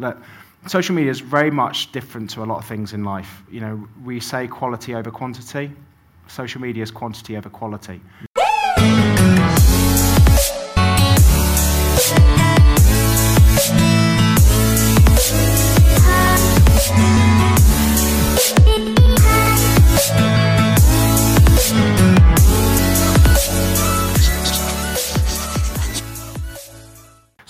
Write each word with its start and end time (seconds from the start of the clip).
that 0.00 0.18
social 0.66 0.94
media 0.94 1.10
is 1.10 1.20
very 1.20 1.50
much 1.50 1.92
different 1.92 2.30
to 2.30 2.42
a 2.42 2.46
lot 2.46 2.58
of 2.58 2.66
things 2.66 2.92
in 2.92 3.04
life. 3.04 3.42
You 3.50 3.60
know, 3.60 3.88
we 4.04 4.20
say 4.20 4.46
quality 4.46 4.94
over 4.94 5.10
quantity. 5.10 5.70
Social 6.26 6.60
media 6.60 6.82
is 6.82 6.90
quantity 6.90 7.36
over 7.36 7.48
quality. 7.48 8.00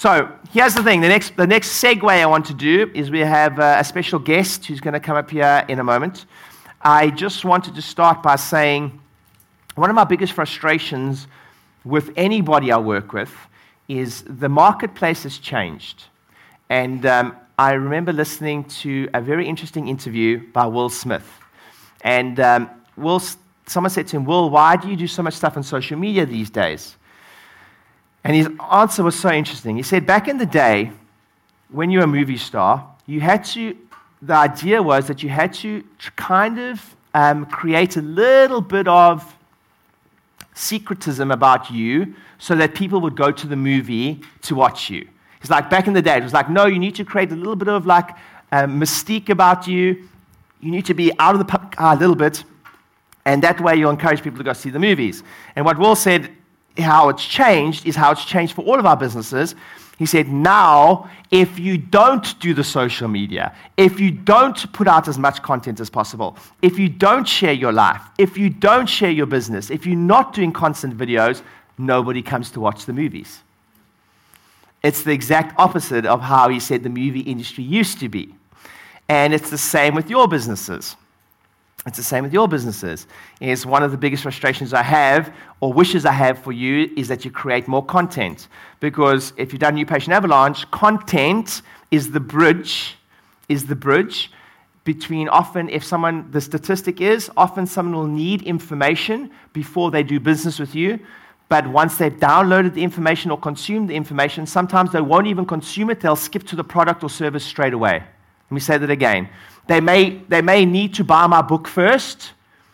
So 0.09 0.33
here's 0.53 0.73
the 0.73 0.83
thing. 0.83 1.03
The 1.03 1.09
next, 1.09 1.37
the 1.37 1.47
next 1.47 1.83
segue 1.85 2.09
I 2.09 2.25
want 2.25 2.47
to 2.47 2.55
do 2.55 2.91
is 2.95 3.11
we 3.11 3.19
have 3.19 3.59
uh, 3.61 3.77
a 3.79 3.85
special 3.85 4.19
guest 4.19 4.65
who's 4.65 4.81
going 4.81 4.95
to 4.95 5.01
come 5.01 5.19
up 5.19 5.31
here 5.31 5.67
in 5.69 5.81
a 5.81 5.85
moment. 5.85 6.25
I 6.81 7.11
just 7.11 7.45
wanted 7.45 7.75
to 7.75 7.83
start 7.83 8.23
by 8.23 8.37
saying 8.37 8.99
one 9.75 9.91
of 9.91 9.97
my 9.97 10.05
biggest 10.05 10.33
frustrations 10.33 11.27
with 11.85 12.11
anybody 12.17 12.73
I 12.73 12.79
work 12.79 13.13
with 13.13 13.31
is 13.87 14.23
the 14.23 14.49
marketplace 14.49 15.25
has 15.25 15.37
changed. 15.37 16.05
And 16.71 17.05
um, 17.05 17.37
I 17.59 17.73
remember 17.73 18.15
listening 18.15 18.65
to 18.81 19.11
a 19.13 19.21
very 19.21 19.47
interesting 19.47 19.89
interview 19.89 20.43
by 20.55 20.65
Will 20.65 20.89
Smith. 20.89 21.31
And 22.01 22.41
um, 22.41 22.71
Will, 22.97 23.21
someone 23.67 23.91
said 23.91 24.07
to 24.07 24.17
him, 24.17 24.25
Will, 24.25 24.49
why 24.49 24.77
do 24.77 24.89
you 24.89 24.97
do 24.97 25.07
so 25.07 25.23
much 25.23 25.35
stuff 25.35 25.59
on 25.59 25.63
social 25.63 25.99
media 25.99 26.25
these 26.25 26.49
days? 26.49 26.97
And 28.25 28.37
his 28.37 28.49
answer 28.73 29.03
was 29.03 29.19
so 29.19 29.31
interesting. 29.31 29.77
He 29.77 29.83
said, 29.83 30.07
Back 30.07 30.29
in 30.29 30.39
the 30.39 30.47
day, 30.47 30.93
when 31.71 31.91
you 31.91 31.99
were 31.99 32.05
a 32.05 32.09
movie 32.09 32.37
star, 32.37 32.87
you 33.07 33.21
had 33.21 33.45
to, 33.47 33.77
the 34.23 34.35
idea 34.35 34.83
was 34.83 35.07
that 35.07 35.23
you 35.23 35.29
had 35.29 35.53
to 35.55 35.85
kind 36.17 36.59
of 36.59 36.97
um, 37.15 37.47
create 37.47 37.97
a 37.97 38.03
little 38.03 38.61
bit 38.61 38.89
of 38.89 39.37
secretism 40.55 41.33
about 41.33 41.71
you 41.71 42.15
so 42.39 42.55
that 42.57 42.75
people 42.75 43.01
would 43.01 43.17
go 43.17 43.31
to 43.31 43.47
the 43.47 43.57
movie 43.57 44.21
to 44.43 44.55
watch 44.55 44.91
you. 44.91 45.09
It's 45.41 45.51
like 45.51 45.71
back 45.71 45.87
in 45.87 45.93
the 45.95 46.03
day, 46.03 46.17
it 46.17 46.23
was 46.23 46.33
like, 46.33 46.51
no, 46.51 46.67
you 46.67 46.79
need 46.79 46.97
to 46.97 47.05
create 47.05 47.31
a 47.31 47.37
little 47.37 47.57
bit 47.57 47.69
of 47.69 47.87
like 47.87 48.11
um, 48.51 48.81
mystique 48.81 49.29
about 49.29 49.67
you. 49.67 50.09
You 50.61 50.71
need 50.71 50.87
to 50.87 50.95
be 50.95 51.13
out 51.19 51.35
of 51.35 51.39
the 51.39 51.45
public 51.45 51.81
eye 51.81 51.93
a 51.93 51.97
little 51.97 52.17
bit, 52.17 52.43
and 53.25 53.43
that 53.45 53.61
way 53.61 53.77
you'll 53.77 53.91
encourage 53.91 54.23
people 54.23 54.39
to 54.39 54.45
go 54.45 54.53
see 54.53 54.71
the 54.71 54.81
movies. 54.81 55.23
And 55.55 55.65
what 55.65 55.79
Will 55.79 55.95
said 55.95 56.31
how 56.79 57.09
it's 57.09 57.25
changed 57.25 57.87
is 57.87 57.97
how 57.97 58.13
it's 58.13 58.25
changed 58.25 58.55
for 58.55 58.63
all 58.63 58.79
of 58.79 58.87
our 58.87 58.97
businesses. 58.97 59.55
He 59.99 60.07
said, 60.07 60.29
now, 60.29 61.11
if 61.31 61.59
you 61.59 61.77
don't 61.77 62.39
do 62.39 62.55
the 62.55 62.63
social 62.63 63.09
media, 63.09 63.55
if 63.77 63.99
you 63.99 64.13
don't 64.13 64.73
put 64.73 64.87
out 64.87 65.09
as 65.09 65.19
much 65.19 65.43
content 65.43 65.81
as 65.81 65.91
possible, 65.91 66.37
if 66.63 66.79
you 66.79 66.89
don't 66.89 67.27
share 67.27 67.53
your 67.53 67.73
life, 67.73 68.01
if 68.17 68.39
you 68.39 68.49
don't 68.49 68.87
share 68.87 69.11
your 69.11 69.27
business, 69.27 69.71
if 69.71 69.87
you're 69.87 69.97
not 69.97 70.33
doing 70.33 70.53
constant 70.53 70.97
videos, 70.97 71.43
nobody 71.79 72.23
comes 72.23 72.51
to 72.53 72.61
watch 72.61 72.87
the 72.87 72.93
movies. 72.93 73.41
It's 74.85 75.03
the 75.03 75.13
exact 75.13 75.59
opposite 75.59 76.07
of 76.07 76.21
how 76.21 76.49
he 76.49 76.61
said 76.61 76.85
the 76.85 76.89
movie 76.89 77.21
industry 77.21 77.65
used 77.65 77.99
to 77.99 78.09
be. 78.09 78.35
And 79.09 79.35
it's 79.35 79.51
the 79.51 79.59
same 79.59 79.95
with 79.95 80.09
your 80.09 80.29
businesses. 80.29 80.95
It's 81.87 81.97
the 81.97 82.03
same 82.03 82.25
with 82.25 82.33
your 82.33 82.49
businesses. 82.49 83.07
Is 83.41 83.65
one 83.65 83.83
of 83.83 83.93
the 83.93 83.97
biggest 83.97 84.25
frustrations 84.25 84.75
I 84.75 84.83
have 84.83 85.33
or 85.61 85.73
wishes 85.73 86.05
I 86.05 86.13
have 86.13 86.39
for 86.43 86.53
you 86.53 86.91
is 86.97 87.09
that 87.09 87.25
you 87.25 87.31
create 87.31 87.69
more 87.69 87.85
content. 87.85 88.49
Because 88.81 89.33
if 89.37 89.53
you've 89.53 89.61
done 89.61 89.75
New 89.75 89.87
Patient 89.87 90.13
Avalanche, 90.13 90.69
content 90.71 91.63
is 91.91 92.11
the 92.11 92.21
bridge, 92.21 92.97
is 93.49 93.67
the 93.67 93.77
bridge 93.77 94.31
between 94.85 95.29
often 95.29 95.69
if 95.69 95.85
someone 95.85 96.31
the 96.31 96.41
statistic 96.41 97.03
is 97.03 97.31
often 97.37 97.67
someone 97.67 97.95
will 97.95 98.07
need 98.07 98.41
information 98.43 99.31
before 99.53 99.91
they 99.91 100.03
do 100.03 100.19
business 100.19 100.59
with 100.59 100.75
you. 100.75 100.99
But 101.49 101.67
once 101.67 101.97
they've 101.97 102.13
downloaded 102.13 102.75
the 102.75 102.83
information 102.83 103.31
or 103.31 103.39
consumed 103.39 103.89
the 103.89 103.95
information, 103.95 104.47
sometimes 104.47 104.93
they 104.93 105.01
won't 105.01 105.27
even 105.27 105.47
consume 105.47 105.91
it, 105.91 106.01
they'll 106.01 106.17
skip 106.17 106.43
to 106.45 106.57
the 106.57 106.65
product 106.65 107.03
or 107.03 107.11
service 107.11 107.45
straight 107.45 107.73
away. 107.73 108.03
Let 108.51 108.55
me 108.55 108.61
say 108.61 108.79
that 108.79 108.91
again. 108.91 109.29
They 109.69 109.81
may, 109.81 110.17
they 110.29 110.43
may 110.43 110.65
need 110.65 110.95
to 110.95 111.05
buy 111.05 111.27
my 111.27 111.43
book 111.43 111.69
first. 111.69 112.33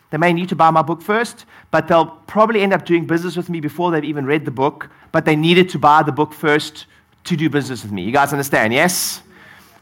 They 0.09 0.17
may 0.17 0.31
need 0.31 0.49
to 0.49 0.55
buy 0.55 0.71
my 0.71 0.81
book 0.81 1.01
first, 1.01 1.45
but 1.71 1.87
they'll 1.87 2.05
probably 2.05 2.61
end 2.61 2.73
up 2.73 2.85
doing 2.85 3.05
business 3.05 3.35
with 3.35 3.49
me 3.49 3.59
before 3.59 3.91
they've 3.91 4.03
even 4.03 4.25
read 4.25 4.45
the 4.45 4.51
book, 4.51 4.89
but 5.11 5.25
they 5.25 5.35
needed 5.35 5.69
to 5.69 5.79
buy 5.79 6.03
the 6.03 6.13
book 6.13 6.31
first 6.33 6.85
to 7.25 7.35
do 7.35 7.49
business 7.49 7.83
with 7.83 7.91
me. 7.91 8.03
You 8.03 8.13
guys 8.13 8.31
understand, 8.31 8.71
yes? 8.71 9.21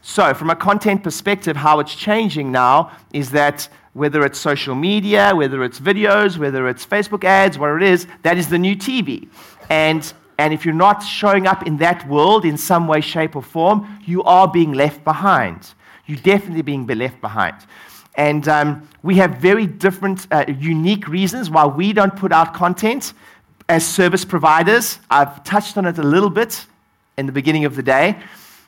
So, 0.02 0.34
from 0.34 0.50
a 0.50 0.56
content 0.56 1.04
perspective, 1.04 1.56
how 1.56 1.78
it's 1.78 1.94
changing 1.94 2.50
now 2.50 2.90
is 3.12 3.30
that 3.30 3.68
whether 3.92 4.24
it's 4.24 4.38
social 4.38 4.74
media, 4.74 5.32
whether 5.34 5.62
it's 5.62 5.78
videos, 5.78 6.36
whether 6.36 6.68
it's 6.68 6.84
Facebook 6.84 7.22
ads, 7.22 7.56
whatever 7.56 7.78
it 7.78 7.84
is, 7.84 8.08
that 8.22 8.36
is 8.36 8.48
the 8.48 8.58
new 8.58 8.74
TV. 8.74 9.28
And, 9.70 10.12
and 10.38 10.52
if 10.52 10.64
you're 10.64 10.74
not 10.74 11.00
showing 11.00 11.46
up 11.46 11.64
in 11.64 11.76
that 11.76 12.08
world 12.08 12.44
in 12.44 12.58
some 12.58 12.88
way, 12.88 13.00
shape, 13.00 13.36
or 13.36 13.42
form, 13.42 14.00
you 14.04 14.24
are 14.24 14.48
being 14.48 14.72
left 14.72 15.04
behind 15.04 15.74
you're 16.06 16.18
definitely 16.18 16.62
being 16.62 16.86
left 16.86 17.20
behind. 17.20 17.56
And 18.16 18.46
um, 18.48 18.88
we 19.02 19.16
have 19.16 19.38
very 19.38 19.66
different, 19.66 20.26
uh, 20.30 20.44
unique 20.48 21.08
reasons 21.08 21.50
why 21.50 21.66
we 21.66 21.92
don't 21.92 22.14
put 22.14 22.32
out 22.32 22.54
content 22.54 23.12
as 23.68 23.86
service 23.86 24.24
providers. 24.24 25.00
I've 25.10 25.42
touched 25.42 25.76
on 25.76 25.86
it 25.86 25.98
a 25.98 26.02
little 26.02 26.30
bit 26.30 26.66
in 27.18 27.26
the 27.26 27.32
beginning 27.32 27.64
of 27.64 27.74
the 27.76 27.82
day. 27.82 28.16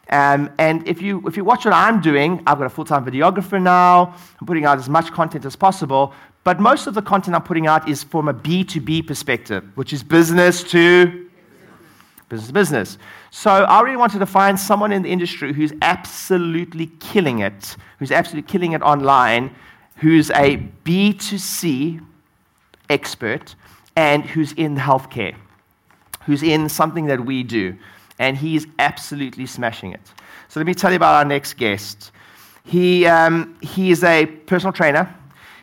Um, 0.09 0.51
and 0.59 0.87
if 0.87 1.03
you, 1.03 1.23
if 1.27 1.37
you 1.37 1.45
watch 1.45 1.65
what 1.65 1.75
I'm 1.75 2.01
doing, 2.01 2.43
I've 2.47 2.59
got 2.59 2.67
a 2.67 2.71
full 2.71 2.85
time 2.85 3.05
videographer 3.05 3.61
now. 3.61 4.15
I'm 4.41 4.47
putting 4.47 4.65
out 4.65 4.79
as 4.79 4.89
much 4.89 5.13
content 5.13 5.45
as 5.45 5.57
possible. 5.57 6.13
But 6.45 6.61
most 6.61 6.87
of 6.87 6.95
the 6.95 7.03
content 7.03 7.35
I'm 7.35 7.43
putting 7.43 7.67
out 7.67 7.89
is 7.89 8.05
from 8.05 8.29
a 8.29 8.35
B2B 8.35 9.07
perspective, 9.07 9.65
which 9.75 9.93
is 9.93 10.05
business 10.05 10.63
to 10.71 11.26
business 12.29 12.51
business. 12.51 12.99
So 13.31 13.51
I 13.51 13.81
really 13.83 13.97
wanted 13.97 14.19
to 14.19 14.27
find 14.27 14.59
someone 14.59 14.93
in 14.93 15.03
the 15.03 15.11
industry 15.11 15.53
who's 15.53 15.73
absolutely 15.83 16.87
killing 16.99 17.41
it, 17.41 17.77
who's 17.99 18.11
absolutely 18.11 18.51
killing 18.51 18.73
it 18.73 18.83
online, 18.83 19.55
who's 19.97 20.31
a 20.31 20.59
B2C 20.85 22.05
expert, 22.91 23.55
and 23.97 24.25
who's 24.25 24.53
in 24.53 24.77
healthcare, 24.77 25.35
who's 26.25 26.43
in 26.43 26.69
something 26.69 27.07
that 27.07 27.25
we 27.25 27.43
do. 27.43 27.77
And 28.19 28.37
he's 28.37 28.67
absolutely 28.79 29.47
smashing 29.47 29.93
it. 29.93 30.01
So 30.49 30.59
let 30.61 30.67
me 30.67 30.75
tell 30.75 30.91
you 30.91 30.97
about 30.97 31.15
our 31.15 31.25
next 31.25 31.55
guest. 31.55 32.13
He, 32.65 33.07
um, 33.07 33.57
he 33.61 33.91
is 33.91 34.03
a 34.03 34.27
personal 34.27 34.73
trainer. 34.73 35.15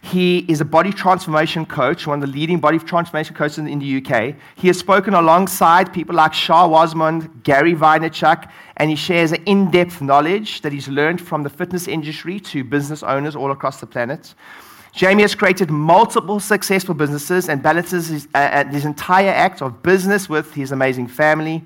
He 0.03 0.39
is 0.49 0.59
a 0.59 0.65
body 0.65 0.91
transformation 0.91 1.65
coach, 1.65 2.05
one 2.05 2.21
of 2.21 2.29
the 2.29 2.37
leading 2.37 2.59
body 2.59 2.77
transformation 2.77 3.35
coaches 3.37 3.57
in, 3.57 3.79
the 3.79 4.05
UK. 4.05 4.35
He 4.55 4.67
has 4.67 4.77
spoken 4.77 5.13
alongside 5.13 5.93
people 5.93 6.13
like 6.13 6.33
Shaa 6.33 6.67
Wasmund, 6.67 7.43
Gary 7.43 7.73
Vaynerchuk, 7.73 8.51
and 8.75 8.89
he 8.89 8.97
shares 8.97 9.31
an 9.31 9.41
in 9.45 9.71
depth 9.71 10.01
knowledge 10.01 10.59
that 10.61 10.73
he's 10.73 10.89
learned 10.89 11.21
from 11.21 11.41
the 11.41 11.49
fitness 11.49 11.87
industry 11.87 12.37
to 12.41 12.65
business 12.65 13.01
owners 13.01 13.33
all 13.33 13.51
across 13.51 13.79
the 13.79 13.85
planet. 13.85 14.35
Jamie 14.91 15.21
has 15.21 15.35
created 15.35 15.71
multiple 15.71 16.41
successful 16.41 16.93
businesses 16.93 17.47
and 17.47 17.63
balances 17.63 18.07
his, 18.09 18.27
uh, 18.35 18.39
uh 18.39 18.65
his 18.65 18.83
entire 18.83 19.31
act 19.31 19.61
of 19.61 19.81
business 19.83 20.27
with 20.27 20.53
his 20.53 20.73
amazing 20.73 21.07
family. 21.07 21.63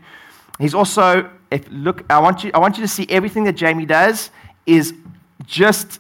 He's 0.59 0.76
also, 0.76 1.28
if, 1.50 1.68
look, 1.72 2.06
I 2.08 2.20
want, 2.20 2.44
you, 2.44 2.52
I 2.53 2.59
want 2.59 2.78
you 2.78 2.84
to 2.84 2.88
see 2.88 3.08
everything 3.09 3.46
that 3.46 3.53
Jamie 3.53 3.88
does 3.88 4.30
is 4.68 4.94
just 5.44 6.00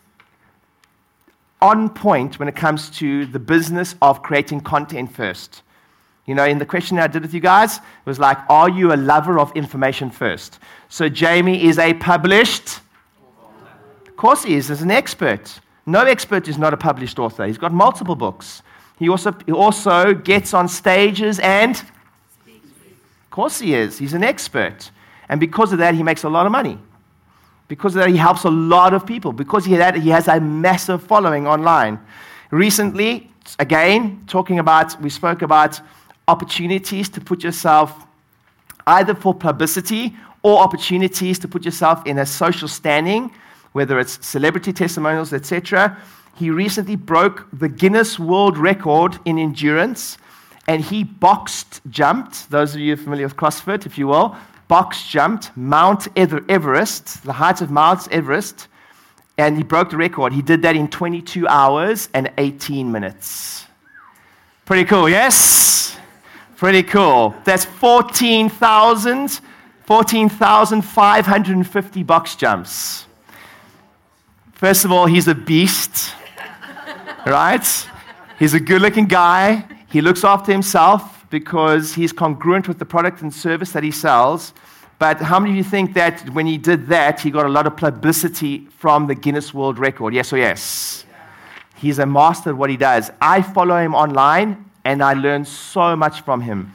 on 1.61 1.89
point 1.89 2.39
when 2.39 2.47
it 2.47 2.55
comes 2.55 2.89
to 2.91 3.25
the 3.25 3.39
business 3.39 3.95
of 4.01 4.21
creating 4.21 4.61
content 4.61 5.11
first. 5.11 5.63
You 6.25 6.35
know, 6.35 6.45
in 6.45 6.57
the 6.57 6.65
question 6.65 6.99
I 6.99 7.07
did 7.07 7.21
with 7.21 7.33
you 7.33 7.39
guys, 7.39 7.77
it 7.77 7.83
was 8.05 8.19
like, 8.19 8.37
are 8.49 8.69
you 8.69 8.93
a 8.93 8.97
lover 8.97 9.39
of 9.39 9.51
information 9.55 10.09
first? 10.09 10.59
So 10.89 11.07
Jamie 11.07 11.63
is 11.63 11.79
a 11.79 11.93
published. 11.93 12.81
Of 14.07 14.17
course 14.17 14.43
he 14.43 14.55
is, 14.55 14.69
as 14.69 14.81
an 14.81 14.91
expert. 14.91 15.59
No 15.85 16.01
expert 16.01 16.47
is 16.49 16.57
not 16.57 16.73
a 16.73 16.77
published 16.77 17.17
author. 17.17 17.47
He's 17.47 17.57
got 17.57 17.71
multiple 17.71 18.15
books. 18.15 18.61
He 18.99 19.07
also, 19.07 19.33
he 19.45 19.51
also 19.53 20.13
gets 20.13 20.53
on 20.53 20.67
stages 20.67 21.39
and. 21.39 21.75
Of 22.45 23.31
course 23.31 23.59
he 23.59 23.73
is. 23.73 23.97
He's 23.97 24.13
an 24.13 24.23
expert. 24.23 24.91
And 25.29 25.39
because 25.39 25.71
of 25.71 25.79
that, 25.79 25.95
he 25.95 26.03
makes 26.03 26.23
a 26.23 26.29
lot 26.29 26.45
of 26.45 26.51
money. 26.51 26.77
Because 27.67 27.93
that, 27.95 28.09
he 28.09 28.17
helps 28.17 28.43
a 28.43 28.49
lot 28.49 28.93
of 28.93 29.05
people. 29.05 29.33
Because 29.33 29.65
he, 29.65 29.75
he 29.75 30.09
has 30.09 30.27
a 30.27 30.39
massive 30.39 31.03
following 31.03 31.47
online. 31.47 31.99
Recently, 32.51 33.29
again, 33.59 34.23
talking 34.27 34.59
about, 34.59 34.99
we 35.01 35.09
spoke 35.09 35.41
about 35.41 35.81
opportunities 36.27 37.09
to 37.09 37.21
put 37.21 37.43
yourself 37.43 38.05
either 38.85 39.13
for 39.13 39.33
publicity 39.33 40.15
or 40.43 40.59
opportunities 40.59 41.39
to 41.39 41.47
put 41.47 41.65
yourself 41.65 42.05
in 42.05 42.19
a 42.19 42.25
social 42.25 42.67
standing, 42.67 43.31
whether 43.73 43.99
it's 43.99 44.25
celebrity 44.25 44.71
testimonials, 44.71 45.33
etc. 45.33 45.97
He 46.35 46.49
recently 46.49 46.95
broke 46.95 47.47
the 47.51 47.67
Guinness 47.67 48.19
World 48.19 48.57
Record 48.57 49.19
in 49.25 49.37
endurance, 49.37 50.17
and 50.67 50.81
he 50.81 51.03
boxed 51.03 51.81
jumped. 51.89 52.49
Those 52.49 52.75
of 52.75 52.81
you 52.81 52.95
familiar 52.95 53.25
with 53.25 53.35
CrossFit, 53.35 53.85
if 53.85 53.97
you 53.97 54.07
will, 54.07 54.35
box 54.67 55.07
jumped 55.07 55.55
Mount 55.55 56.07
Everest, 56.15 57.23
the 57.23 57.33
height 57.33 57.61
of 57.61 57.71
Mount 57.71 58.11
Everest, 58.11 58.67
and 59.37 59.55
he 59.55 59.63
broke 59.63 59.91
the 59.91 59.97
record. 59.97 60.33
He 60.33 60.41
did 60.41 60.63
that 60.63 60.75
in 60.75 60.87
22 60.87 61.47
hours 61.47 62.09
and 62.13 62.31
18 62.37 62.91
minutes. 62.91 63.65
Pretty 64.65 64.83
cool, 64.83 65.07
yes? 65.07 65.95
Pretty 66.57 66.83
cool. 66.83 67.33
That's 67.45 67.63
14,000, 67.63 69.39
14,550 69.85 72.03
box 72.03 72.35
jumps. 72.35 73.05
First 74.53 74.83
of 74.85 74.91
all, 74.91 75.05
he's 75.05 75.27
a 75.27 75.35
beast, 75.35 76.15
right? 77.25 77.87
He's 78.39 78.55
a 78.55 78.59
good 78.59 78.81
looking 78.81 79.05
guy. 79.05 79.65
He 79.89 80.01
looks 80.01 80.23
after 80.23 80.51
himself 80.51 81.16
because 81.29 81.93
he's 81.93 82.11
congruent 82.11 82.67
with 82.67 82.79
the 82.79 82.85
product 82.85 83.21
and 83.21 83.33
service 83.33 83.71
that 83.71 83.83
he 83.83 83.91
sells. 83.91 84.53
But 84.99 85.21
how 85.21 85.39
many 85.39 85.51
of 85.51 85.57
you 85.57 85.63
think 85.63 85.93
that 85.93 86.27
when 86.31 86.47
he 86.47 86.57
did 86.57 86.87
that, 86.87 87.19
he 87.19 87.29
got 87.29 87.45
a 87.45 87.49
lot 87.49 87.67
of 87.67 87.77
publicity 87.77 88.65
from 88.77 89.07
the 89.07 89.15
Guinness 89.15 89.53
World 89.53 89.77
Record? 89.77 90.13
Yes 90.13 90.33
or 90.33 90.37
yes? 90.37 91.05
He's 91.75 91.99
a 91.99 92.05
master 92.05 92.49
at 92.49 92.57
what 92.57 92.69
he 92.69 92.77
does. 92.77 93.11
I 93.21 93.43
follow 93.43 93.77
him 93.77 93.93
online 93.93 94.65
and 94.83 95.03
I 95.03 95.13
learn 95.13 95.45
so 95.45 95.95
much 95.95 96.21
from 96.21 96.41
him. 96.41 96.73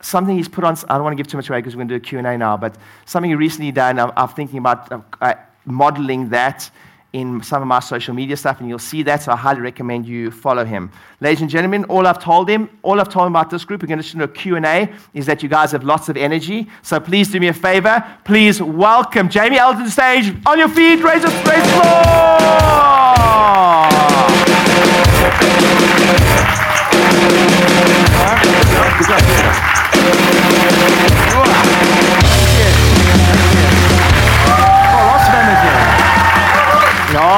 Something 0.00 0.36
he's 0.36 0.48
put 0.48 0.64
on, 0.64 0.76
I 0.88 0.94
don't 0.94 1.04
want 1.04 1.16
to 1.16 1.22
give 1.22 1.30
too 1.30 1.36
much 1.36 1.48
away 1.48 1.58
because 1.58 1.76
we're 1.76 1.84
going 1.84 1.88
to 1.88 1.98
do 1.98 2.04
a 2.04 2.22
Q&A 2.22 2.36
now, 2.36 2.56
but 2.56 2.76
something 3.06 3.30
he 3.30 3.36
recently 3.36 3.70
done, 3.70 3.98
I'm, 3.98 4.12
I'm 4.16 4.28
thinking 4.28 4.58
about 4.58 4.90
uh, 4.92 5.00
uh 5.20 5.34
modeling 5.66 6.28
that 6.30 6.70
in 7.14 7.42
some 7.44 7.62
of 7.62 7.68
my 7.68 7.78
social 7.78 8.12
media 8.12 8.36
stuff, 8.36 8.58
and 8.58 8.68
you'll 8.68 8.78
see 8.78 9.04
that. 9.04 9.22
So 9.22 9.30
I 9.30 9.36
highly 9.36 9.60
recommend 9.60 10.04
you 10.04 10.32
follow 10.32 10.64
him. 10.64 10.90
Ladies 11.20 11.42
and 11.42 11.48
gentlemen, 11.48 11.84
all 11.84 12.08
I've 12.08 12.18
told 12.18 12.50
him, 12.50 12.68
all 12.82 13.00
I've 13.00 13.08
told 13.08 13.28
him 13.28 13.32
about 13.32 13.50
this 13.50 13.64
group, 13.64 13.82
we're 13.82 13.86
going 13.86 14.02
to 14.02 14.16
do 14.16 14.24
a 14.24 14.28
Q&A, 14.28 14.92
is 15.14 15.24
that 15.26 15.40
you 15.40 15.48
guys 15.48 15.70
have 15.70 15.84
lots 15.84 16.08
of 16.08 16.16
energy. 16.16 16.68
So 16.82 16.98
please 16.98 17.30
do 17.30 17.38
me 17.38 17.46
a 17.46 17.52
favor. 17.52 18.04
Please 18.24 18.60
welcome 18.60 19.28
Jamie 19.28 19.60
Alderton 19.60 19.90
stage. 19.90 20.34
On 20.44 20.58
your 20.58 20.68
feet, 20.68 21.04
raise 21.04 21.22
the 21.22 21.28
raise 21.28 21.64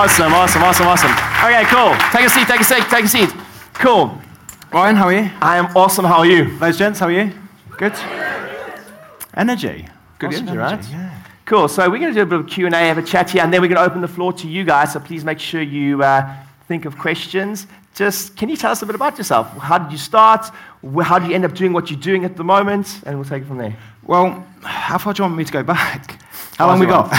Awesome, 0.06 0.34
awesome, 0.34 0.62
awesome, 0.62 0.86
awesome. 0.86 1.10
Okay, 1.10 1.64
cool. 1.64 1.92
Take 2.12 2.26
a 2.26 2.30
seat, 2.30 2.46
take 2.46 2.60
a 2.60 2.64
seat, 2.64 2.84
take 2.88 3.04
a 3.06 3.08
seat. 3.08 3.28
Cool. 3.74 4.16
Ryan, 4.72 4.94
how 4.94 5.06
are 5.06 5.12
you? 5.12 5.28
I 5.42 5.56
am 5.56 5.76
awesome. 5.76 6.04
How 6.04 6.18
are 6.18 6.26
you? 6.26 6.56
Those 6.58 6.78
gents, 6.78 7.00
how 7.00 7.06
are 7.06 7.10
you? 7.10 7.32
Good? 7.76 7.92
Energy. 9.34 9.88
Good 10.20 10.28
awesome 10.28 10.48
energy, 10.48 10.58
right? 10.58 10.90
Yeah. 10.92 11.22
Cool. 11.44 11.66
So 11.66 11.90
we're 11.90 11.98
going 11.98 12.14
to 12.14 12.20
do 12.20 12.22
a 12.22 12.24
bit 12.24 12.38
of 12.38 12.46
Q&A, 12.46 12.70
have 12.70 12.98
a 12.98 13.02
chat 13.02 13.30
here, 13.30 13.42
and 13.42 13.52
then 13.52 13.60
we're 13.60 13.66
going 13.66 13.84
to 13.84 13.84
open 13.84 14.00
the 14.00 14.06
floor 14.06 14.32
to 14.34 14.46
you 14.46 14.62
guys. 14.62 14.92
So 14.92 15.00
please 15.00 15.24
make 15.24 15.40
sure 15.40 15.60
you 15.60 16.04
uh, 16.04 16.36
think 16.68 16.84
of 16.84 16.96
questions. 16.96 17.66
Just, 17.92 18.36
can 18.36 18.48
you 18.48 18.56
tell 18.56 18.70
us 18.70 18.82
a 18.82 18.86
bit 18.86 18.94
about 18.94 19.18
yourself? 19.18 19.48
How 19.58 19.76
did 19.76 19.90
you 19.90 19.98
start? 19.98 20.54
How 21.02 21.18
did 21.18 21.30
you 21.30 21.34
end 21.34 21.44
up 21.44 21.54
doing 21.54 21.72
what 21.72 21.90
you're 21.90 21.98
doing 21.98 22.24
at 22.24 22.36
the 22.36 22.44
moment? 22.44 23.02
And 23.06 23.16
we'll 23.16 23.28
take 23.28 23.42
it 23.42 23.46
from 23.46 23.58
there. 23.58 23.76
Well, 24.04 24.46
how 24.62 24.98
far 24.98 25.14
do 25.14 25.24
you 25.24 25.24
want 25.24 25.36
me 25.36 25.44
to 25.44 25.52
go 25.52 25.64
back? 25.64 26.22
How 26.58 26.68
long 26.68 26.78
we 26.78 26.86
got? 26.86 27.12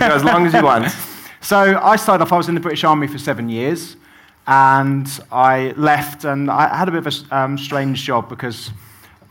as 0.00 0.24
long 0.24 0.44
as 0.44 0.52
you 0.52 0.64
want. 0.64 0.92
So 1.44 1.80
I 1.82 1.96
started 1.96 2.22
off, 2.22 2.32
I 2.32 2.36
was 2.36 2.48
in 2.48 2.54
the 2.54 2.60
British 2.60 2.84
Army 2.84 3.08
for 3.08 3.18
seven 3.18 3.48
years, 3.48 3.96
and 4.46 5.08
I 5.32 5.74
left, 5.76 6.22
and 6.22 6.48
I 6.48 6.72
had 6.72 6.86
a 6.86 6.92
bit 6.92 7.04
of 7.04 7.32
a 7.32 7.36
um, 7.36 7.58
strange 7.58 8.04
job 8.04 8.28
because 8.28 8.70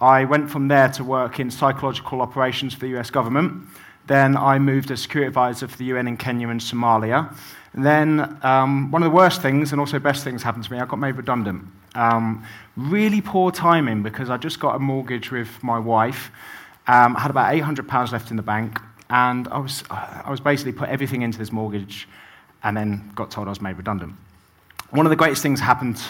I 0.02 0.26
went 0.26 0.50
from 0.50 0.68
there 0.68 0.90
to 0.90 1.06
work 1.06 1.40
in 1.40 1.50
psychological 1.50 2.22
operations 2.22 2.74
for 2.74 2.82
the 2.82 2.98
US 2.98 3.10
government. 3.10 3.66
Then 4.08 4.36
I 4.36 4.60
moved 4.60 4.92
as 4.92 5.02
security 5.02 5.28
advisor 5.30 5.70
for 5.70 5.78
the 5.78 5.86
UN 5.86 6.06
in 6.06 6.18
Kenya 6.18 6.50
and 6.50 6.60
Somalia. 6.60 7.34
And 7.72 7.86
then 7.86 8.38
um, 8.44 8.92
one 8.92 9.02
of 9.04 9.10
the 9.10 9.16
worst 9.16 9.42
things, 9.42 9.72
and 9.72 9.80
also 9.80 9.98
best 9.98 10.26
things, 10.26 10.44
happened 10.44 10.66
to 10.66 10.74
me. 10.74 10.80
I 10.80 10.86
got 10.86 11.00
made 11.00 11.16
redundant. 11.16 11.64
Um, 11.96 12.46
really 12.76 13.22
poor 13.22 13.52
timing 13.52 14.04
because 14.04 14.30
I 14.30 14.36
just 14.36 14.60
got 14.60 14.76
a 14.76 14.80
mortgage 14.80 15.32
with 15.32 15.64
my 15.64 15.80
wife. 15.80 16.30
Um, 16.88 17.16
I 17.16 17.22
had 17.22 17.32
about 17.32 17.54
£800 17.54 18.12
left 18.12 18.32
in 18.32 18.36
the 18.36 18.44
bank. 18.44 18.82
And 19.12 19.50
I 19.50 19.58
was, 19.58 19.84
I 19.90 20.32
was 20.32 20.40
basically 20.40 20.72
put 20.72 20.88
everything 20.88 21.22
into 21.22 21.38
this 21.38 21.52
mortgage 21.52 22.08
and 22.64 22.78
then 22.78 23.12
got 23.14 23.30
told 23.30 23.48
I 23.48 23.50
was 23.50 23.62
made 23.62 23.76
redundant. 23.76 24.14
One 24.92 25.06
of 25.06 25.10
the 25.10 25.18
greatest 25.18 25.44
things 25.44 25.60
happened 25.60 26.02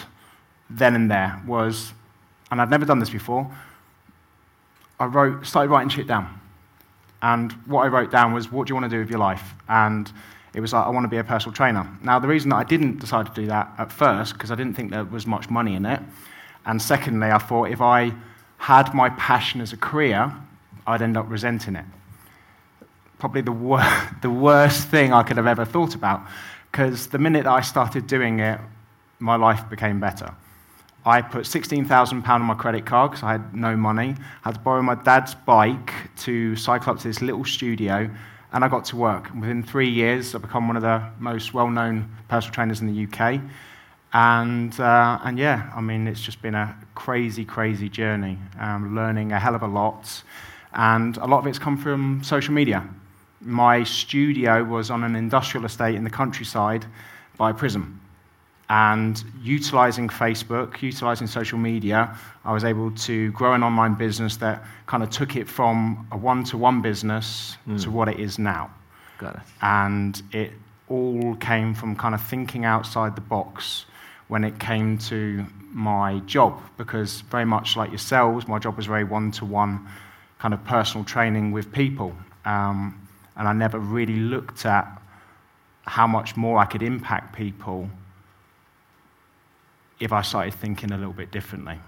then 0.70 0.94
and 0.94 1.10
there 1.10 1.42
was, 1.44 1.92
and 2.50 2.62
I'd 2.62 2.70
never 2.70 2.86
done 2.86 3.00
this 3.00 3.10
before, 3.10 3.50
I 5.00 5.06
wrote, 5.06 5.44
started 5.44 5.68
writing 5.70 5.88
shit 5.88 6.06
down. 6.06 6.40
And 7.22 7.50
what 7.66 7.82
I 7.82 7.88
wrote 7.88 8.12
down 8.12 8.32
was, 8.32 8.52
what 8.52 8.66
do 8.66 8.70
you 8.70 8.76
want 8.76 8.88
to 8.88 8.96
do 8.96 9.00
with 9.00 9.10
your 9.10 9.18
life? 9.18 9.52
And 9.68 10.10
it 10.54 10.60
was 10.60 10.72
like, 10.72 10.86
I 10.86 10.90
want 10.90 11.02
to 11.02 11.08
be 11.08 11.16
a 11.16 11.24
personal 11.24 11.52
trainer. 11.52 11.88
Now, 12.02 12.20
the 12.20 12.28
reason 12.28 12.50
that 12.50 12.56
I 12.56 12.64
didn't 12.64 13.00
decide 13.00 13.26
to 13.26 13.32
do 13.34 13.46
that 13.48 13.72
at 13.78 13.90
first, 13.90 14.34
because 14.34 14.52
I 14.52 14.54
didn't 14.54 14.74
think 14.74 14.92
there 14.92 15.04
was 15.04 15.26
much 15.26 15.50
money 15.50 15.74
in 15.74 15.86
it. 15.86 16.00
And 16.66 16.80
secondly, 16.80 17.32
I 17.32 17.38
thought 17.38 17.70
if 17.70 17.80
I 17.80 18.12
had 18.58 18.94
my 18.94 19.10
passion 19.10 19.60
as 19.60 19.72
a 19.72 19.76
career, 19.76 20.32
I'd 20.86 21.02
end 21.02 21.16
up 21.16 21.28
resenting 21.28 21.74
it 21.74 21.84
probably 23.22 23.40
the, 23.40 23.52
wor- 23.52 23.80
the 24.20 24.28
worst 24.28 24.88
thing 24.88 25.12
I 25.12 25.22
could 25.22 25.36
have 25.36 25.46
ever 25.46 25.64
thought 25.64 25.94
about. 25.94 26.22
Because 26.72 27.06
the 27.06 27.18
minute 27.18 27.46
I 27.46 27.60
started 27.60 28.08
doing 28.08 28.40
it, 28.40 28.58
my 29.20 29.36
life 29.36 29.70
became 29.70 30.00
better. 30.00 30.34
I 31.06 31.22
put 31.22 31.44
£16,000 31.44 32.28
on 32.28 32.42
my 32.42 32.54
credit 32.54 32.84
card 32.84 33.12
because 33.12 33.22
I 33.22 33.30
had 33.30 33.54
no 33.54 33.76
money. 33.76 34.16
I 34.44 34.48
had 34.48 34.54
to 34.54 34.60
borrow 34.60 34.82
my 34.82 34.96
dad's 34.96 35.36
bike 35.36 35.92
to 36.24 36.56
cycle 36.56 36.92
up 36.92 36.98
to 36.98 37.06
this 37.06 37.22
little 37.22 37.44
studio, 37.44 38.10
and 38.52 38.64
I 38.64 38.68
got 38.68 38.84
to 38.86 38.96
work. 38.96 39.32
Within 39.38 39.62
three 39.62 39.88
years, 39.88 40.34
I've 40.34 40.42
become 40.42 40.66
one 40.66 40.76
of 40.76 40.82
the 40.82 41.00
most 41.20 41.54
well 41.54 41.70
known 41.70 42.10
personal 42.26 42.52
trainers 42.52 42.80
in 42.80 42.92
the 42.92 43.04
UK. 43.04 43.40
And, 44.12 44.80
uh, 44.80 45.20
and 45.22 45.38
yeah, 45.38 45.70
I 45.76 45.80
mean, 45.80 46.08
it's 46.08 46.20
just 46.20 46.42
been 46.42 46.56
a 46.56 46.76
crazy, 46.96 47.44
crazy 47.44 47.88
journey, 47.88 48.38
um, 48.58 48.96
learning 48.96 49.30
a 49.30 49.38
hell 49.38 49.54
of 49.54 49.62
a 49.62 49.68
lot. 49.68 50.24
And 50.72 51.16
a 51.18 51.26
lot 51.26 51.38
of 51.38 51.46
it's 51.46 51.60
come 51.60 51.76
from 51.76 52.24
social 52.24 52.52
media 52.52 52.84
my 53.44 53.84
studio 53.84 54.64
was 54.64 54.90
on 54.90 55.04
an 55.04 55.16
industrial 55.16 55.66
estate 55.66 55.94
in 55.94 56.04
the 56.04 56.10
countryside 56.10 56.86
by 57.36 57.52
Prism. 57.52 58.00
And 58.68 59.22
utilizing 59.42 60.08
Facebook, 60.08 60.80
utilizing 60.80 61.26
social 61.26 61.58
media, 61.58 62.16
I 62.44 62.52
was 62.52 62.64
able 62.64 62.90
to 62.92 63.30
grow 63.32 63.52
an 63.52 63.62
online 63.62 63.94
business 63.94 64.36
that 64.38 64.64
kind 64.86 65.02
of 65.02 65.10
took 65.10 65.36
it 65.36 65.46
from 65.46 66.06
a 66.10 66.16
one 66.16 66.44
to 66.44 66.56
one 66.56 66.80
business 66.80 67.56
mm. 67.68 67.82
to 67.82 67.90
what 67.90 68.08
it 68.08 68.18
is 68.18 68.38
now. 68.38 68.70
Got 69.18 69.34
it. 69.34 69.42
And 69.60 70.22
it 70.32 70.52
all 70.88 71.36
came 71.36 71.74
from 71.74 71.96
kind 71.96 72.14
of 72.14 72.22
thinking 72.22 72.64
outside 72.64 73.14
the 73.14 73.20
box 73.20 73.84
when 74.28 74.44
it 74.44 74.58
came 74.58 74.96
to 74.96 75.44
my 75.72 76.20
job, 76.20 76.58
because 76.78 77.20
very 77.22 77.44
much 77.44 77.76
like 77.76 77.90
yourselves, 77.90 78.48
my 78.48 78.58
job 78.58 78.76
was 78.76 78.86
very 78.86 79.04
one 79.04 79.30
to 79.32 79.44
one 79.44 79.86
kind 80.38 80.54
of 80.54 80.64
personal 80.64 81.04
training 81.04 81.52
with 81.52 81.70
people. 81.72 82.14
Um, 82.44 83.01
and 83.36 83.48
I 83.48 83.52
never 83.52 83.78
really 83.78 84.16
looked 84.16 84.66
at 84.66 85.00
how 85.84 86.06
much 86.06 86.36
more 86.36 86.58
I 86.58 86.64
could 86.64 86.82
impact 86.82 87.34
people 87.34 87.88
if 90.00 90.12
I 90.12 90.22
started 90.22 90.54
thinking 90.54 90.92
a 90.92 90.98
little 90.98 91.12
bit 91.12 91.30
differently. 91.30 91.78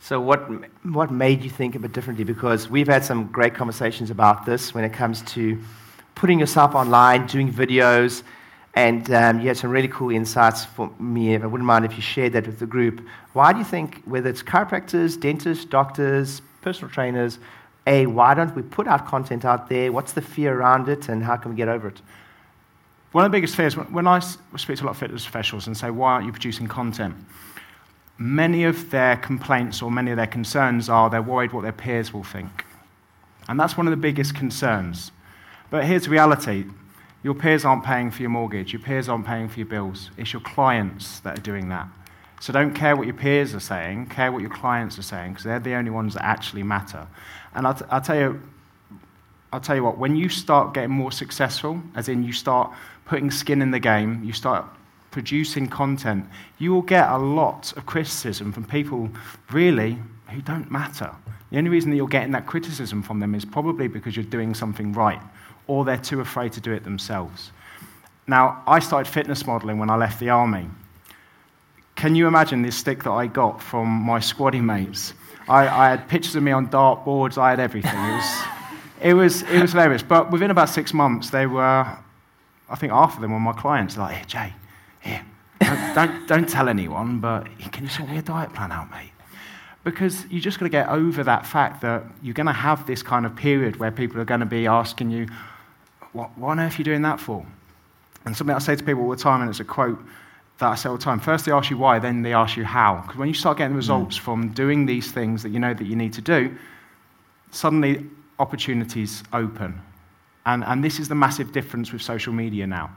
So, 0.00 0.20
what, 0.20 0.40
what 0.84 1.10
made 1.12 1.44
you 1.44 1.50
think 1.50 1.74
a 1.74 1.78
bit 1.78 1.92
differently? 1.92 2.24
Because 2.24 2.68
we've 2.68 2.88
had 2.88 3.04
some 3.04 3.28
great 3.28 3.54
conversations 3.54 4.10
about 4.10 4.44
this 4.44 4.74
when 4.74 4.84
it 4.84 4.92
comes 4.92 5.22
to 5.32 5.58
putting 6.14 6.40
yourself 6.40 6.74
online, 6.74 7.26
doing 7.26 7.52
videos, 7.52 8.22
and 8.74 9.10
um, 9.12 9.40
you 9.40 9.48
had 9.48 9.56
some 9.56 9.70
really 9.70 9.88
cool 9.88 10.10
insights 10.10 10.64
for 10.64 10.90
me. 10.98 11.36
I 11.36 11.46
wouldn't 11.46 11.66
mind 11.66 11.84
if 11.84 11.94
you 11.94 12.02
shared 12.02 12.32
that 12.32 12.46
with 12.46 12.58
the 12.58 12.66
group. 12.66 13.06
Why 13.32 13.52
do 13.52 13.58
you 13.58 13.64
think, 13.64 14.02
whether 14.04 14.28
it's 14.28 14.42
chiropractors, 14.42 15.20
dentists, 15.20 15.64
doctors, 15.64 16.42
personal 16.62 16.90
trainers, 16.90 17.38
a, 17.86 18.06
why 18.06 18.34
don't 18.34 18.54
we 18.54 18.62
put 18.62 18.86
our 18.86 19.02
content 19.02 19.44
out 19.44 19.68
there? 19.68 19.90
What's 19.90 20.12
the 20.12 20.22
fear 20.22 20.54
around 20.54 20.88
it, 20.88 21.08
and 21.08 21.22
how 21.24 21.36
can 21.36 21.50
we 21.50 21.56
get 21.56 21.68
over 21.68 21.88
it? 21.88 22.00
One 23.12 23.24
of 23.24 23.30
the 23.30 23.36
biggest 23.36 23.56
fears, 23.56 23.76
when 23.76 24.06
I 24.06 24.20
speak 24.20 24.78
to 24.78 24.84
a 24.84 24.86
lot 24.86 24.92
of 24.92 24.98
fitness 24.98 25.24
professionals 25.24 25.66
and 25.66 25.76
say, 25.76 25.90
why 25.90 26.12
aren't 26.12 26.26
you 26.26 26.32
producing 26.32 26.66
content? 26.66 27.14
Many 28.16 28.64
of 28.64 28.90
their 28.90 29.16
complaints 29.16 29.82
or 29.82 29.90
many 29.90 30.10
of 30.12 30.16
their 30.16 30.26
concerns 30.26 30.88
are 30.88 31.10
they're 31.10 31.20
worried 31.20 31.52
what 31.52 31.62
their 31.62 31.72
peers 31.72 32.12
will 32.14 32.24
think. 32.24 32.64
And 33.48 33.60
that's 33.60 33.76
one 33.76 33.86
of 33.86 33.90
the 33.90 33.98
biggest 33.98 34.34
concerns. 34.34 35.10
But 35.70 35.84
here's 35.84 36.04
the 36.04 36.10
reality 36.10 36.66
your 37.22 37.34
peers 37.34 37.64
aren't 37.64 37.84
paying 37.84 38.10
for 38.10 38.22
your 38.22 38.30
mortgage, 38.30 38.72
your 38.72 38.82
peers 38.82 39.08
aren't 39.08 39.26
paying 39.26 39.48
for 39.48 39.58
your 39.58 39.66
bills. 39.66 40.10
It's 40.16 40.32
your 40.32 40.42
clients 40.42 41.20
that 41.20 41.38
are 41.38 41.42
doing 41.42 41.68
that. 41.68 41.88
So 42.40 42.52
don't 42.52 42.74
care 42.74 42.96
what 42.96 43.06
your 43.06 43.14
peers 43.14 43.54
are 43.54 43.60
saying, 43.60 44.06
care 44.06 44.32
what 44.32 44.40
your 44.40 44.50
clients 44.50 44.98
are 44.98 45.02
saying, 45.02 45.32
because 45.32 45.44
they're 45.44 45.60
the 45.60 45.74
only 45.74 45.90
ones 45.90 46.14
that 46.14 46.24
actually 46.24 46.62
matter. 46.64 47.06
And 47.54 47.66
I'll, 47.66 47.74
t- 47.74 47.84
I'll, 47.90 48.00
tell 48.00 48.16
you, 48.16 48.42
I'll 49.52 49.60
tell 49.60 49.76
you 49.76 49.84
what, 49.84 49.98
when 49.98 50.16
you 50.16 50.28
start 50.28 50.74
getting 50.74 50.90
more 50.90 51.12
successful, 51.12 51.82
as 51.94 52.08
in 52.08 52.22
you 52.22 52.32
start 52.32 52.72
putting 53.04 53.30
skin 53.30 53.62
in 53.62 53.70
the 53.70 53.80
game, 53.80 54.22
you 54.24 54.32
start 54.32 54.64
producing 55.10 55.68
content, 55.68 56.24
you 56.58 56.72
will 56.72 56.82
get 56.82 57.08
a 57.10 57.18
lot 57.18 57.76
of 57.76 57.86
criticism 57.86 58.52
from 58.52 58.64
people 58.64 59.10
really 59.50 59.98
who 60.28 60.40
don't 60.40 60.70
matter. 60.70 61.10
The 61.50 61.58
only 61.58 61.70
reason 61.70 61.90
that 61.90 61.96
you're 61.96 62.08
getting 62.08 62.32
that 62.32 62.46
criticism 62.46 63.02
from 63.02 63.20
them 63.20 63.34
is 63.34 63.44
probably 63.44 63.86
because 63.86 64.16
you're 64.16 64.24
doing 64.24 64.54
something 64.54 64.92
right, 64.94 65.20
or 65.66 65.84
they're 65.84 65.98
too 65.98 66.20
afraid 66.20 66.52
to 66.54 66.60
do 66.60 66.72
it 66.72 66.82
themselves. 66.82 67.52
Now, 68.26 68.62
I 68.66 68.78
started 68.78 69.12
fitness 69.12 69.46
modeling 69.46 69.78
when 69.78 69.90
I 69.90 69.96
left 69.96 70.18
the 70.18 70.30
army. 70.30 70.68
Can 71.94 72.14
you 72.14 72.26
imagine 72.26 72.62
this 72.62 72.76
stick 72.76 73.02
that 73.04 73.10
I 73.10 73.26
got 73.26 73.60
from 73.60 73.88
my 73.88 74.18
squaddy 74.18 74.62
mates? 74.62 75.12
I, 75.48 75.68
I 75.68 75.90
had 75.90 76.08
pictures 76.08 76.36
of 76.36 76.42
me 76.42 76.52
on 76.52 76.68
dartboards, 76.68 77.38
I 77.38 77.50
had 77.50 77.60
everything. 77.60 77.92
It 77.94 78.16
was, 78.16 78.42
it 79.00 79.14
was, 79.14 79.42
it 79.42 79.60
was 79.60 79.72
hilarious. 79.72 80.02
But 80.02 80.30
within 80.30 80.50
about 80.50 80.68
six 80.68 80.94
months, 80.94 81.30
they 81.30 81.46
were, 81.46 81.62
I 81.62 82.76
think 82.76 82.92
half 82.92 83.16
of 83.16 83.20
them 83.20 83.32
were 83.32 83.40
my 83.40 83.52
clients. 83.52 83.96
Like, 83.96 84.16
hey, 84.16 84.24
Jay, 84.26 84.52
here, 85.00 85.24
don't, 85.60 85.94
don't, 85.94 86.28
don't 86.28 86.48
tell 86.48 86.68
anyone, 86.68 87.18
but 87.18 87.46
can 87.72 87.84
you 87.84 87.90
sort 87.90 88.08
me 88.08 88.18
a 88.18 88.22
diet 88.22 88.52
plan 88.54 88.72
out, 88.72 88.90
mate? 88.90 89.10
Because 89.84 90.24
you 90.30 90.40
just 90.40 90.60
got 90.60 90.66
to 90.66 90.70
get 90.70 90.88
over 90.88 91.24
that 91.24 91.44
fact 91.44 91.80
that 91.82 92.04
you're 92.22 92.34
going 92.34 92.46
to 92.46 92.52
have 92.52 92.86
this 92.86 93.02
kind 93.02 93.26
of 93.26 93.34
period 93.34 93.76
where 93.76 93.90
people 93.90 94.20
are 94.20 94.24
going 94.24 94.40
to 94.40 94.46
be 94.46 94.66
asking 94.68 95.10
you, 95.10 95.26
what, 96.12 96.36
what 96.38 96.50
on 96.50 96.60
earth 96.60 96.74
are 96.74 96.78
you 96.78 96.84
doing 96.84 97.02
that 97.02 97.18
for? 97.18 97.44
And 98.24 98.36
something 98.36 98.54
I 98.54 98.60
say 98.60 98.76
to 98.76 98.84
people 98.84 99.02
all 99.02 99.10
the 99.10 99.16
time, 99.16 99.40
and 99.40 99.50
it's 99.50 99.58
a 99.58 99.64
quote 99.64 99.98
that 100.62 100.70
I 100.70 100.74
say 100.76 100.88
all 100.88 100.96
the 100.96 101.02
time. 101.02 101.18
First, 101.18 101.44
they 101.44 101.50
ask 101.50 101.70
you 101.70 101.76
why, 101.76 101.98
then 101.98 102.22
they 102.22 102.32
ask 102.32 102.56
you 102.56 102.64
how. 102.64 103.02
Because 103.02 103.16
when 103.16 103.26
you 103.26 103.34
start 103.34 103.58
getting 103.58 103.76
results 103.76 104.16
mm. 104.16 104.20
from 104.20 104.52
doing 104.52 104.86
these 104.86 105.10
things 105.10 105.42
that 105.42 105.48
you 105.48 105.58
know 105.58 105.74
that 105.74 105.84
you 105.84 105.96
need 105.96 106.12
to 106.12 106.20
do, 106.20 106.56
suddenly 107.50 108.06
opportunities 108.38 109.24
open. 109.32 109.80
And, 110.46 110.62
and 110.64 110.82
this 110.82 111.00
is 111.00 111.08
the 111.08 111.16
massive 111.16 111.50
difference 111.50 111.92
with 111.92 112.00
social 112.00 112.32
media 112.32 112.64
now. 112.64 112.94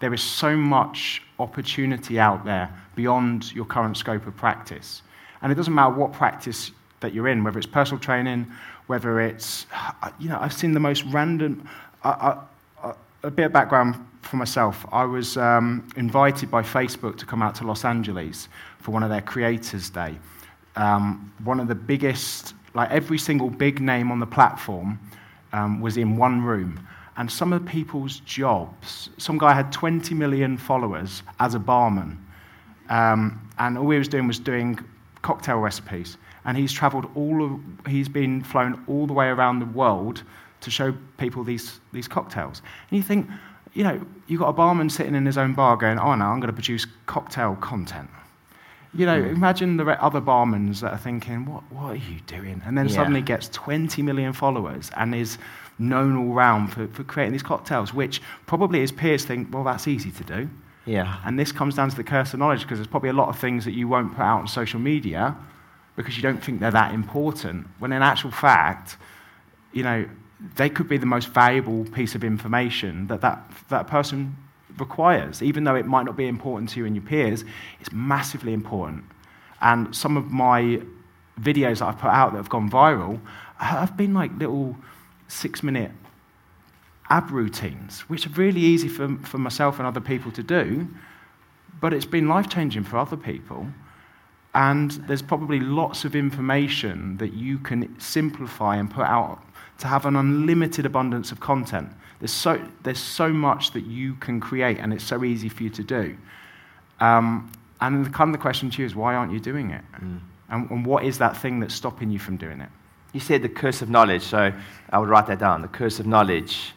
There 0.00 0.14
is 0.14 0.22
so 0.22 0.56
much 0.56 1.22
opportunity 1.38 2.18
out 2.18 2.46
there 2.46 2.74
beyond 2.94 3.52
your 3.52 3.66
current 3.66 3.98
scope 3.98 4.26
of 4.26 4.34
practice. 4.34 5.02
And 5.42 5.52
it 5.52 5.56
doesn't 5.56 5.74
matter 5.74 5.94
what 5.94 6.14
practice 6.14 6.70
that 7.00 7.12
you're 7.12 7.28
in, 7.28 7.44
whether 7.44 7.58
it's 7.58 7.66
personal 7.66 8.00
training, 8.00 8.50
whether 8.86 9.20
it's, 9.20 9.66
you 10.18 10.30
know, 10.30 10.38
I've 10.40 10.54
seen 10.54 10.72
the 10.72 10.80
most 10.80 11.04
random. 11.04 11.68
Uh, 12.02 12.40
uh, 12.82 12.92
a 13.22 13.30
bit 13.30 13.46
of 13.46 13.52
background 13.52 13.94
for 14.24 14.36
myself. 14.36 14.86
I 14.92 15.04
was 15.04 15.36
um, 15.36 15.86
invited 15.96 16.50
by 16.50 16.62
Facebook 16.62 17.16
to 17.18 17.26
come 17.26 17.42
out 17.42 17.54
to 17.56 17.66
Los 17.66 17.84
Angeles 17.84 18.48
for 18.78 18.90
one 18.90 19.02
of 19.02 19.10
their 19.10 19.20
Creators 19.20 19.90
Day. 19.90 20.16
Um, 20.76 21.32
one 21.44 21.60
of 21.60 21.68
the 21.68 21.74
biggest, 21.74 22.54
like 22.74 22.90
every 22.90 23.18
single 23.18 23.50
big 23.50 23.80
name 23.80 24.10
on 24.10 24.20
the 24.20 24.26
platform 24.26 24.98
um, 25.52 25.80
was 25.80 25.96
in 25.96 26.16
one 26.16 26.42
room. 26.42 26.86
And 27.16 27.30
some 27.30 27.52
of 27.52 27.64
the 27.64 27.70
people's 27.70 28.20
jobs, 28.20 29.10
some 29.18 29.38
guy 29.38 29.52
had 29.52 29.70
20 29.70 30.14
million 30.14 30.56
followers 30.56 31.22
as 31.38 31.54
a 31.54 31.60
barman. 31.60 32.18
Um, 32.88 33.40
and 33.58 33.78
all 33.78 33.88
he 33.90 33.98
was 33.98 34.08
doing 34.08 34.26
was 34.26 34.40
doing 34.40 34.78
cocktail 35.22 35.58
recipes. 35.58 36.16
And 36.44 36.56
he's 36.56 36.72
traveled 36.72 37.08
all 37.14 37.44
of, 37.44 37.60
he's 37.88 38.08
been 38.08 38.42
flown 38.42 38.84
all 38.88 39.06
the 39.06 39.12
way 39.12 39.28
around 39.28 39.60
the 39.60 39.66
world 39.66 40.24
to 40.60 40.70
show 40.70 40.94
people 41.18 41.44
these, 41.44 41.80
these 41.92 42.08
cocktails. 42.08 42.62
And 42.90 42.96
you 42.96 43.02
think, 43.02 43.28
you 43.74 43.82
know, 43.82 44.00
you've 44.26 44.40
got 44.40 44.48
a 44.48 44.52
barman 44.52 44.88
sitting 44.88 45.14
in 45.14 45.26
his 45.26 45.36
own 45.36 45.52
bar 45.52 45.76
going, 45.76 45.98
oh, 45.98 46.14
no, 46.14 46.24
I'm 46.24 46.40
going 46.40 46.48
to 46.48 46.52
produce 46.52 46.86
cocktail 47.06 47.56
content. 47.56 48.08
You 48.94 49.06
know, 49.06 49.20
mm. 49.20 49.32
imagine 49.32 49.76
the 49.76 49.84
other 50.02 50.20
barmans 50.20 50.80
that 50.80 50.92
are 50.92 50.98
thinking, 50.98 51.44
what, 51.46 51.64
what 51.72 51.92
are 51.92 51.96
you 51.96 52.20
doing? 52.26 52.62
And 52.64 52.78
then 52.78 52.88
yeah. 52.88 52.94
suddenly 52.94 53.20
gets 53.20 53.48
20 53.48 54.00
million 54.02 54.32
followers 54.32 54.90
and 54.96 55.14
is 55.14 55.38
known 55.80 56.16
all 56.16 56.32
round 56.32 56.72
for, 56.72 56.86
for 56.86 57.02
creating 57.02 57.32
these 57.32 57.42
cocktails, 57.42 57.92
which 57.92 58.22
probably 58.46 58.78
his 58.78 58.92
peers 58.92 59.24
think, 59.24 59.52
well, 59.52 59.64
that's 59.64 59.88
easy 59.88 60.12
to 60.12 60.24
do. 60.24 60.48
Yeah. 60.86 61.18
And 61.24 61.38
this 61.38 61.50
comes 61.50 61.74
down 61.74 61.90
to 61.90 61.96
the 61.96 62.04
curse 62.04 62.32
of 62.32 62.38
knowledge 62.38 62.62
because 62.62 62.78
there's 62.78 62.86
probably 62.86 63.08
a 63.08 63.14
lot 63.14 63.28
of 63.28 63.38
things 63.38 63.64
that 63.64 63.72
you 63.72 63.88
won't 63.88 64.14
put 64.14 64.22
out 64.22 64.40
on 64.40 64.46
social 64.46 64.78
media 64.78 65.36
because 65.96 66.16
you 66.16 66.22
don't 66.22 66.42
think 66.42 66.60
they're 66.60 66.70
that 66.70 66.94
important. 66.94 67.66
When 67.80 67.92
in 67.92 68.02
actual 68.02 68.30
fact, 68.30 68.96
you 69.72 69.82
know, 69.82 70.06
they 70.56 70.68
could 70.68 70.88
be 70.88 70.96
the 70.96 71.06
most 71.06 71.28
valuable 71.28 71.84
piece 71.86 72.14
of 72.14 72.24
information 72.24 73.06
that 73.08 73.20
that, 73.20 73.50
that 73.68 73.86
person 73.86 74.36
requires. 74.78 75.42
Even 75.42 75.64
though 75.64 75.74
it 75.74 75.86
might 75.86 76.04
not 76.04 76.16
be 76.16 76.26
important 76.26 76.70
to 76.70 76.80
you 76.80 76.86
and 76.86 76.96
your 76.96 77.04
peers, 77.04 77.44
it's 77.80 77.92
massively 77.92 78.52
important. 78.52 79.04
And 79.60 79.94
some 79.94 80.16
of 80.16 80.30
my 80.30 80.80
videos 81.40 81.78
that 81.78 81.86
I've 81.86 81.98
put 81.98 82.10
out 82.10 82.32
that 82.32 82.38
have 82.38 82.48
gone 82.48 82.70
viral 82.70 83.20
have 83.56 83.96
been 83.96 84.14
like 84.14 84.36
little 84.38 84.76
six 85.28 85.62
minute 85.62 85.90
ab 87.10 87.30
routines, 87.30 88.00
which 88.02 88.26
are 88.26 88.30
really 88.30 88.60
easy 88.60 88.88
for, 88.88 89.16
for 89.18 89.38
myself 89.38 89.78
and 89.78 89.86
other 89.86 90.00
people 90.00 90.30
to 90.32 90.42
do, 90.42 90.88
but 91.80 91.92
it's 91.92 92.06
been 92.06 92.28
life 92.28 92.48
changing 92.48 92.84
for 92.84 92.98
other 92.98 93.16
people. 93.16 93.66
And 94.54 94.92
there's 95.08 95.22
probably 95.22 95.60
lots 95.60 96.04
of 96.04 96.14
information 96.14 97.16
that 97.16 97.32
you 97.32 97.58
can 97.58 97.98
simplify 97.98 98.76
and 98.76 98.90
put 98.90 99.04
out 99.04 99.42
to 99.78 99.86
have 99.86 100.06
an 100.06 100.16
unlimited 100.16 100.86
abundance 100.86 101.32
of 101.32 101.40
content. 101.40 101.88
There's 102.20 102.32
so, 102.32 102.64
there's 102.82 103.00
so 103.00 103.28
much 103.28 103.72
that 103.72 103.84
you 103.84 104.14
can 104.14 104.40
create, 104.40 104.78
and 104.78 104.92
it's 104.92 105.04
so 105.04 105.24
easy 105.24 105.48
for 105.48 105.62
you 105.62 105.70
to 105.70 105.82
do. 105.82 106.16
Um, 107.00 107.50
and 107.80 108.06
the 108.06 108.10
kind 108.10 108.28
of 108.30 108.32
the 108.32 108.40
question 108.40 108.70
to 108.70 108.82
you 108.82 108.86
is, 108.86 108.94
why 108.94 109.14
aren't 109.14 109.32
you 109.32 109.40
doing 109.40 109.70
it? 109.70 109.82
Mm. 110.00 110.20
And, 110.48 110.70
and 110.70 110.86
what 110.86 111.04
is 111.04 111.18
that 111.18 111.36
thing 111.36 111.60
that's 111.60 111.74
stopping 111.74 112.10
you 112.10 112.18
from 112.18 112.36
doing 112.36 112.60
it? 112.60 112.68
You 113.12 113.20
said 113.20 113.42
the 113.42 113.48
curse 113.48 113.82
of 113.82 113.90
knowledge, 113.90 114.22
so 114.22 114.52
I 114.90 114.98
would 114.98 115.08
write 115.08 115.26
that 115.26 115.38
down. 115.38 115.62
The 115.62 115.68
curse 115.68 116.00
of 116.00 116.06
knowledge 116.06 116.72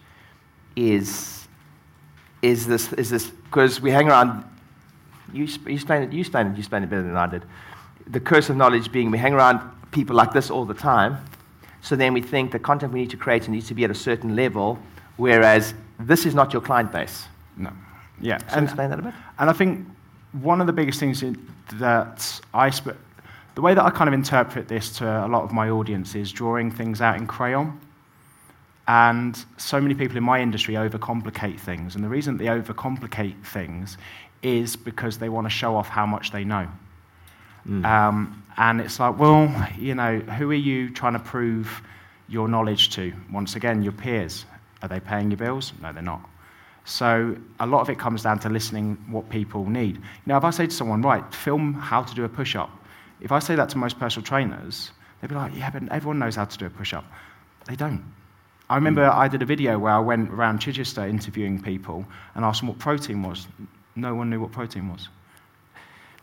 is, 0.76 1.48
is 2.42 2.68
this, 2.68 2.92
is 2.94 3.10
this, 3.10 3.28
because 3.28 3.80
we 3.80 3.92
hang 3.92 4.08
around, 4.08 4.44
you, 5.32 5.46
you 5.46 5.74
explained 5.76 6.06
it, 6.06 6.14
you 6.14 6.22
explained 6.22 6.50
it, 6.50 6.54
you 6.54 6.60
explained 6.60 6.86
it 6.86 6.90
better 6.90 7.04
than 7.04 7.16
I 7.16 7.28
did. 7.28 7.44
The 8.08 8.20
curse 8.20 8.50
of 8.50 8.58
knowledge 8.58 8.92
being 8.92 9.12
we 9.12 9.18
hang 9.18 9.34
around 9.34 9.62
people 9.92 10.16
like 10.16 10.34
this 10.34 10.50
all 10.50 10.66
the 10.66 10.74
time, 10.74 11.18
so 11.82 11.96
then 11.96 12.14
we 12.14 12.22
think 12.22 12.52
the 12.52 12.60
content 12.60 12.94
we 12.94 13.02
need 13.02 13.10
to 13.12 13.18
create 13.18 13.48
needs 13.48 13.68
to 13.68 13.74
be 13.74 13.84
at 13.84 13.92
a 13.92 13.96
certain 13.96 14.36
level, 14.36 14.78
whereas 15.18 15.74
this 16.00 16.26
is 16.26 16.36
not 16.36 16.54
your 16.54 16.62
client 16.62 16.92
base. 16.92 17.26
No. 17.56 17.72
Yeah. 18.22 18.38
So 18.40 18.58
and, 18.58 18.66
explain 18.66 18.90
that 18.90 19.00
a 19.00 19.02
bit. 19.04 19.14
And 19.40 19.50
I 19.50 19.54
think 19.54 19.88
one 20.34 20.62
of 20.62 20.68
the 20.68 20.74
biggest 20.74 21.00
things 21.00 21.24
that 21.74 22.42
I, 22.54 22.70
sp- 22.74 22.98
the 23.56 23.62
way 23.62 23.74
that 23.74 23.84
I 23.84 23.90
kind 23.90 24.08
of 24.08 24.14
interpret 24.14 24.68
this 24.68 24.98
to 24.98 25.26
a 25.26 25.28
lot 25.28 25.44
of 25.44 25.54
my 25.54 25.70
audience 25.70 26.16
is 26.16 26.32
drawing 26.32 26.72
things 26.72 27.02
out 27.02 27.18
in 27.18 27.28
crayon. 27.28 27.80
And 28.88 29.38
so 29.58 29.82
many 29.82 29.96
people 29.96 30.18
in 30.18 30.24
my 30.24 30.42
industry 30.42 30.76
overcomplicate 30.76 31.60
things. 31.60 31.96
And 31.96 32.04
the 32.04 32.10
reason 32.10 32.38
they 32.38 32.46
overcomplicate 32.46 33.44
things 33.44 33.98
is 34.42 34.76
because 34.76 35.18
they 35.18 35.30
want 35.30 35.46
to 35.46 35.50
show 35.50 35.76
off 35.76 35.90
how 35.90 36.06
much 36.06 36.32
they 36.32 36.44
know. 36.44 36.68
Mm. 37.68 37.84
Um, 37.84 38.44
and 38.58 38.82
it's 38.82 39.00
like, 39.00 39.20
well, 39.20 39.54
you 39.78 39.96
know, 39.96 40.20
who 40.20 40.50
are 40.50 40.56
you 40.56 40.90
trying 40.90 41.14
to 41.14 41.20
prove 41.20 41.82
your 42.28 42.48
knowledge 42.48 42.90
to? 42.96 43.14
Once 43.32 43.56
again, 43.56 43.84
your 43.84 43.94
peers. 43.94 44.46
Are 44.82 44.90
they 44.90 45.00
paying 45.00 45.32
your 45.32 45.38
bills? 45.38 45.74
No, 45.82 45.94
they're 45.94 46.04
not. 46.04 46.22
So 46.86 47.36
a 47.60 47.68
lot 47.68 47.82
of 47.82 47.90
it 47.90 48.00
comes 48.00 48.24
down 48.24 48.40
to 48.40 48.50
listening 48.50 48.98
what 49.10 49.30
people 49.30 49.70
need. 49.70 50.02
Now, 50.26 50.38
if 50.38 50.44
I 50.44 50.52
say 50.52 50.68
to 50.68 50.74
someone, 50.74 51.02
right, 51.02 51.34
film 51.34 51.74
how 51.74 52.02
to 52.04 52.16
do 52.16 52.24
a 52.24 52.30
push 52.30 52.56
up, 52.56 52.70
if 53.22 53.32
I 53.32 53.40
say 53.40 53.56
that 53.56 53.70
to 53.70 53.78
most 53.78 54.00
personal 54.00 54.26
trainers, 54.26 54.92
they'd 55.20 55.28
be 55.28 55.36
like, 55.36 55.56
yeah, 55.56 55.70
but 55.70 55.84
everyone 55.92 56.20
knows 56.20 56.36
how 56.36 56.46
to 56.46 56.58
do 56.58 56.66
a 56.66 56.70
push 56.70 56.94
up. 56.94 57.06
They 57.66 57.76
don't. 57.76 58.04
I 58.70 58.76
remember 58.76 59.02
mm. 59.02 59.14
I 59.14 59.28
did 59.28 59.42
a 59.42 59.46
video 59.46 59.78
where 59.80 59.94
I 59.94 60.00
went 60.00 60.30
around 60.30 60.60
Chichester 60.60 61.06
interviewing 61.06 61.62
people 61.62 62.06
and 62.36 62.44
asked 62.44 62.62
them 62.62 62.70
what 62.70 62.80
protein 62.80 63.22
was. 63.22 63.48
No 63.96 64.16
one 64.16 64.30
knew 64.30 64.40
what 64.40 64.52
protein 64.52 64.90
was. 64.90 65.10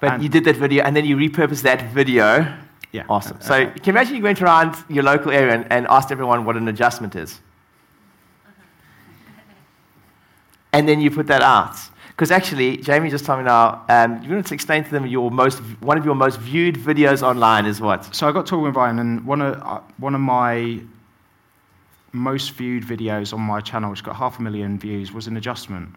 But 0.05 0.15
and 0.15 0.23
you 0.23 0.29
did 0.29 0.45
that 0.45 0.57
video, 0.57 0.85
and 0.85 0.95
then 0.95 1.05
you 1.05 1.17
repurposed 1.17 1.63
that 1.63 1.91
video. 1.93 2.55
Yeah. 2.93 3.05
Awesome. 3.09 3.41
So 3.41 3.55
uh, 3.55 3.73
can 3.73 3.85
you 3.87 3.93
imagine 3.93 4.17
you 4.17 4.23
went 4.23 4.41
around 4.41 4.77
your 4.89 5.03
local 5.03 5.33
area 5.33 5.55
and, 5.55 5.73
and 5.73 5.87
asked 5.89 6.13
everyone 6.13 6.45
what 6.45 6.57
an 6.57 6.69
adjustment 6.69 7.17
is? 7.17 7.41
and 10.73 10.89
then 10.89 11.01
you 11.01 11.11
put 11.11 11.27
that 11.27 11.43
out. 11.43 11.77
Because 12.09 12.31
actually, 12.31 12.77
Jamie 12.77 13.11
just 13.11 13.25
told 13.25 13.41
me 13.41 13.47
now, 13.47 13.85
um, 13.89 14.23
you 14.23 14.31
want 14.31 14.47
to 14.47 14.55
explain 14.55 14.85
to 14.85 14.91
them 14.91 15.05
your 15.05 15.33
most, 15.33 15.59
one 15.81 15.99
of 15.99 16.05
your 16.05 16.15
most 16.15 16.39
viewed 16.39 16.77
videos 16.77 17.23
online 17.23 17.67
is 17.67 17.81
what? 17.81 18.15
So 18.15 18.29
I 18.29 18.33
got 18.33 18.47
talking 18.47 18.63
with 18.63 18.77
Ryan, 18.77 19.01
and 19.01 19.27
one 19.27 19.41
of, 19.41 19.61
uh, 19.61 19.81
one 19.97 20.15
of 20.15 20.21
my 20.21 20.79
most 22.13 22.53
viewed 22.53 22.85
videos 22.85 23.35
on 23.35 23.41
my 23.41 23.61
channel, 23.61 23.91
which 23.91 24.05
got 24.05 24.15
half 24.15 24.39
a 24.39 24.43
million 24.43 24.79
views, 24.79 25.11
was 25.11 25.27
an 25.27 25.37
adjustment. 25.37 25.89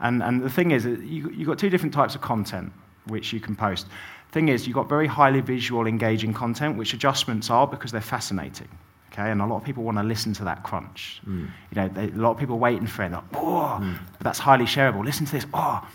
And, 0.00 0.22
and 0.22 0.42
the 0.42 0.50
thing 0.50 0.70
is, 0.70 0.84
you, 0.84 1.30
you've 1.30 1.46
got 1.46 1.58
two 1.58 1.70
different 1.70 1.94
types 1.94 2.14
of 2.14 2.20
content 2.20 2.72
which 3.06 3.32
you 3.32 3.40
can 3.40 3.56
post. 3.56 3.86
Thing 4.32 4.48
is, 4.48 4.66
you've 4.66 4.74
got 4.74 4.88
very 4.88 5.06
highly 5.06 5.40
visual, 5.40 5.86
engaging 5.86 6.34
content, 6.34 6.76
which 6.76 6.92
adjustments 6.92 7.50
are 7.50 7.66
because 7.66 7.92
they're 7.92 8.00
fascinating. 8.00 8.68
Okay, 9.12 9.30
and 9.30 9.40
a 9.40 9.46
lot 9.46 9.56
of 9.56 9.64
people 9.64 9.82
want 9.82 9.96
to 9.96 10.02
listen 10.02 10.34
to 10.34 10.44
that 10.44 10.62
crunch. 10.62 11.22
Mm. 11.26 11.48
You 11.70 11.74
know, 11.74 11.88
they, 11.88 12.04
a 12.04 12.16
lot 12.16 12.32
of 12.32 12.38
people 12.38 12.58
waiting 12.58 12.86
for 12.86 13.04
it. 13.04 13.12
Like, 13.12 13.24
oh, 13.34 13.78
mm. 13.80 13.98
that's 14.20 14.38
highly 14.38 14.66
shareable. 14.66 15.04
Listen 15.04 15.24
to 15.26 15.32
this. 15.32 15.46
Oh, 15.54 15.88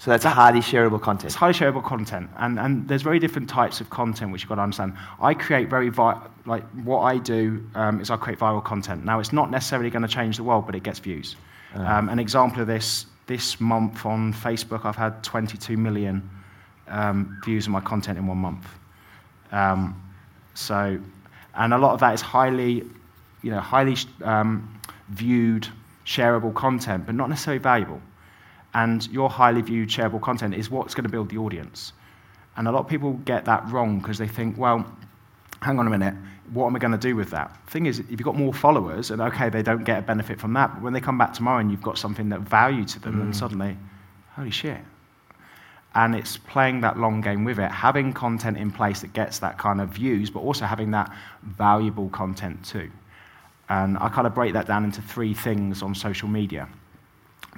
so 0.00 0.10
that's 0.10 0.24
a 0.24 0.30
highly 0.30 0.60
shareable 0.60 1.00
content. 1.00 1.26
It's 1.26 1.34
highly 1.34 1.54
shareable 1.54 1.84
content, 1.84 2.30
and, 2.38 2.58
and 2.58 2.88
there's 2.88 3.02
very 3.02 3.18
different 3.18 3.48
types 3.48 3.80
of 3.80 3.90
content 3.90 4.32
which 4.32 4.42
you've 4.42 4.48
got 4.48 4.54
to 4.56 4.62
understand. 4.62 4.94
I 5.20 5.34
create 5.34 5.68
very 5.68 5.90
vi- 5.90 6.20
like 6.46 6.64
what 6.84 7.00
I 7.00 7.18
do 7.18 7.64
um, 7.74 8.00
is 8.00 8.10
I 8.10 8.16
create 8.16 8.38
viral 8.38 8.64
content. 8.64 9.04
Now 9.04 9.20
it's 9.20 9.32
not 9.32 9.50
necessarily 9.50 9.90
going 9.90 10.02
to 10.02 10.08
change 10.08 10.36
the 10.36 10.42
world, 10.42 10.66
but 10.66 10.74
it 10.74 10.82
gets 10.82 10.98
views. 10.98 11.36
Uh. 11.74 11.82
Um, 11.82 12.08
an 12.08 12.18
example 12.18 12.62
of 12.62 12.66
this 12.66 13.06
this 13.30 13.60
month 13.60 14.04
on 14.04 14.34
Facebook, 14.34 14.84
I've 14.84 14.96
had 14.96 15.22
22 15.22 15.76
million 15.76 16.28
um, 16.88 17.40
views 17.44 17.66
of 17.66 17.72
my 17.72 17.80
content 17.80 18.18
in 18.18 18.26
one 18.26 18.38
month. 18.38 18.66
Um, 19.52 20.02
so, 20.54 20.98
and 21.54 21.72
a 21.72 21.78
lot 21.78 21.94
of 21.94 22.00
that 22.00 22.12
is 22.12 22.20
highly, 22.20 22.84
you 23.42 23.52
know, 23.52 23.60
highly 23.60 23.96
um, 24.24 24.80
viewed, 25.10 25.68
shareable 26.04 26.52
content, 26.52 27.06
but 27.06 27.14
not 27.14 27.28
necessarily 27.28 27.62
valuable. 27.62 28.02
And 28.74 29.06
your 29.12 29.30
highly 29.30 29.62
viewed, 29.62 29.90
shareable 29.90 30.20
content 30.20 30.52
is 30.56 30.68
what's 30.68 30.96
going 30.96 31.04
to 31.04 31.08
build 31.08 31.28
the 31.28 31.38
audience. 31.38 31.92
And 32.56 32.66
a 32.66 32.72
lot 32.72 32.80
of 32.80 32.88
people 32.88 33.12
get 33.12 33.44
that 33.44 33.64
wrong 33.70 34.00
because 34.00 34.18
they 34.18 34.26
think, 34.26 34.58
well, 34.58 34.84
hang 35.62 35.78
on 35.78 35.86
a 35.86 35.90
minute, 35.90 36.14
what 36.52 36.66
am 36.66 36.76
I 36.76 36.78
going 36.78 36.92
to 36.92 36.98
do 36.98 37.14
with 37.14 37.30
that? 37.30 37.56
Thing 37.68 37.86
is, 37.86 37.98
if 37.98 38.10
you've 38.10 38.22
got 38.22 38.36
more 38.36 38.52
followers, 38.52 39.10
and 39.10 39.20
okay, 39.20 39.50
they 39.50 39.62
don't 39.62 39.84
get 39.84 39.98
a 39.98 40.02
benefit 40.02 40.40
from 40.40 40.52
that, 40.54 40.74
but 40.74 40.82
when 40.82 40.92
they 40.92 41.00
come 41.00 41.18
back 41.18 41.32
tomorrow 41.32 41.58
and 41.58 41.70
you've 41.70 41.82
got 41.82 41.98
something 41.98 42.28
that 42.30 42.40
value 42.40 42.84
to 42.84 43.00
them, 43.00 43.14
mm. 43.14 43.18
then 43.18 43.32
suddenly, 43.32 43.76
holy 44.34 44.50
shit. 44.50 44.80
And 45.94 46.14
it's 46.14 46.36
playing 46.36 46.80
that 46.82 46.98
long 46.98 47.20
game 47.20 47.44
with 47.44 47.58
it, 47.58 47.70
having 47.70 48.12
content 48.12 48.56
in 48.56 48.70
place 48.70 49.00
that 49.00 49.12
gets 49.12 49.40
that 49.40 49.58
kind 49.58 49.80
of 49.80 49.90
views, 49.90 50.30
but 50.30 50.40
also 50.40 50.64
having 50.64 50.92
that 50.92 51.12
valuable 51.42 52.08
content 52.10 52.64
too. 52.64 52.90
And 53.68 53.98
I 53.98 54.08
kind 54.08 54.26
of 54.26 54.34
break 54.34 54.52
that 54.54 54.66
down 54.66 54.84
into 54.84 55.02
three 55.02 55.34
things 55.34 55.82
on 55.82 55.94
social 55.94 56.28
media. 56.28 56.68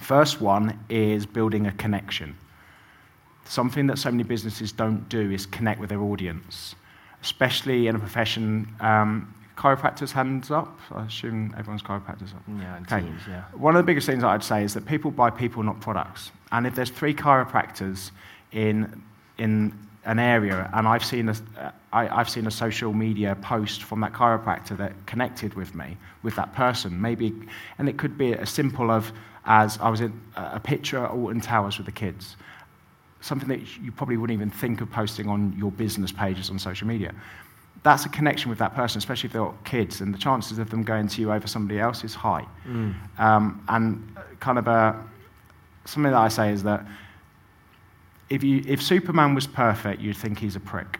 First 0.01 0.41
one 0.41 0.79
is 0.89 1.27
building 1.27 1.67
a 1.67 1.73
connection. 1.73 2.37
Something 3.45 3.87
that 3.89 3.99
so 3.99 4.11
many 4.11 4.23
businesses 4.23 4.73
don't 4.73 5.09
do 5.09 5.31
is 5.31 5.47
connect 5.47 5.81
with 5.81 5.91
their 5.91 6.01
audience 6.01 6.75
especially 7.23 7.87
in 7.87 7.97
a 7.97 7.99
profession. 7.99 8.69
Um, 8.81 9.35
chiropractors 9.57 10.11
hands 10.11 10.51
up. 10.51 10.79
I 10.91 11.05
assume 11.05 11.55
everyone's 11.57 11.83
chiropractors 11.83 12.35
up. 12.35 12.43
Yeah, 12.59 12.79
okay. 12.83 13.01
Teams, 13.01 13.23
yeah. 13.29 13.45
One 13.53 13.77
of 13.77 13.83
the 13.83 13.87
biggest 13.87 14.07
things 14.07 14.25
I'd 14.25 14.43
say 14.43 14.65
is 14.65 14.75
that 14.75 14.87
people 14.87 15.11
buy 15.11 15.31
people, 15.31 15.63
not 15.63 15.81
products. 15.81 16.33
And 16.51 16.67
if 16.67 16.75
there's 16.75 16.91
three 16.91 17.15
chiropractors 17.15 18.11
in 18.51 19.03
in 19.39 19.73
an 20.05 20.19
area, 20.19 20.69
and 20.75 20.89
I've 20.89 21.05
seen 21.05 21.29
a, 21.29 21.37
uh, 21.59 21.71
I, 21.93 22.09
I've 22.09 22.29
seen 22.29 22.47
a 22.47 22.51
social 22.51 22.93
media 22.93 23.37
post 23.41 23.85
from 23.85 24.01
that 24.01 24.13
chiropractor 24.13 24.77
that 24.79 24.93
connected 25.07 25.55
with 25.55 25.75
me, 25.75 25.97
with 26.23 26.35
that 26.37 26.55
person, 26.55 27.01
maybe, 27.01 27.33
and 27.79 27.89
it 27.89 27.99
could 27.99 28.19
be 28.19 28.35
as 28.35 28.51
simple 28.51 28.91
of 28.91 29.13
as 29.45 29.79
I 29.79 29.89
was 29.89 30.01
in 30.01 30.13
a 30.37 30.61
picture 30.61 31.05
at 31.05 31.11
Alton 31.11 31.41
Towers 31.41 31.77
with 31.77 31.87
the 31.87 31.93
kids, 31.93 32.37
something 33.23 33.49
that 33.49 33.61
you 33.79 33.91
probably 33.91 34.17
wouldn't 34.17 34.37
even 34.37 34.51
think 34.51 34.81
of 34.81 34.91
posting 34.91 35.29
on 35.29 35.55
your 35.57 35.71
business 35.71 36.13
pages 36.13 36.51
on 36.51 36.59
social 36.59 36.87
media. 36.87 37.15
That's 37.85 38.05
a 38.05 38.09
connection 38.09 38.51
with 38.51 38.59
that 38.59 38.75
person, 38.75 38.99
especially 38.99 39.29
if 39.29 39.33
they're 39.33 39.51
kids, 39.65 40.01
and 40.01 40.13
the 40.13 40.19
chances 40.19 40.59
of 40.59 40.71
them 40.71 40.83
going 40.83 41.09
to 41.09 41.21
you 41.21 41.33
over 41.33 41.47
somebody 41.47 41.81
else 41.81 42.05
is 42.05 42.15
high. 42.15 42.47
Mm. 42.67 42.95
Um, 43.19 43.65
and 43.69 44.17
kind 44.41 44.59
of 44.59 44.67
a, 44.69 45.03
something 45.85 46.13
that 46.13 46.21
I 46.21 46.29
say 46.29 46.51
is 46.53 46.63
that 46.65 46.87
if, 48.29 48.43
you, 48.43 48.63
if 48.67 48.83
Superman 48.83 49.35
was 49.35 49.47
perfect, 49.47 50.01
you'd 50.01 50.17
think 50.17 50.39
he's 50.39 50.57
a 50.57 50.61
prick. 50.61 50.99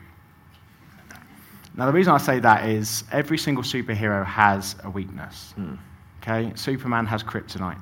Now, 1.75 1.87
the 1.87 1.91
reason 1.91 2.13
I 2.13 2.17
say 2.17 2.39
that 2.39 2.69
is 2.69 3.03
every 3.11 3.37
single 3.37 3.63
superhero 3.63 4.25
has 4.25 4.75
a 4.83 4.89
weakness. 4.89 5.53
Mm. 5.57 5.77
Okay? 6.21 6.51
Superman 6.55 7.05
has 7.05 7.23
kryptonite. 7.23 7.79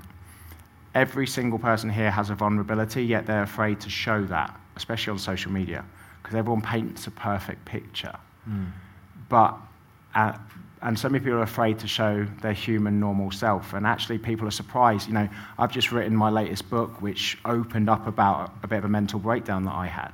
Every 0.93 1.25
single 1.25 1.57
person 1.57 1.89
here 1.89 2.11
has 2.11 2.29
a 2.29 2.35
vulnerability, 2.35 3.03
yet 3.03 3.25
they're 3.25 3.43
afraid 3.43 3.79
to 3.81 3.89
show 3.89 4.23
that, 4.25 4.59
especially 4.75 5.11
on 5.11 5.19
social 5.19 5.51
media, 5.51 5.85
because 6.21 6.35
everyone 6.35 6.61
paints 6.61 7.07
a 7.07 7.11
perfect 7.11 7.63
picture. 7.65 8.15
Mm. 8.49 8.71
But, 9.29 9.57
uh, 10.15 10.37
and 10.81 10.99
so 10.99 11.07
many 11.07 11.23
people 11.23 11.39
are 11.39 11.43
afraid 11.43 11.79
to 11.79 11.87
show 11.87 12.25
their 12.41 12.53
human, 12.53 12.99
normal 12.99 13.31
self. 13.31 13.73
And 13.73 13.87
actually, 13.87 14.17
people 14.17 14.47
are 14.47 14.51
surprised. 14.51 15.07
You 15.07 15.13
know, 15.13 15.29
I've 15.57 15.71
just 15.71 15.91
written 15.91 16.15
my 16.15 16.29
latest 16.29 16.69
book, 16.69 17.01
which 17.01 17.37
opened 17.45 17.89
up 17.89 18.07
about 18.07 18.53
a 18.63 18.67
bit 18.67 18.79
of 18.79 18.85
a 18.85 18.89
mental 18.89 19.19
breakdown 19.19 19.63
that 19.65 19.75
I 19.75 19.87
had. 19.87 20.11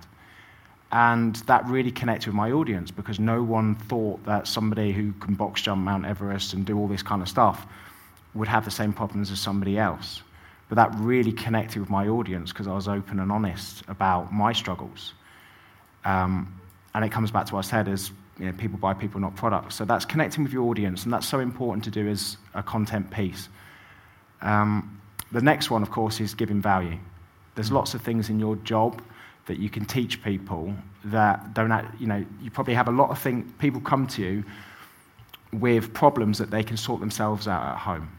And 0.92 1.36
that 1.48 1.66
really 1.68 1.92
connected 1.92 2.28
with 2.28 2.36
my 2.36 2.52
audience 2.52 2.92
because 2.92 3.20
no 3.20 3.44
one 3.44 3.76
thought 3.76 4.24
that 4.26 4.48
somebody 4.48 4.94
who 4.94 5.12
can 5.14 5.34
box 5.34 5.62
jump 5.62 5.84
Mount 5.84 6.06
Everest 6.06 6.54
and 6.54 6.66
do 6.66 6.78
all 6.78 6.88
this 6.88 7.04
kind 7.04 7.22
of 7.22 7.28
stuff 7.28 7.66
would 8.34 8.48
have 8.48 8.64
the 8.64 8.72
same 8.72 8.94
problems 8.94 9.32
as 9.32 9.40
somebody 9.40 9.78
else. 9.78 10.22
But 10.70 10.76
that 10.76 10.94
really 10.96 11.32
connected 11.32 11.80
with 11.80 11.90
my 11.90 12.08
audience 12.08 12.52
because 12.52 12.68
I 12.68 12.74
was 12.74 12.88
open 12.88 13.20
and 13.20 13.32
honest 13.32 13.84
about 13.88 14.34
my 14.34 14.52
struggles. 14.52 15.14
Um, 16.04 16.60
and 16.94 17.06
it 17.06 17.12
comes 17.12 17.32
back 17.32 17.46
to 17.48 17.56
what 17.56 17.66
I 17.66 17.70
said 17.70 17.88
as 17.88 18.12
you 18.40 18.46
know, 18.46 18.52
people 18.54 18.78
buy 18.78 18.94
people, 18.94 19.20
not 19.20 19.36
products. 19.36 19.76
So 19.76 19.86
that's 19.86 20.06
connecting 20.06 20.44
with 20.44 20.54
your 20.54 20.70
audience, 20.70 21.04
and 21.04 21.14
that's 21.14 21.28
so 21.28 21.40
important 21.40 21.84
to 21.86 21.92
do 21.92 22.08
as 22.08 22.38
a 22.54 22.62
content 22.62 23.10
piece. 23.10 23.50
Um, 24.42 25.00
the 25.32 25.42
next 25.42 25.72
one, 25.72 25.82
of 25.82 25.90
course, 25.90 26.20
is 26.20 26.34
giving 26.34 26.62
value. 26.62 26.98
There's 27.56 27.72
lots 27.72 27.94
of 27.94 28.02
things 28.02 28.30
in 28.30 28.40
your 28.40 28.56
job 28.58 29.02
that 29.48 29.58
you 29.58 29.70
can 29.70 29.86
teach 29.86 30.24
people 30.24 30.74
that 31.06 31.54
don't, 31.54 31.72
act, 31.72 32.00
you 32.00 32.08
know, 32.08 32.24
you 32.42 32.52
probably 32.52 32.74
have 32.74 32.88
a 32.88 32.92
lot 32.92 33.10
of 33.10 33.20
things, 33.20 33.50
people 33.60 33.82
come 33.82 34.06
to 34.08 34.22
you 34.22 34.44
with 35.54 35.94
problems 35.94 36.38
that 36.38 36.52
they 36.52 36.64
can 36.64 36.78
sort 36.78 37.00
themselves 37.00 37.48
out 37.48 37.64
at 37.64 37.78
home 37.78 38.10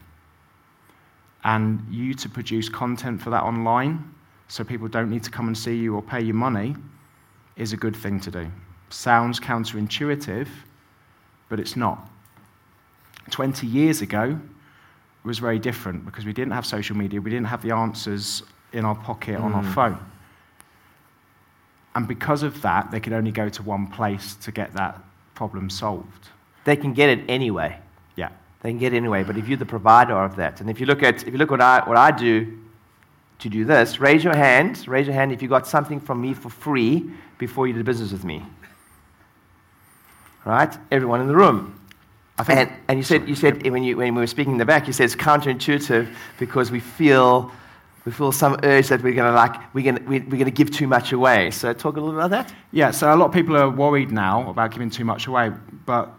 and 1.43 1.85
you 1.89 2.13
to 2.13 2.29
produce 2.29 2.69
content 2.69 3.21
for 3.21 3.29
that 3.29 3.43
online 3.43 4.13
so 4.47 4.63
people 4.63 4.87
don't 4.87 5.09
need 5.09 5.23
to 5.23 5.31
come 5.31 5.47
and 5.47 5.57
see 5.57 5.75
you 5.75 5.95
or 5.95 6.01
pay 6.01 6.21
you 6.21 6.33
money 6.33 6.75
is 7.55 7.73
a 7.73 7.77
good 7.77 7.95
thing 7.95 8.19
to 8.19 8.31
do. 8.31 8.47
Sounds 8.89 9.39
counterintuitive, 9.39 10.47
but 11.49 11.59
it's 11.59 11.75
not. 11.75 12.09
20 13.29 13.67
years 13.67 14.01
ago 14.01 14.39
it 15.23 15.27
was 15.27 15.39
very 15.39 15.59
different 15.59 16.05
because 16.05 16.25
we 16.25 16.33
didn't 16.33 16.53
have 16.53 16.65
social 16.65 16.97
media, 16.97 17.21
we 17.21 17.29
didn't 17.29 17.47
have 17.47 17.61
the 17.61 17.71
answers 17.71 18.43
in 18.73 18.85
our 18.85 18.95
pocket 18.95 19.37
mm. 19.37 19.43
on 19.43 19.53
our 19.53 19.63
mm. 19.63 19.73
phone. 19.73 19.99
And 21.95 22.07
because 22.07 22.43
of 22.43 22.61
that, 22.61 22.91
they 22.91 22.99
could 22.99 23.13
only 23.13 23.31
go 23.31 23.49
to 23.49 23.63
one 23.63 23.87
place 23.87 24.35
to 24.35 24.51
get 24.51 24.73
that 24.73 25.01
problem 25.35 25.69
solved. 25.69 26.29
They 26.63 26.75
can 26.75 26.93
get 26.93 27.09
it 27.09 27.25
anyway. 27.27 27.77
Yeah. 28.15 28.29
They 28.61 28.71
can 28.71 28.79
get 28.79 28.93
anyway, 28.93 29.23
but 29.23 29.37
if 29.37 29.47
you're 29.47 29.57
the 29.57 29.65
provider 29.65 30.13
of 30.13 30.35
that, 30.35 30.59
and 30.59 30.69
if 30.69 30.79
you 30.79 30.85
look 30.85 31.01
at 31.01 31.23
if 31.23 31.31
you 31.31 31.37
look 31.37 31.51
what 31.51 31.61
I 31.61 31.87
what 31.87 31.97
I 31.97 32.11
do 32.11 32.59
to 33.39 33.49
do 33.49 33.65
this, 33.65 33.99
raise 33.99 34.23
your 34.23 34.35
hand. 34.35 34.85
Raise 34.87 35.07
your 35.07 35.15
hand 35.15 35.31
if 35.31 35.41
you 35.41 35.47
got 35.47 35.65
something 35.65 35.99
from 35.99 36.21
me 36.21 36.33
for 36.33 36.49
free 36.49 37.09
before 37.37 37.67
you 37.67 37.73
did 37.73 37.85
business 37.85 38.11
with 38.11 38.25
me. 38.25 38.43
Right? 40.45 40.77
Everyone 40.91 41.21
in 41.21 41.27
the 41.27 41.35
room. 41.35 41.79
And, 42.47 42.71
and 42.87 42.97
you 42.97 43.03
said, 43.03 43.27
you 43.27 43.35
said 43.35 43.69
when, 43.69 43.83
you, 43.83 43.97
when 43.97 44.15
we 44.15 44.21
were 44.21 44.27
speaking 44.27 44.53
in 44.53 44.57
the 44.57 44.65
back, 44.65 44.87
you 44.87 44.93
said 44.93 45.05
it's 45.05 45.15
counterintuitive 45.15 46.13
because 46.37 46.71
we 46.71 46.79
feel, 46.79 47.51
we 48.05 48.13
feel 48.13 48.31
some 48.31 48.57
urge 48.63 48.87
that 48.87 49.03
we're 49.03 49.13
going 49.13 49.29
to 49.29 49.35
like, 49.35 49.73
we're 49.73 49.91
going 49.91 50.05
we're 50.07 50.21
going 50.21 50.45
to 50.45 50.51
give 50.51 50.71
too 50.71 50.87
much 50.87 51.11
away. 51.11 51.51
So 51.51 51.73
talk 51.73 51.97
a 51.97 51.99
little 51.99 52.17
about 52.17 52.29
that. 52.31 52.53
Yeah, 52.71 52.91
so 52.91 53.13
a 53.13 53.15
lot 53.15 53.25
of 53.25 53.33
people 53.33 53.57
are 53.57 53.69
worried 53.69 54.11
now 54.11 54.49
about 54.49 54.71
giving 54.71 54.89
too 54.89 55.03
much 55.03 55.27
away, 55.27 55.51
but 55.85 56.13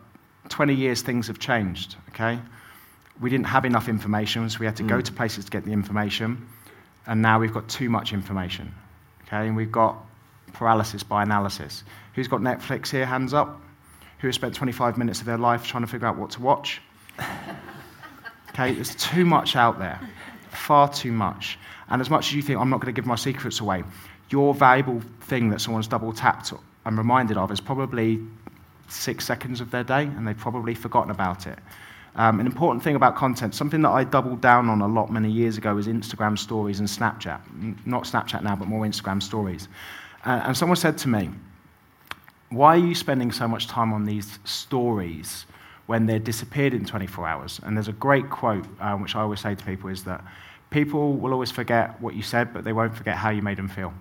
20 0.50 0.74
years, 0.74 1.00
things 1.00 1.28
have 1.28 1.38
changed, 1.38 1.96
okay? 2.10 2.38
We 3.20 3.30
didn't 3.30 3.46
have 3.46 3.64
enough 3.64 3.88
information, 3.88 4.48
so 4.50 4.58
we 4.58 4.66
had 4.66 4.76
to 4.76 4.82
mm. 4.82 4.88
go 4.88 5.00
to 5.00 5.12
places 5.12 5.46
to 5.46 5.50
get 5.50 5.64
the 5.64 5.72
information. 5.72 6.46
And 7.06 7.22
now 7.22 7.40
we've 7.40 7.52
got 7.52 7.68
too 7.68 7.88
much 7.88 8.12
information, 8.12 8.74
okay? 9.26 9.46
And 9.46 9.56
we've 9.56 9.72
got 9.72 9.96
paralysis 10.52 11.02
by 11.02 11.22
analysis. 11.22 11.84
Who's 12.14 12.28
got 12.28 12.40
Netflix 12.40 12.90
here? 12.90 13.06
Hands 13.06 13.32
up. 13.32 13.60
Who 14.18 14.28
has 14.28 14.34
spent 14.34 14.54
25 14.54 14.98
minutes 14.98 15.20
of 15.20 15.26
their 15.26 15.38
life 15.38 15.66
trying 15.66 15.82
to 15.82 15.86
figure 15.86 16.06
out 16.06 16.18
what 16.18 16.30
to 16.32 16.42
watch? 16.42 16.82
okay, 18.50 18.74
there's 18.74 18.94
too 18.96 19.24
much 19.24 19.56
out 19.56 19.78
there, 19.78 19.98
far 20.50 20.92
too 20.92 21.12
much. 21.12 21.58
And 21.88 22.00
as 22.00 22.10
much 22.10 22.28
as 22.28 22.34
you 22.34 22.42
think, 22.42 22.60
I'm 22.60 22.68
not 22.68 22.80
going 22.80 22.94
to 22.94 22.98
give 22.98 23.06
my 23.06 23.16
secrets 23.16 23.60
away, 23.60 23.82
your 24.28 24.54
valuable 24.54 25.00
thing 25.22 25.48
that 25.50 25.60
someone's 25.60 25.88
double 25.88 26.12
tapped 26.12 26.52
and 26.84 26.98
reminded 26.98 27.36
of 27.36 27.50
is 27.50 27.60
probably 27.60 28.20
six 28.90 29.24
seconds 29.24 29.60
of 29.60 29.70
their 29.70 29.84
day, 29.84 30.04
and 30.04 30.26
they've 30.26 30.36
probably 30.36 30.74
forgotten 30.74 31.10
about 31.10 31.46
it. 31.46 31.58
Um, 32.16 32.40
an 32.40 32.46
important 32.46 32.82
thing 32.82 32.96
about 32.96 33.14
content, 33.14 33.54
something 33.54 33.82
that 33.82 33.90
I 33.90 34.04
doubled 34.04 34.40
down 34.40 34.68
on 34.68 34.80
a 34.80 34.88
lot 34.88 35.12
many 35.12 35.30
years 35.30 35.56
ago, 35.56 35.76
is 35.78 35.86
Instagram 35.86 36.38
stories 36.38 36.80
and 36.80 36.88
Snapchat. 36.88 37.40
Not 37.86 38.04
Snapchat 38.04 38.42
now, 38.42 38.56
but 38.56 38.66
more 38.66 38.84
Instagram 38.84 39.22
stories. 39.22 39.68
Uh, 40.24 40.42
and 40.44 40.56
someone 40.56 40.76
said 40.76 40.98
to 40.98 41.08
me, 41.08 41.30
Why 42.50 42.74
are 42.74 42.84
you 42.84 42.94
spending 42.94 43.30
so 43.30 43.46
much 43.46 43.68
time 43.68 43.92
on 43.92 44.04
these 44.04 44.38
stories 44.44 45.46
when 45.86 46.06
they're 46.06 46.18
disappeared 46.18 46.74
in 46.74 46.84
24 46.84 47.26
hours? 47.28 47.60
And 47.62 47.76
there's 47.76 47.88
a 47.88 47.92
great 47.92 48.28
quote, 48.28 48.66
uh, 48.80 48.96
which 48.96 49.14
I 49.14 49.20
always 49.20 49.40
say 49.40 49.54
to 49.54 49.64
people, 49.64 49.88
is 49.88 50.02
that 50.04 50.24
people 50.70 51.14
will 51.14 51.32
always 51.32 51.52
forget 51.52 52.00
what 52.00 52.14
you 52.14 52.22
said, 52.22 52.52
but 52.52 52.64
they 52.64 52.72
won't 52.72 52.96
forget 52.96 53.16
how 53.16 53.30
you 53.30 53.40
made 53.40 53.56
them 53.56 53.68
feel. 53.68 53.94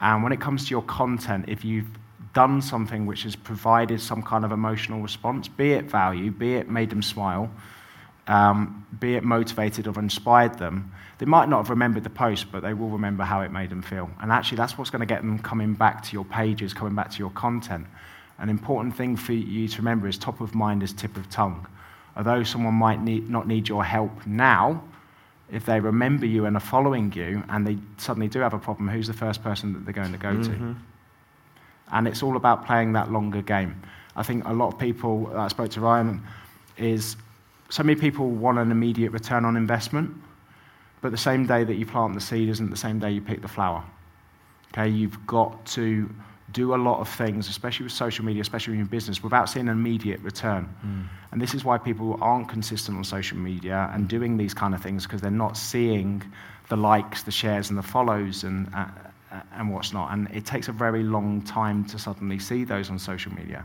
And 0.00 0.22
when 0.22 0.32
it 0.32 0.40
comes 0.40 0.64
to 0.64 0.70
your 0.70 0.82
content, 0.82 1.46
if 1.48 1.64
you've 1.64 1.88
done 2.36 2.60
something 2.60 3.06
which 3.06 3.22
has 3.22 3.34
provided 3.34 3.98
some 3.98 4.22
kind 4.22 4.44
of 4.44 4.52
emotional 4.52 5.00
response, 5.00 5.48
be 5.48 5.72
it 5.72 5.90
value, 5.90 6.30
be 6.30 6.52
it 6.52 6.68
made 6.68 6.90
them 6.90 7.00
smile, 7.00 7.50
um, 8.26 8.86
be 9.00 9.14
it 9.14 9.24
motivated 9.24 9.86
or 9.86 9.98
inspired 9.98 10.58
them, 10.58 10.92
they 11.16 11.24
might 11.24 11.48
not 11.48 11.56
have 11.56 11.70
remembered 11.70 12.04
the 12.04 12.10
post, 12.10 12.52
but 12.52 12.60
they 12.60 12.74
will 12.74 12.90
remember 12.90 13.24
how 13.24 13.40
it 13.40 13.50
made 13.50 13.70
them 13.70 13.80
feel. 13.80 14.10
And 14.20 14.30
actually, 14.30 14.58
that's 14.58 14.76
what's 14.76 14.90
going 14.90 15.00
to 15.00 15.06
get 15.06 15.22
them 15.22 15.38
coming 15.38 15.72
back 15.72 16.02
to 16.04 16.12
your 16.12 16.26
pages, 16.26 16.74
coming 16.74 16.94
back 16.94 17.10
to 17.12 17.18
your 17.18 17.30
content. 17.30 17.86
An 18.36 18.50
important 18.50 18.94
thing 18.94 19.16
for 19.16 19.32
you 19.32 19.66
to 19.66 19.78
remember 19.78 20.06
is 20.06 20.18
top 20.18 20.42
of 20.42 20.54
mind 20.54 20.82
is 20.82 20.92
tip 20.92 21.16
of 21.16 21.30
tongue. 21.30 21.66
Although 22.18 22.42
someone 22.42 22.74
might 22.74 23.00
need, 23.00 23.30
not 23.30 23.48
need 23.48 23.66
your 23.66 23.82
help 23.82 24.26
now, 24.26 24.84
if 25.50 25.64
they 25.64 25.80
remember 25.80 26.26
you 26.26 26.44
and 26.44 26.54
are 26.54 26.60
following 26.74 27.10
you 27.14 27.42
and 27.48 27.66
they 27.66 27.78
suddenly 27.96 28.28
do 28.28 28.40
have 28.40 28.52
a 28.52 28.58
problem, 28.58 28.88
who's 28.88 29.06
the 29.06 29.14
first 29.14 29.42
person 29.42 29.72
that 29.72 29.86
they're 29.86 29.94
going 29.94 30.12
to 30.12 30.18
go 30.18 30.34
mm-hmm. 30.34 30.72
to? 30.72 30.76
And 31.92 32.08
it's 32.08 32.22
all 32.22 32.36
about 32.36 32.66
playing 32.66 32.92
that 32.94 33.12
longer 33.12 33.42
game. 33.42 33.80
I 34.16 34.22
think 34.22 34.44
a 34.46 34.52
lot 34.52 34.72
of 34.72 34.78
people, 34.78 35.30
I 35.36 35.48
spoke 35.48 35.70
to 35.72 35.80
Ryan, 35.80 36.22
is 36.76 37.16
so 37.68 37.82
many 37.82 37.98
people 37.98 38.30
want 38.30 38.58
an 38.58 38.70
immediate 38.70 39.12
return 39.12 39.44
on 39.44 39.56
investment, 39.56 40.14
but 41.00 41.10
the 41.10 41.18
same 41.18 41.46
day 41.46 41.64
that 41.64 41.74
you 41.74 41.86
plant 41.86 42.14
the 42.14 42.20
seed 42.20 42.48
isn't 42.48 42.70
the 42.70 42.76
same 42.76 42.98
day 42.98 43.10
you 43.10 43.20
pick 43.20 43.42
the 43.42 43.48
flower. 43.48 43.84
Okay, 44.72 44.88
you've 44.88 45.26
got 45.26 45.64
to 45.66 46.08
do 46.52 46.74
a 46.74 46.76
lot 46.76 47.00
of 47.00 47.08
things, 47.08 47.48
especially 47.48 47.84
with 47.84 47.92
social 47.92 48.24
media, 48.24 48.40
especially 48.40 48.74
in 48.74 48.78
your 48.78 48.88
business, 48.88 49.22
without 49.22 49.48
seeing 49.48 49.68
an 49.68 49.72
immediate 49.72 50.20
return. 50.20 50.68
Mm. 50.84 51.06
And 51.32 51.40
this 51.40 51.54
is 51.54 51.64
why 51.64 51.76
people 51.76 52.18
aren't 52.20 52.48
consistent 52.48 52.96
on 52.96 53.04
social 53.04 53.36
media 53.36 53.90
and 53.92 54.08
doing 54.08 54.36
these 54.36 54.54
kind 54.54 54.74
of 54.74 54.82
things 54.82 55.04
because 55.04 55.20
they're 55.20 55.30
not 55.30 55.56
seeing 55.56 56.22
the 56.68 56.76
likes, 56.76 57.24
the 57.24 57.30
shares, 57.30 57.68
and 57.68 57.78
the 57.78 57.82
follows 57.82 58.44
and, 58.44 58.72
uh, 58.74 58.86
and 59.52 59.72
what's 59.72 59.92
not. 59.92 60.12
And 60.12 60.28
it 60.32 60.44
takes 60.44 60.68
a 60.68 60.72
very 60.72 61.02
long 61.02 61.42
time 61.42 61.84
to 61.86 61.98
suddenly 61.98 62.38
see 62.38 62.64
those 62.64 62.90
on 62.90 62.98
social 62.98 63.32
media, 63.34 63.64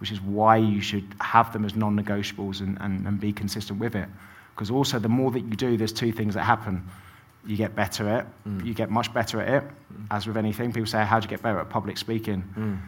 which 0.00 0.10
is 0.10 0.20
why 0.20 0.56
you 0.56 0.80
should 0.80 1.06
have 1.20 1.52
them 1.52 1.64
as 1.64 1.74
non 1.74 1.98
negotiables 1.98 2.60
and, 2.60 2.78
and, 2.80 3.06
and 3.06 3.20
be 3.20 3.32
consistent 3.32 3.78
with 3.78 3.94
it. 3.94 4.08
Because 4.54 4.70
also, 4.70 4.98
the 4.98 5.08
more 5.08 5.30
that 5.30 5.40
you 5.40 5.56
do, 5.56 5.76
there's 5.76 5.92
two 5.92 6.12
things 6.12 6.34
that 6.34 6.44
happen 6.44 6.88
you 7.46 7.56
get 7.56 7.74
better 7.76 8.08
at 8.08 8.20
it. 8.20 8.26
Mm. 8.48 8.66
You 8.66 8.74
get 8.74 8.90
much 8.90 9.14
better 9.14 9.40
at 9.40 9.62
it. 9.62 9.64
Mm. 9.64 10.06
As 10.10 10.26
with 10.26 10.36
anything, 10.36 10.72
people 10.72 10.86
say, 10.86 11.04
How 11.04 11.20
do 11.20 11.24
you 11.24 11.30
get 11.30 11.42
better 11.42 11.60
at 11.60 11.70
public 11.70 11.96
speaking? 11.96 12.42
Mm. 12.56 12.78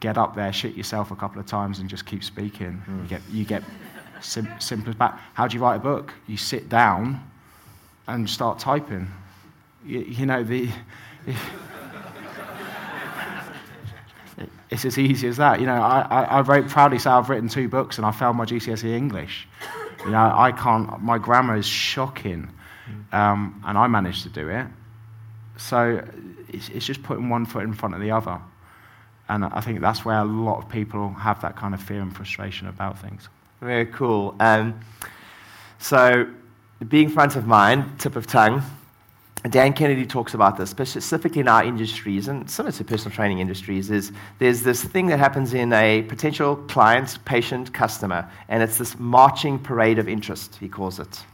Get 0.00 0.18
up 0.18 0.36
there, 0.36 0.52
shit 0.52 0.74
yourself 0.74 1.10
a 1.10 1.16
couple 1.16 1.40
of 1.40 1.46
times, 1.46 1.78
and 1.78 1.88
just 1.88 2.04
keep 2.04 2.22
speaking. 2.22 2.82
Mm. 2.86 3.02
You 3.02 3.08
get, 3.08 3.22
you 3.30 3.44
get 3.44 3.62
sim- 4.20 4.60
simple 4.60 4.92
back. 4.92 5.18
How 5.32 5.48
do 5.48 5.56
you 5.56 5.62
write 5.62 5.76
a 5.76 5.80
book? 5.80 6.12
You 6.26 6.36
sit 6.36 6.68
down 6.68 7.20
and 8.06 8.28
start 8.28 8.58
typing. 8.58 9.08
You, 9.84 10.00
you 10.00 10.26
know, 10.26 10.44
the. 10.44 10.68
It's 14.70 14.84
as 14.84 14.98
easy 14.98 15.28
as 15.28 15.36
that. 15.36 15.60
You 15.60 15.66
know, 15.66 15.80
I, 15.80 16.06
I, 16.10 16.38
I 16.38 16.42
very 16.42 16.62
proudly 16.62 16.98
say 16.98 17.10
I've 17.10 17.28
written 17.28 17.48
two 17.48 17.68
books 17.68 17.98
and 17.98 18.06
I 18.06 18.10
failed 18.10 18.36
my 18.36 18.44
GCSE 18.44 18.92
English. 18.92 19.46
You 20.04 20.10
know, 20.10 20.32
I 20.34 20.52
can't, 20.52 21.00
my 21.02 21.18
grammar 21.18 21.56
is 21.56 21.66
shocking. 21.66 22.50
Um, 23.12 23.62
and 23.64 23.78
I 23.78 23.86
managed 23.86 24.24
to 24.24 24.28
do 24.28 24.48
it. 24.48 24.66
So 25.56 26.04
it's, 26.48 26.68
it's, 26.70 26.84
just 26.84 27.02
putting 27.02 27.28
one 27.28 27.46
foot 27.46 27.62
in 27.62 27.72
front 27.72 27.94
of 27.94 28.00
the 28.00 28.10
other. 28.10 28.40
And 29.28 29.44
I 29.44 29.60
think 29.60 29.80
that's 29.80 30.04
where 30.04 30.18
a 30.18 30.24
lot 30.24 30.58
of 30.58 30.68
people 30.68 31.10
have 31.10 31.40
that 31.42 31.56
kind 31.56 31.74
of 31.74 31.82
fear 31.82 32.02
and 32.02 32.14
frustration 32.14 32.66
about 32.68 32.98
things. 32.98 33.28
Very 33.60 33.86
cool. 33.86 34.34
Um, 34.40 34.78
so, 35.78 36.26
being 36.88 37.08
front 37.08 37.36
of 37.36 37.46
mind, 37.46 37.98
tip 37.98 38.16
of 38.16 38.26
tongue, 38.26 38.62
Dan 39.50 39.74
Kennedy 39.74 40.06
talks 40.06 40.32
about 40.32 40.56
this, 40.56 40.70
specifically 40.70 41.40
in 41.40 41.48
our 41.48 41.64
industries 41.64 42.28
and 42.28 42.48
similar 42.48 42.72
to 42.72 42.84
personal 42.84 43.14
training 43.14 43.40
industries, 43.40 43.90
is 43.90 44.10
there's 44.38 44.62
this 44.62 44.82
thing 44.82 45.06
that 45.08 45.18
happens 45.18 45.52
in 45.52 45.72
a 45.74 46.02
potential 46.02 46.56
client, 46.56 47.18
patient, 47.26 47.72
customer, 47.74 48.28
and 48.48 48.62
it's 48.62 48.78
this 48.78 48.98
marching 48.98 49.58
parade 49.58 49.98
of 49.98 50.08
interest, 50.08 50.56
he 50.56 50.68
calls 50.68 50.98
it 50.98 51.24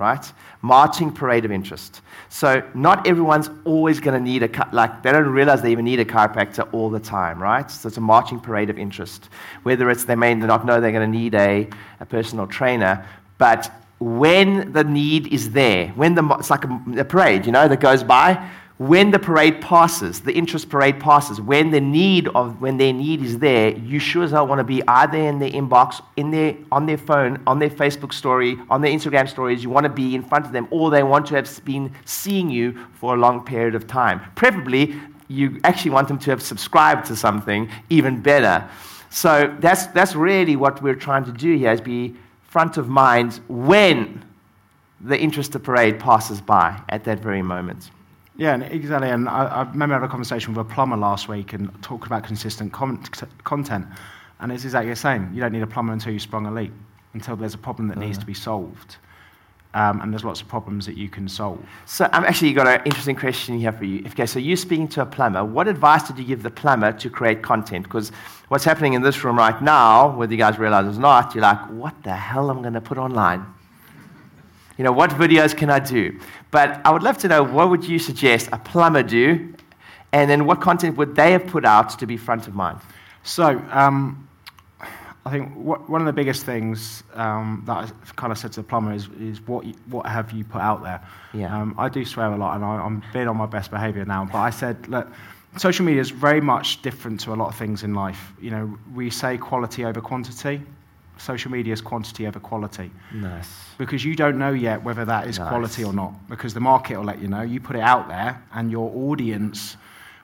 right? 0.00 0.32
Marching 0.62 1.12
parade 1.12 1.44
of 1.44 1.52
interest. 1.52 2.00
So 2.30 2.62
not 2.74 3.06
everyone's 3.06 3.50
always 3.64 4.00
going 4.00 4.18
to 4.18 4.24
need 4.24 4.42
a 4.42 4.68
like 4.72 5.02
they 5.02 5.12
don't 5.12 5.28
realize 5.28 5.62
they 5.62 5.72
even 5.72 5.84
need 5.84 6.00
a 6.00 6.04
chiropractor 6.04 6.66
all 6.72 6.88
the 6.90 7.00
time, 7.00 7.40
right? 7.42 7.70
So 7.70 7.88
it's 7.88 7.98
a 7.98 8.00
marching 8.00 8.40
parade 8.40 8.70
of 8.70 8.78
interest. 8.78 9.28
Whether 9.62 9.90
it's 9.90 10.04
they 10.04 10.14
may 10.14 10.34
not 10.34 10.64
know 10.64 10.80
they're 10.80 10.92
going 10.92 11.10
to 11.12 11.18
need 11.18 11.34
a, 11.34 11.68
a 12.00 12.06
personal 12.06 12.46
trainer, 12.46 13.04
but 13.36 13.70
when 14.00 14.72
the 14.72 14.82
need 14.82 15.32
is 15.32 15.50
there, 15.50 15.88
when 15.88 16.14
the 16.14 16.26
it's 16.38 16.50
like 16.50 16.64
a, 16.64 16.82
a 16.98 17.04
parade, 17.04 17.46
you 17.46 17.52
know, 17.52 17.68
that 17.68 17.80
goes 17.80 18.02
by, 18.02 18.50
when 18.78 19.10
the 19.10 19.18
parade 19.18 19.60
passes, 19.60 20.20
the 20.20 20.32
interest 20.32 20.70
parade 20.70 20.98
passes, 20.98 21.38
when 21.38 21.70
the 21.70 21.82
need 21.82 22.28
of 22.28 22.62
when 22.62 22.78
their 22.78 22.94
need 22.94 23.22
is 23.22 23.38
there, 23.38 23.76
you 23.76 23.98
sure 23.98 24.24
as 24.24 24.30
hell 24.30 24.46
want 24.46 24.58
to 24.58 24.64
be 24.64 24.82
either 24.88 25.18
in 25.18 25.38
their 25.38 25.50
inbox, 25.50 26.02
in 26.16 26.30
their 26.30 26.56
on 26.72 26.86
their 26.86 26.96
phone, 26.96 27.42
on 27.46 27.58
their 27.58 27.68
Facebook 27.68 28.14
story, 28.14 28.58
on 28.70 28.80
their 28.80 28.90
Instagram 28.90 29.28
stories. 29.28 29.62
You 29.62 29.68
want 29.68 29.84
to 29.84 29.92
be 29.92 30.14
in 30.14 30.22
front 30.22 30.46
of 30.46 30.52
them, 30.52 30.66
or 30.70 30.88
they 30.88 31.02
want 31.02 31.26
to 31.26 31.34
have 31.34 31.64
been 31.66 31.92
seeing 32.06 32.48
you 32.48 32.86
for 32.94 33.14
a 33.14 33.18
long 33.18 33.44
period 33.44 33.74
of 33.74 33.86
time. 33.86 34.22
Preferably, 34.34 34.98
you 35.28 35.60
actually 35.62 35.90
want 35.90 36.08
them 36.08 36.18
to 36.20 36.30
have 36.30 36.40
subscribed 36.40 37.04
to 37.08 37.16
something 37.16 37.70
even 37.90 38.22
better. 38.22 38.66
So 39.10 39.54
that's 39.60 39.88
that's 39.88 40.14
really 40.14 40.56
what 40.56 40.82
we're 40.82 40.94
trying 40.94 41.26
to 41.26 41.32
do 41.32 41.54
here: 41.54 41.72
is 41.72 41.82
be 41.82 42.16
front 42.50 42.76
of 42.76 42.88
mind 42.88 43.40
when 43.48 44.24
the 45.00 45.16
interest 45.16 45.52
parade 45.62 46.00
passes 46.00 46.40
by 46.40 46.78
at 46.88 47.04
that 47.04 47.20
very 47.20 47.42
moment. 47.42 47.90
Yeah, 48.36 48.60
exactly. 48.60 49.08
And 49.08 49.28
I, 49.28 49.44
I, 49.44 49.62
remember 49.62 49.94
having 49.94 50.08
a 50.08 50.10
conversation 50.10 50.52
with 50.52 50.66
a 50.66 50.74
plumber 50.74 50.96
last 50.96 51.28
week 51.28 51.52
and 51.52 51.70
talking 51.80 52.06
about 52.06 52.24
consistent 52.24 52.72
com- 52.72 53.02
content. 53.44 53.86
And 54.40 54.50
it's 54.50 54.64
exactly 54.64 54.90
the 54.90 54.96
same. 54.96 55.32
You 55.32 55.40
don't 55.40 55.52
need 55.52 55.62
a 55.62 55.66
plumber 55.66 55.92
until 55.92 56.12
you 56.12 56.18
sprung 56.18 56.46
a 56.46 56.50
leak, 56.50 56.72
until 57.14 57.36
there's 57.36 57.54
a 57.54 57.58
problem 57.58 57.86
that 57.88 57.98
needs 57.98 58.18
mm. 58.18 58.22
to 58.22 58.26
be 58.26 58.34
solved. 58.34 58.96
Um, 59.72 60.00
and 60.00 60.12
there's 60.12 60.24
lots 60.24 60.40
of 60.40 60.48
problems 60.48 60.84
that 60.86 60.96
you 60.96 61.08
can 61.08 61.28
solve. 61.28 61.64
So 61.86 62.08
I've 62.12 62.24
actually 62.24 62.52
got 62.52 62.66
an 62.66 62.82
interesting 62.84 63.14
question 63.14 63.56
here 63.56 63.70
for 63.70 63.84
you. 63.84 64.04
Okay, 64.08 64.26
so 64.26 64.40
you're 64.40 64.56
speaking 64.56 64.88
to 64.88 65.02
a 65.02 65.06
plumber. 65.06 65.44
What 65.44 65.68
advice 65.68 66.02
did 66.08 66.18
you 66.18 66.24
give 66.24 66.42
the 66.42 66.50
plumber 66.50 66.90
to 66.92 67.08
create 67.08 67.40
content? 67.40 67.84
Because 67.84 68.10
what's 68.48 68.64
happening 68.64 68.94
in 68.94 69.02
this 69.02 69.22
room 69.22 69.38
right 69.38 69.62
now, 69.62 70.16
whether 70.16 70.32
you 70.32 70.38
guys 70.38 70.58
realize 70.58 70.86
it 70.86 70.98
or 70.98 71.00
not, 71.00 71.36
you're 71.36 71.42
like, 71.42 71.70
what 71.70 71.94
the 72.02 72.12
hell 72.12 72.50
am 72.50 72.58
I 72.58 72.62
going 72.62 72.74
to 72.74 72.80
put 72.80 72.98
online? 72.98 73.46
You 74.76 74.84
know, 74.84 74.92
what 74.92 75.10
videos 75.10 75.56
can 75.56 75.70
I 75.70 75.78
do? 75.78 76.18
But 76.50 76.80
I 76.84 76.90
would 76.90 77.04
love 77.04 77.18
to 77.18 77.28
know 77.28 77.44
what 77.44 77.70
would 77.70 77.84
you 77.84 78.00
suggest 78.00 78.48
a 78.50 78.58
plumber 78.58 79.04
do, 79.04 79.54
and 80.10 80.28
then 80.28 80.46
what 80.46 80.60
content 80.60 80.96
would 80.96 81.14
they 81.14 81.30
have 81.30 81.46
put 81.46 81.64
out 81.64 81.96
to 81.98 82.06
be 82.06 82.16
front 82.16 82.48
of 82.48 82.56
mind? 82.56 82.80
So, 83.22 83.62
um, 83.70 84.26
I 85.30 85.32
think 85.32 85.54
what, 85.54 85.88
one 85.88 86.00
of 86.00 86.06
the 86.08 86.12
biggest 86.12 86.44
things 86.44 87.04
um, 87.14 87.62
that 87.66 87.76
I 87.76 87.90
kind 88.16 88.32
of 88.32 88.38
said 88.38 88.50
to 88.54 88.62
the 88.62 88.66
plumber 88.66 88.92
is, 88.92 89.08
is 89.20 89.40
what, 89.46 89.64
what 89.86 90.04
have 90.06 90.32
you 90.32 90.42
put 90.42 90.60
out 90.60 90.82
there? 90.82 91.00
Yeah. 91.32 91.56
Um, 91.56 91.76
I 91.78 91.88
do 91.88 92.04
swear 92.04 92.32
a 92.32 92.36
lot, 92.36 92.56
and 92.56 92.64
I, 92.64 92.84
am 92.84 93.00
being 93.12 93.28
on 93.28 93.36
my 93.36 93.46
best 93.46 93.70
behavior 93.70 94.04
now, 94.04 94.24
but 94.24 94.38
I 94.38 94.50
said, 94.50 94.88
look, 94.88 95.06
social 95.56 95.84
media 95.84 96.00
is 96.00 96.10
very 96.10 96.40
much 96.40 96.82
different 96.82 97.20
to 97.20 97.32
a 97.32 97.36
lot 97.36 97.46
of 97.46 97.54
things 97.54 97.84
in 97.84 97.94
life. 97.94 98.32
You 98.40 98.50
know, 98.50 98.78
we 98.92 99.08
say 99.08 99.38
quality 99.38 99.84
over 99.84 100.00
quantity 100.00 100.62
social 101.20 101.50
media 101.50 101.72
is 101.72 101.82
quantity 101.82 102.26
over 102.26 102.40
quality. 102.40 102.90
Nice. 103.12 103.46
Because 103.76 104.02
you 104.04 104.16
don't 104.16 104.38
know 104.38 104.52
yet 104.52 104.82
whether 104.82 105.04
that 105.04 105.28
is 105.28 105.38
nice. 105.38 105.48
quality 105.48 105.84
or 105.84 105.92
not, 105.92 106.14
because 106.30 106.54
the 106.54 106.60
market 106.60 106.96
will 106.96 107.04
let 107.04 107.20
you 107.20 107.28
know. 107.28 107.42
You 107.42 107.60
put 107.60 107.76
it 107.76 107.82
out 107.82 108.08
there, 108.08 108.42
and 108.54 108.70
your 108.70 108.90
audience 109.10 109.76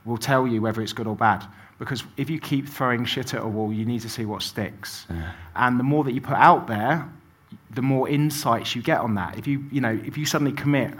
will 0.06 0.16
tell 0.16 0.46
you 0.46 0.62
whether 0.62 0.80
it's 0.80 0.94
good 0.94 1.06
or 1.06 1.14
bad. 1.14 1.44
Because 1.78 2.04
if 2.16 2.30
you 2.30 2.40
keep 2.40 2.68
throwing 2.68 3.04
shit 3.04 3.34
at 3.34 3.42
a 3.42 3.46
wall, 3.46 3.72
you 3.72 3.84
need 3.84 4.00
to 4.00 4.08
see 4.08 4.24
what 4.24 4.42
sticks. 4.42 5.06
Yeah. 5.10 5.32
And 5.54 5.78
the 5.78 5.84
more 5.84 6.04
that 6.04 6.12
you 6.12 6.20
put 6.20 6.36
out 6.36 6.66
there, 6.66 7.06
the 7.70 7.82
more 7.82 8.08
insights 8.08 8.74
you 8.74 8.82
get 8.82 9.00
on 9.00 9.14
that. 9.14 9.38
If 9.38 9.46
you, 9.46 9.64
you 9.70 9.80
know, 9.80 10.00
if 10.04 10.16
you 10.16 10.24
suddenly 10.24 10.52
commit 10.52 10.94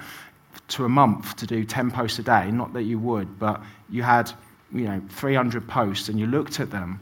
to 0.69 0.85
a 0.85 0.89
month 0.89 1.37
to 1.37 1.47
do 1.47 1.65
10 1.65 1.91
posts 1.91 2.19
a 2.19 2.23
day, 2.23 2.51
not 2.51 2.73
that 2.75 2.83
you 2.83 2.99
would, 2.99 3.39
but 3.39 3.63
you 3.89 4.03
had, 4.03 4.31
you 4.73 4.85
know, 4.85 5.01
300 5.09 5.67
posts 5.67 6.09
and 6.09 6.21
you 6.21 6.27
looked 6.27 6.61
at 6.61 6.71
them 6.71 7.01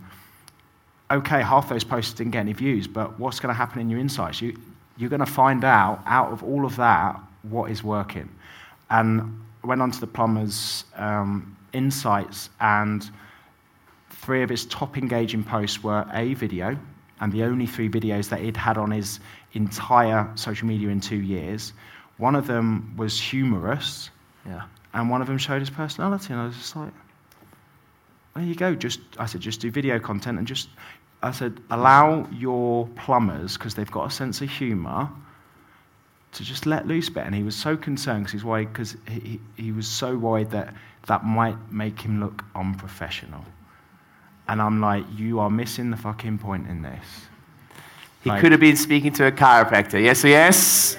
okay, 1.10 1.42
half 1.42 1.68
those 1.68 1.84
posts 1.84 2.12
didn't 2.14 2.32
get 2.32 2.40
any 2.40 2.52
views, 2.52 2.86
but 2.86 3.18
what's 3.18 3.40
going 3.40 3.52
to 3.52 3.56
happen 3.56 3.80
in 3.80 3.90
your 3.90 4.00
insights? 4.00 4.40
You, 4.40 4.58
you're 4.96 5.10
going 5.10 5.20
to 5.20 5.26
find 5.26 5.64
out, 5.64 6.02
out 6.06 6.32
of 6.32 6.42
all 6.42 6.64
of 6.64 6.76
that, 6.76 7.20
what 7.42 7.70
is 7.70 7.82
working. 7.82 8.28
And 8.90 9.40
I 9.62 9.66
went 9.66 9.82
on 9.82 9.90
to 9.90 10.00
the 10.00 10.06
plumber's 10.06 10.84
um, 10.96 11.56
insights, 11.72 12.50
and 12.60 13.08
three 14.24 14.42
of 14.42 14.50
his 14.50 14.66
top 14.66 14.96
engaging 14.96 15.44
posts 15.44 15.82
were 15.82 16.06
a 16.12 16.34
video, 16.34 16.78
and 17.20 17.32
the 17.32 17.44
only 17.44 17.66
three 17.66 17.88
videos 17.88 18.28
that 18.30 18.40
he'd 18.40 18.56
had 18.56 18.78
on 18.78 18.90
his 18.90 19.20
entire 19.52 20.30
social 20.34 20.66
media 20.66 20.88
in 20.88 21.00
two 21.00 21.20
years. 21.20 21.72
One 22.16 22.34
of 22.34 22.46
them 22.46 22.94
was 22.96 23.20
humorous, 23.20 24.10
yeah. 24.46 24.62
and 24.92 25.10
one 25.10 25.20
of 25.20 25.26
them 25.26 25.38
showed 25.38 25.60
his 25.60 25.70
personality, 25.70 26.32
and 26.32 26.42
I 26.42 26.46
was 26.46 26.56
just 26.56 26.76
like, 26.76 26.92
there 28.34 28.44
you 28.44 28.54
go. 28.54 28.74
Just 28.74 29.00
I 29.18 29.26
said, 29.26 29.40
just 29.40 29.60
do 29.60 29.70
video 29.70 29.98
content 29.98 30.38
and 30.38 30.46
just 30.46 30.68
I 31.22 31.30
said, 31.30 31.60
allow 31.70 32.28
your 32.32 32.86
plumbers 32.88 33.56
because 33.56 33.74
they've 33.74 33.90
got 33.90 34.06
a 34.06 34.10
sense 34.10 34.40
of 34.42 34.50
humour 34.50 35.08
to 36.32 36.42
just 36.42 36.66
let 36.66 36.86
loose 36.86 37.08
a 37.08 37.12
bit. 37.12 37.24
And 37.24 37.34
he 37.34 37.42
was 37.42 37.56
so 37.56 37.76
concerned 37.76 38.24
because 38.24 38.32
he's 38.32 38.44
worried 38.44 38.72
because 38.72 38.96
he, 39.08 39.40
he 39.56 39.72
was 39.72 39.86
so 39.86 40.16
worried 40.16 40.50
that 40.50 40.74
that 41.06 41.24
might 41.24 41.56
make 41.72 42.00
him 42.00 42.20
look 42.20 42.44
unprofessional. 42.54 43.44
And 44.48 44.60
I'm 44.60 44.80
like, 44.80 45.04
you 45.16 45.40
are 45.40 45.50
missing 45.50 45.90
the 45.90 45.96
fucking 45.96 46.38
point 46.38 46.68
in 46.68 46.82
this. 46.82 47.04
He 48.22 48.30
like, 48.30 48.40
could 48.40 48.52
have 48.52 48.60
been 48.60 48.76
speaking 48.76 49.12
to 49.14 49.26
a 49.26 49.32
chiropractor. 49.32 50.02
Yes, 50.02 50.24
yes. 50.24 50.96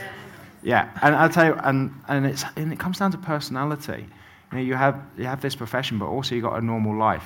Yeah, 0.64 0.90
and 1.04 1.16
I'll 1.16 1.30
tell 1.30 1.46
you, 1.46 1.54
and, 1.64 1.94
and, 2.08 2.26
it's, 2.26 2.44
and 2.56 2.74
it 2.74 2.80
comes 2.80 2.98
down 2.98 3.12
to 3.12 3.18
personality. 3.20 4.08
You, 4.52 4.58
know, 4.58 4.64
you, 4.64 4.74
have, 4.74 5.00
you 5.18 5.26
have 5.26 5.42
this 5.42 5.56
profession, 5.56 6.00
but 6.00 6.08
also 6.08 6.34
you've 6.34 6.44
got 6.44 6.58
a 6.58 6.66
normal 6.66 6.98
life. 6.98 7.26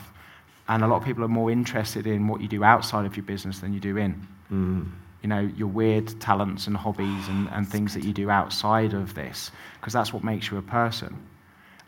And 0.67 0.83
a 0.83 0.87
lot 0.87 0.97
of 0.97 1.05
people 1.05 1.23
are 1.23 1.29
more 1.29 1.49
interested 1.49 2.05
in 2.05 2.27
what 2.27 2.41
you 2.41 2.47
do 2.47 2.63
outside 2.63 3.05
of 3.05 3.15
your 3.15 3.23
business 3.23 3.59
than 3.59 3.73
you 3.73 3.79
do 3.79 3.97
in. 3.97 4.27
Mm. 4.51 4.91
You 5.23 5.29
know, 5.29 5.39
your 5.55 5.67
weird 5.67 6.19
talents 6.19 6.67
and 6.67 6.77
hobbies 6.77 7.27
and, 7.27 7.49
and 7.49 7.67
things 7.67 7.93
that 7.93 8.03
you 8.03 8.13
do 8.13 8.29
outside 8.29 8.93
of 8.93 9.13
this, 9.15 9.51
because 9.79 9.93
that's 9.93 10.13
what 10.13 10.23
makes 10.23 10.51
you 10.51 10.57
a 10.57 10.61
person. 10.61 11.17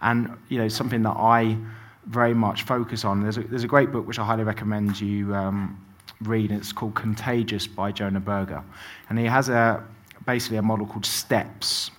And, 0.02 0.38
you 0.50 0.58
know, 0.58 0.68
something 0.68 1.04
that 1.04 1.16
I 1.18 1.58
very 2.06 2.34
much 2.34 2.64
focus 2.64 3.06
on. 3.06 3.22
There's 3.22 3.38
a, 3.38 3.42
there's 3.42 3.64
a 3.64 3.68
great 3.68 3.92
book 3.92 4.08
which 4.08 4.20
I 4.20 4.26
highly 4.26 4.44
recommend 4.44 5.00
you 5.00 5.34
um, 5.36 5.84
read. 6.22 6.52
It's 6.52 6.72
called 6.72 6.96
Contagious 6.96 7.68
by 7.68 7.92
Jonah 7.92 8.20
Berger. 8.20 8.64
And 9.10 9.20
he 9.20 9.26
has 9.26 9.50
a, 9.50 9.84
basically 10.26 10.58
a 10.58 10.62
model 10.62 10.86
called 10.86 11.06
STEPS, 11.06 11.92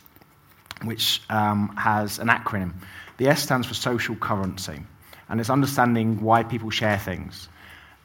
which 0.84 1.22
um, 1.30 1.74
has 1.76 2.18
an 2.18 2.28
acronym. 2.28 2.74
The 3.18 3.28
S 3.28 3.42
stands 3.42 3.66
for 3.66 3.74
social 3.74 4.16
currency, 4.16 4.80
and 5.28 5.40
it's 5.40 5.50
understanding 5.50 6.20
why 6.20 6.42
people 6.42 6.70
share 6.70 6.98
things. 6.98 7.48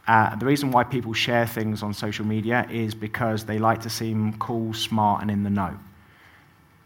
Uh, 0.07 0.36
the 0.36 0.45
reason 0.45 0.71
why 0.71 0.83
people 0.83 1.13
share 1.13 1.45
things 1.45 1.83
on 1.83 1.93
social 1.93 2.25
media 2.25 2.65
is 2.69 2.95
because 2.95 3.45
they 3.45 3.60
like 3.60 3.81
to 3.81 3.89
seem 3.89 4.38
cool, 4.38 4.73
smart, 4.73 5.21
and 5.21 5.29
in 5.29 5.43
the 5.43 5.49
know. 5.49 5.77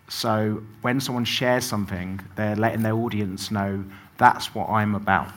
So 0.07 0.63
when 0.81 0.99
someone 0.99 1.25
shares 1.25 1.63
something, 1.63 2.19
they're 2.35 2.55
letting 2.55 2.81
their 2.81 2.95
audience 2.95 3.51
know 3.51 3.83
that's 4.21 4.53
what 4.53 4.69
I'm 4.69 4.93
about. 4.93 5.29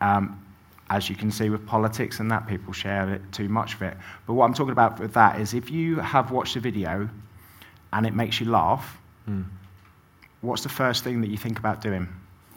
Um, 0.00 0.44
as 0.90 1.08
you 1.08 1.14
can 1.14 1.30
see 1.30 1.50
with 1.50 1.64
politics 1.64 2.18
and 2.18 2.28
that, 2.32 2.48
people 2.48 2.72
share 2.72 3.08
it 3.08 3.22
too 3.30 3.48
much 3.48 3.74
of 3.74 3.82
it. 3.82 3.96
But 4.26 4.34
what 4.34 4.44
I'm 4.44 4.54
talking 4.54 4.72
about 4.72 4.98
with 4.98 5.14
that 5.14 5.40
is 5.40 5.54
if 5.54 5.70
you 5.70 6.00
have 6.00 6.32
watched 6.32 6.56
a 6.56 6.60
video 6.60 7.08
and 7.92 8.04
it 8.04 8.12
makes 8.12 8.40
you 8.40 8.50
laugh, 8.50 8.98
mm. 9.30 9.44
what's 10.40 10.64
the 10.64 10.68
first 10.68 11.04
thing 11.04 11.20
that 11.20 11.30
you 11.30 11.38
think 11.38 11.60
about 11.60 11.80
doing? 11.80 12.08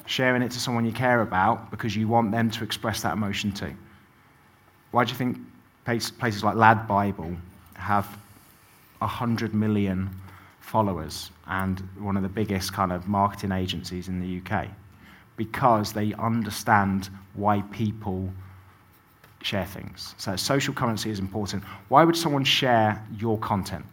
Sharing 0.08 0.42
it 0.42 0.50
to 0.52 0.60
someone 0.60 0.84
you 0.84 0.92
care 0.92 1.22
about 1.22 1.70
because 1.70 1.96
you 1.96 2.08
want 2.08 2.32
them 2.32 2.50
to 2.50 2.64
express 2.64 3.04
that 3.04 3.14
emotion 3.14 3.52
too. 3.52 3.74
Why 4.90 5.06
do 5.06 5.12
you 5.12 5.18
think 5.18 5.38
places 5.86 6.44
like 6.44 6.56
Lad 6.56 6.88
Bible 6.88 7.38
have 7.76 8.08
100 8.98 9.54
million 9.54 10.10
followers 10.60 11.30
and 11.46 11.80
one 12.00 12.18
of 12.18 12.24
the 12.24 12.30
biggest 12.30 12.74
kind 12.74 12.92
of 12.92 13.08
marketing 13.08 13.52
agencies 13.52 14.08
in 14.08 14.20
the 14.20 14.42
UK? 14.42 14.70
Because 15.38 15.94
they 15.94 16.14
understand 16.14 17.10
why 17.34 17.62
people 17.72 18.32
share 19.46 19.66
things. 19.66 20.16
So 20.18 20.36
social 20.36 20.74
currency 20.74 21.12
is 21.12 21.20
important. 21.20 21.64
Why 21.90 22.04
would 22.04 22.18
someone 22.18 22.44
share 22.44 23.06
your 23.18 23.38
content? 23.38 23.86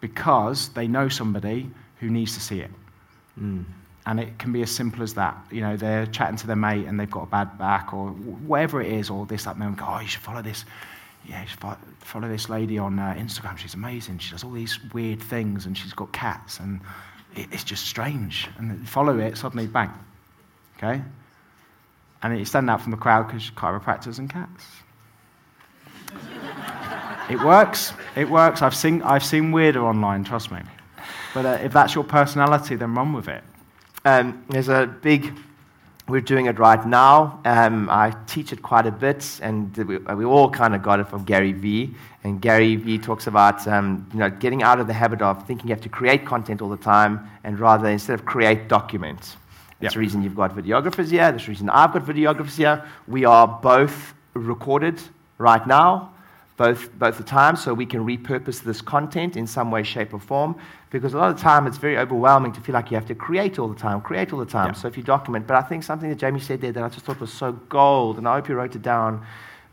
Because 0.00 0.70
they 0.70 0.88
know 0.88 1.08
somebody 1.08 1.70
who 2.00 2.10
needs 2.10 2.34
to 2.34 2.40
see 2.40 2.60
it. 2.60 2.70
Mm. 3.40 3.64
And 4.06 4.18
it 4.18 4.36
can 4.38 4.52
be 4.52 4.62
as 4.62 4.70
simple 4.70 5.02
as 5.04 5.14
that. 5.14 5.36
You 5.52 5.60
know, 5.60 5.76
they're 5.76 6.06
chatting 6.06 6.36
to 6.38 6.46
their 6.48 6.56
mate 6.56 6.86
and 6.86 6.98
they've 6.98 7.10
got 7.10 7.22
a 7.22 7.26
bad 7.26 7.56
back 7.56 7.94
or 7.94 8.08
whatever 8.08 8.82
it 8.82 8.90
is, 8.90 9.08
or 9.08 9.24
this, 9.26 9.44
that, 9.44 9.54
and 9.54 9.62
then 9.62 9.74
go, 9.74 9.84
oh, 9.88 10.00
you 10.00 10.08
should 10.08 10.22
follow 10.22 10.42
this. 10.42 10.64
Yeah, 11.28 11.40
you 11.42 11.48
should 11.48 11.60
follow 12.00 12.28
this 12.28 12.48
lady 12.48 12.78
on 12.78 12.98
uh, 12.98 13.14
Instagram. 13.16 13.56
She's 13.56 13.74
amazing. 13.74 14.18
She 14.18 14.32
does 14.32 14.42
all 14.42 14.50
these 14.50 14.80
weird 14.92 15.22
things 15.22 15.66
and 15.66 15.78
she's 15.78 15.92
got 15.92 16.12
cats 16.12 16.58
and 16.58 16.80
it's 17.36 17.62
just 17.62 17.86
strange. 17.86 18.48
And 18.58 18.88
follow 18.88 19.18
it, 19.20 19.38
suddenly, 19.38 19.68
bang. 19.68 19.92
Okay? 20.82 21.02
And 22.22 22.38
you 22.38 22.44
stand 22.44 22.68
out 22.70 22.80
from 22.80 22.90
the 22.90 22.96
crowd 22.96 23.26
because 23.26 23.50
chiropractors 23.50 24.18
and 24.18 24.28
cats. 24.28 24.64
it 27.30 27.40
works. 27.40 27.92
It 28.16 28.28
works. 28.28 28.62
I've 28.62 28.74
seen, 28.74 29.02
I've 29.02 29.24
seen 29.24 29.52
weirder 29.52 29.84
online, 29.84 30.24
trust 30.24 30.50
me. 30.50 30.60
But 31.34 31.46
uh, 31.46 31.58
if 31.62 31.72
that's 31.72 31.94
your 31.94 32.04
personality, 32.04 32.76
then 32.76 32.94
run 32.94 33.12
with 33.12 33.28
it. 33.28 33.42
Um, 34.04 34.44
there's 34.48 34.68
a 34.68 34.86
big, 35.02 35.32
we're 36.08 36.20
doing 36.20 36.46
it 36.46 36.58
right 36.58 36.84
now. 36.84 37.40
Um, 37.44 37.88
I 37.88 38.14
teach 38.26 38.52
it 38.52 38.62
quite 38.62 38.86
a 38.86 38.90
bit, 38.90 39.40
and 39.42 39.76
we, 39.76 39.98
we 39.98 40.24
all 40.24 40.50
kind 40.50 40.74
of 40.74 40.82
got 40.82 41.00
it 41.00 41.08
from 41.08 41.24
Gary 41.24 41.52
Vee. 41.52 41.94
And 42.24 42.40
Gary 42.40 42.76
Vee 42.76 42.98
talks 42.98 43.26
about 43.26 43.66
um, 43.66 44.06
you 44.12 44.18
know, 44.18 44.30
getting 44.30 44.62
out 44.62 44.80
of 44.80 44.86
the 44.86 44.92
habit 44.92 45.22
of 45.22 45.46
thinking 45.46 45.68
you 45.68 45.74
have 45.74 45.82
to 45.82 45.88
create 45.88 46.26
content 46.26 46.60
all 46.60 46.68
the 46.68 46.76
time, 46.76 47.28
and 47.44 47.58
rather, 47.58 47.88
instead 47.88 48.14
of 48.14 48.24
create, 48.24 48.68
document. 48.68 49.36
That's 49.82 49.94
the 49.94 50.00
reason 50.00 50.22
you've 50.22 50.36
got 50.36 50.54
videographers 50.54 51.10
here. 51.10 51.30
That's 51.30 51.44
the 51.44 51.50
reason 51.50 51.68
I've 51.68 51.92
got 51.92 52.04
videographers 52.04 52.56
here. 52.56 52.84
We 53.06 53.24
are 53.24 53.46
both 53.46 54.14
recorded 54.34 55.00
right 55.38 55.66
now 55.66 56.12
both, 56.56 56.96
both 56.98 57.18
the 57.18 57.24
time 57.24 57.56
so 57.56 57.74
we 57.74 57.86
can 57.86 58.04
repurpose 58.06 58.62
this 58.62 58.80
content 58.80 59.36
in 59.36 59.46
some 59.46 59.70
way, 59.70 59.82
shape, 59.82 60.14
or 60.14 60.20
form. 60.20 60.54
Because 60.90 61.14
a 61.14 61.18
lot 61.18 61.30
of 61.30 61.36
the 61.36 61.42
time 61.42 61.66
it's 61.66 61.78
very 61.78 61.98
overwhelming 61.98 62.52
to 62.52 62.60
feel 62.60 62.74
like 62.74 62.90
you 62.90 62.96
have 62.96 63.06
to 63.06 63.14
create 63.14 63.58
all 63.58 63.68
the 63.68 63.78
time, 63.78 64.00
create 64.00 64.32
all 64.32 64.38
the 64.38 64.46
time. 64.46 64.68
Yeah. 64.68 64.72
So 64.74 64.88
if 64.88 64.96
you 64.96 65.02
document, 65.02 65.46
but 65.46 65.56
I 65.56 65.62
think 65.62 65.82
something 65.82 66.08
that 66.08 66.16
Jamie 66.16 66.40
said 66.40 66.60
there 66.60 66.72
that 66.72 66.82
I 66.82 66.88
just 66.88 67.04
thought 67.04 67.20
was 67.20 67.32
so 67.32 67.52
gold, 67.52 68.18
and 68.18 68.28
I 68.28 68.34
hope 68.34 68.48
you 68.48 68.54
wrote 68.54 68.76
it 68.76 68.82
down. 68.82 69.26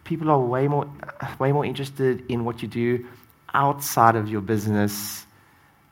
People 0.04 0.32
are 0.32 0.40
way 0.40 0.68
more, 0.68 0.90
way 1.38 1.52
more 1.52 1.66
interested 1.66 2.24
in 2.30 2.46
what 2.46 2.62
you 2.62 2.68
do 2.68 3.06
outside 3.54 4.16
of 4.16 4.30
your 4.30 4.42
business 4.42 5.26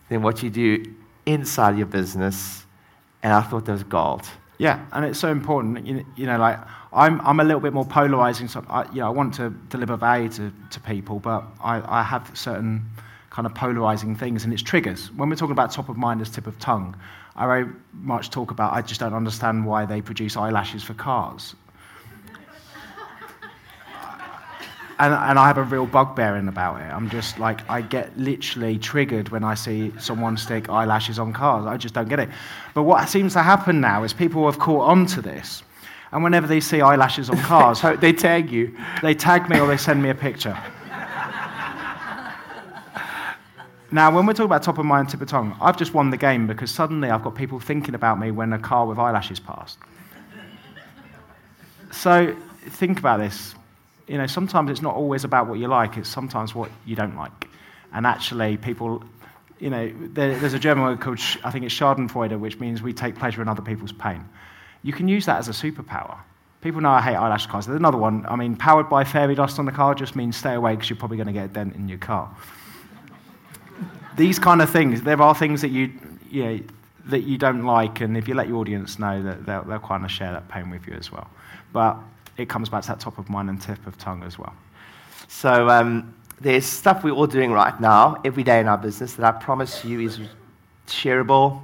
than 0.09 0.21
what 0.21 0.41
you 0.41 0.49
do 0.49 0.95
inside 1.25 1.77
your 1.77 1.87
business. 1.87 2.65
And 3.27 3.33
I 3.33 3.41
thought 3.41 3.65
that 3.65 3.73
was 3.73 3.83
gold. 3.83 4.25
Yeah, 4.57 4.85
and 4.93 5.03
it's 5.03 5.19
so 5.19 5.29
important. 5.29 5.85
You, 5.85 6.05
you 6.15 6.25
know, 6.25 6.37
like 6.37 6.57
I'm, 6.93 7.19
I'm 7.27 7.41
a 7.41 7.43
little 7.43 7.59
bit 7.59 7.73
more 7.73 7.83
polarizing. 7.83 8.47
So 8.47 8.65
I, 8.69 8.89
you 8.93 9.01
know, 9.01 9.07
I 9.07 9.09
want 9.09 9.33
to 9.33 9.49
deliver 9.67 9.97
value 9.97 10.29
to, 10.29 10.53
to 10.71 10.79
people, 10.79 11.19
but 11.19 11.43
I, 11.61 11.99
I 11.99 12.03
have 12.03 12.31
certain 12.37 12.89
kind 13.29 13.45
of 13.45 13.53
polarizing 13.53 14.15
things, 14.15 14.45
and 14.45 14.53
it's 14.53 14.61
triggers. 14.61 15.11
When 15.11 15.27
we're 15.27 15.35
talking 15.35 15.51
about 15.51 15.73
top 15.73 15.89
of 15.89 15.97
mind 15.97 16.21
as 16.21 16.29
tip 16.29 16.47
of 16.47 16.57
tongue, 16.59 16.95
I 17.35 17.45
very 17.47 17.65
much 17.91 18.29
talk 18.29 18.49
about 18.49 18.71
I 18.71 18.81
just 18.81 19.01
don't 19.01 19.13
understand 19.13 19.65
why 19.65 19.85
they 19.85 20.01
produce 20.01 20.37
eyelashes 20.37 20.83
for 20.83 20.93
cars. 20.93 21.53
And, 24.99 25.13
and 25.13 25.37
I 25.37 25.47
have 25.47 25.57
a 25.57 25.63
real 25.63 25.85
bugbearing 25.85 26.47
about 26.47 26.81
it. 26.81 26.85
I'm 26.85 27.09
just 27.09 27.37
like, 27.37 27.67
I 27.69 27.81
get 27.81 28.17
literally 28.17 28.79
triggered 28.79 29.29
when 29.29 29.43
I 29.43 29.53
see 29.53 29.93
someone 29.99 30.37
stick 30.37 30.69
eyelashes 30.69 31.19
on 31.19 31.33
cars. 31.33 31.67
I 31.67 31.77
just 31.77 31.93
don't 31.93 32.09
get 32.09 32.19
it. 32.19 32.29
But 32.73 32.83
what 32.83 33.07
seems 33.07 33.33
to 33.33 33.43
happen 33.43 33.79
now 33.79 34.03
is 34.03 34.11
people 34.11 34.45
have 34.45 34.57
caught 34.57 34.89
on 34.89 35.05
to 35.07 35.21
this. 35.21 35.61
And 36.11 36.23
whenever 36.23 36.47
they 36.47 36.59
see 36.59 36.81
eyelashes 36.81 37.29
on 37.29 37.37
cars, 37.39 37.81
they 37.99 38.11
tag 38.11 38.51
you. 38.51 38.75
They 39.03 39.13
tag 39.13 39.49
me 39.49 39.59
or 39.59 39.67
they 39.67 39.77
send 39.77 40.01
me 40.01 40.09
a 40.09 40.15
picture. 40.15 40.57
now, 43.91 44.15
when 44.15 44.25
we're 44.25 44.33
talking 44.33 44.45
about 44.45 44.63
top 44.63 44.79
of 44.79 44.85
mind, 44.85 45.09
tip 45.09 45.21
of 45.21 45.27
tongue, 45.27 45.55
I've 45.61 45.77
just 45.77 45.93
won 45.93 46.09
the 46.09 46.17
game 46.17 46.47
because 46.47 46.71
suddenly 46.71 47.11
I've 47.11 47.23
got 47.23 47.35
people 47.35 47.59
thinking 47.59 47.93
about 47.93 48.19
me 48.19 48.31
when 48.31 48.51
a 48.51 48.59
car 48.59 48.87
with 48.87 48.97
eyelashes 48.97 49.39
passed. 49.39 49.77
So 51.91 52.35
think 52.69 52.97
about 52.99 53.19
this 53.19 53.53
you 54.07 54.17
know, 54.17 54.27
sometimes 54.27 54.71
it's 54.71 54.81
not 54.81 54.95
always 54.95 55.23
about 55.23 55.47
what 55.47 55.59
you 55.59 55.67
like, 55.67 55.97
it's 55.97 56.09
sometimes 56.09 56.55
what 56.55 56.71
you 56.85 56.95
don't 56.95 57.15
like. 57.15 57.47
And 57.93 58.05
actually, 58.05 58.57
people, 58.57 59.03
you 59.59 59.69
know, 59.69 59.91
there, 60.13 60.37
there's 60.37 60.53
a 60.53 60.59
German 60.59 60.85
word 60.85 61.01
called, 61.01 61.19
I 61.43 61.51
think 61.51 61.65
it's 61.65 61.73
Schadenfreude, 61.73 62.39
which 62.39 62.59
means 62.59 62.81
we 62.81 62.93
take 62.93 63.15
pleasure 63.15 63.41
in 63.41 63.47
other 63.47 63.61
people's 63.61 63.91
pain. 63.91 64.23
You 64.83 64.93
can 64.93 65.07
use 65.07 65.25
that 65.25 65.37
as 65.37 65.49
a 65.49 65.51
superpower. 65.51 66.17
People 66.61 66.81
know 66.81 66.89
I 66.89 67.01
hate 67.01 67.15
eyelash 67.15 67.47
cars. 67.47 67.65
There's 67.65 67.79
another 67.79 67.97
one. 67.97 68.25
I 68.27 68.35
mean, 68.35 68.55
powered 68.55 68.89
by 68.89 69.03
fairy 69.03 69.35
dust 69.35 69.59
on 69.59 69.65
the 69.65 69.71
car 69.71 69.93
just 69.93 70.15
means 70.15 70.35
stay 70.35 70.53
away 70.53 70.75
because 70.75 70.89
you're 70.89 70.97
probably 70.97 71.17
going 71.17 71.27
to 71.27 71.33
get 71.33 71.45
a 71.45 71.49
dent 71.49 71.75
in 71.75 71.87
your 71.87 71.97
car. 71.97 72.33
These 74.15 74.39
kind 74.39 74.61
of 74.61 74.69
things, 74.69 75.03
there 75.03 75.21
are 75.21 75.35
things 75.35 75.61
that 75.61 75.69
you, 75.69 75.91
you 76.29 76.43
know, 76.43 76.59
that 77.05 77.21
you 77.21 77.37
don't 77.37 77.63
like, 77.63 78.01
and 78.01 78.17
if 78.17 78.27
you 78.27 78.33
let 78.33 78.47
your 78.47 78.57
audience 78.57 78.99
know, 78.99 79.21
that 79.23 79.45
they'll, 79.45 79.63
they'll 79.63 79.79
kind 79.79 80.03
of 80.03 80.11
share 80.11 80.31
that 80.31 80.49
pain 80.49 80.69
with 80.69 80.87
you 80.87 80.93
as 80.93 81.11
well. 81.11 81.29
But 81.71 81.97
it 82.37 82.47
comes 82.49 82.69
back 82.69 82.83
to 82.83 82.89
that 82.89 82.99
top 82.99 83.17
of 83.17 83.29
mind 83.29 83.49
and 83.49 83.61
tip 83.61 83.85
of 83.87 83.97
tongue 83.97 84.23
as 84.23 84.37
well. 84.37 84.53
So 85.27 85.69
um, 85.69 86.13
there's 86.39 86.65
stuff 86.65 87.03
we're 87.03 87.11
all 87.11 87.27
doing 87.27 87.51
right 87.51 87.79
now, 87.81 88.21
every 88.23 88.43
day 88.43 88.59
in 88.59 88.67
our 88.67 88.77
business, 88.77 89.13
that 89.15 89.25
I 89.25 89.37
promise 89.37 89.83
you 89.83 90.01
is 90.01 90.19
shareable, 90.87 91.61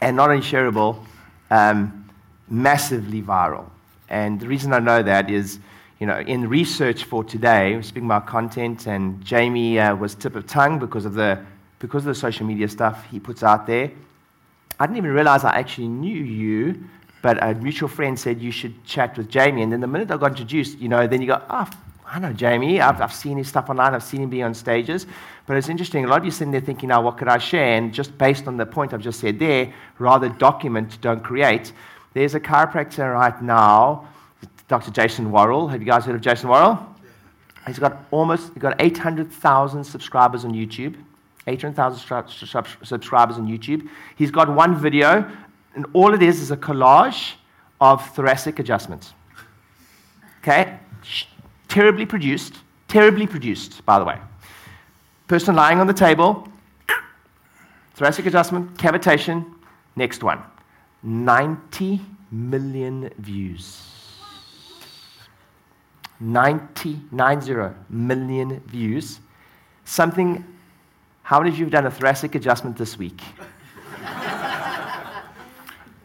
and 0.00 0.16
not 0.16 0.30
only 0.30 0.42
shareable, 0.42 1.04
um, 1.50 2.08
massively 2.48 3.22
viral. 3.22 3.68
And 4.08 4.40
the 4.40 4.48
reason 4.48 4.72
I 4.72 4.78
know 4.78 5.02
that 5.02 5.30
is, 5.30 5.58
you 6.00 6.06
know, 6.06 6.18
in 6.18 6.48
research 6.48 7.04
for 7.04 7.22
today, 7.24 7.74
we're 7.74 7.82
speaking 7.82 8.06
about 8.06 8.26
content, 8.26 8.86
and 8.86 9.24
Jamie 9.24 9.78
uh, 9.78 9.94
was 9.94 10.14
tip 10.14 10.34
of 10.34 10.46
tongue 10.46 10.78
because 10.78 11.04
of 11.04 11.14
the 11.14 11.38
because 11.78 12.02
of 12.02 12.06
the 12.06 12.14
social 12.14 12.46
media 12.46 12.66
stuff 12.68 13.04
he 13.10 13.20
puts 13.20 13.42
out 13.42 13.66
there. 13.66 13.90
I 14.80 14.86
didn't 14.86 14.96
even 14.96 15.12
realize 15.12 15.44
I 15.44 15.54
actually 15.54 15.88
knew 15.88 16.16
you 16.16 16.82
but 17.24 17.42
a 17.42 17.54
mutual 17.54 17.88
friend 17.88 18.20
said 18.20 18.42
you 18.42 18.50
should 18.50 18.84
chat 18.84 19.16
with 19.16 19.30
Jamie. 19.30 19.62
And 19.62 19.72
then 19.72 19.80
the 19.80 19.86
minute 19.86 20.10
I 20.10 20.18
got 20.18 20.32
introduced, 20.32 20.78
you 20.78 20.90
know, 20.90 21.06
then 21.06 21.22
you 21.22 21.26
go, 21.26 21.40
oh, 21.48 21.70
I 22.04 22.18
know 22.18 22.34
Jamie. 22.34 22.82
I've, 22.82 23.00
I've 23.00 23.14
seen 23.14 23.38
his 23.38 23.48
stuff 23.48 23.70
online. 23.70 23.94
I've 23.94 24.02
seen 24.02 24.20
him 24.20 24.28
be 24.28 24.42
on 24.42 24.52
stages. 24.52 25.06
But 25.46 25.56
it's 25.56 25.70
interesting. 25.70 26.04
A 26.04 26.08
lot 26.08 26.18
of 26.18 26.26
you 26.26 26.30
sitting 26.30 26.52
there 26.52 26.60
thinking, 26.60 26.90
now, 26.90 27.00
what 27.00 27.16
could 27.16 27.28
I 27.28 27.38
share? 27.38 27.78
And 27.78 27.94
just 27.94 28.18
based 28.18 28.46
on 28.46 28.58
the 28.58 28.66
point 28.66 28.92
I've 28.92 29.00
just 29.00 29.20
said 29.20 29.38
there, 29.38 29.72
rather 29.98 30.28
document, 30.28 31.00
don't 31.00 31.24
create. 31.24 31.72
There's 32.12 32.34
a 32.34 32.40
chiropractor 32.40 33.14
right 33.14 33.40
now, 33.40 34.06
Dr. 34.68 34.90
Jason 34.90 35.32
Worrell. 35.32 35.66
Have 35.68 35.80
you 35.80 35.86
guys 35.86 36.04
heard 36.04 36.16
of 36.16 36.20
Jason 36.20 36.50
Worrell? 36.50 36.78
He's 37.66 37.78
got 37.78 38.04
almost 38.10 38.52
he's 38.52 38.60
got 38.60 38.76
800,000 38.78 39.82
subscribers 39.82 40.44
on 40.44 40.52
YouTube. 40.52 40.96
800,000 41.46 42.26
subscribers 42.82 43.36
on 43.36 43.46
YouTube. 43.46 43.88
He's 44.16 44.30
got 44.30 44.48
one 44.48 44.76
video 44.76 45.30
and 45.74 45.86
all 45.92 46.14
it 46.14 46.22
is 46.22 46.40
is 46.40 46.50
a 46.50 46.56
collage 46.56 47.34
of 47.80 48.08
thoracic 48.14 48.58
adjustments. 48.58 49.12
Okay? 50.40 50.78
Terribly 51.68 52.06
produced, 52.06 52.54
terribly 52.88 53.26
produced, 53.26 53.84
by 53.84 53.98
the 53.98 54.04
way. 54.04 54.18
Person 55.26 55.54
lying 55.54 55.80
on 55.80 55.86
the 55.86 55.94
table, 55.94 56.48
thoracic 57.94 58.26
adjustment, 58.26 58.76
cavitation, 58.76 59.44
next 59.96 60.22
one. 60.22 60.42
90 61.02 62.00
million 62.30 63.10
views. 63.18 63.82
90, 66.20 67.00
90 67.10 67.54
million 67.90 68.60
views. 68.66 69.20
Something, 69.84 70.44
how 71.22 71.40
many 71.40 71.50
of 71.50 71.58
you 71.58 71.64
have 71.64 71.72
done 71.72 71.86
a 71.86 71.90
thoracic 71.90 72.34
adjustment 72.34 72.76
this 72.76 72.98
week? 72.98 73.20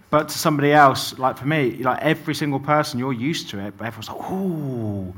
But 0.10 0.30
to 0.30 0.38
somebody 0.38 0.72
else, 0.72 1.18
like 1.20 1.38
for 1.38 1.46
me, 1.46 1.72
like 1.84 2.02
every 2.02 2.34
single 2.34 2.60
person, 2.60 3.00
you're 3.00 3.14
used 3.14 3.50
to 3.50 3.60
it, 3.60 3.78
but 3.78 3.86
everyone's 3.86 4.10
like, 4.10 4.32
ooh. 4.32 5.14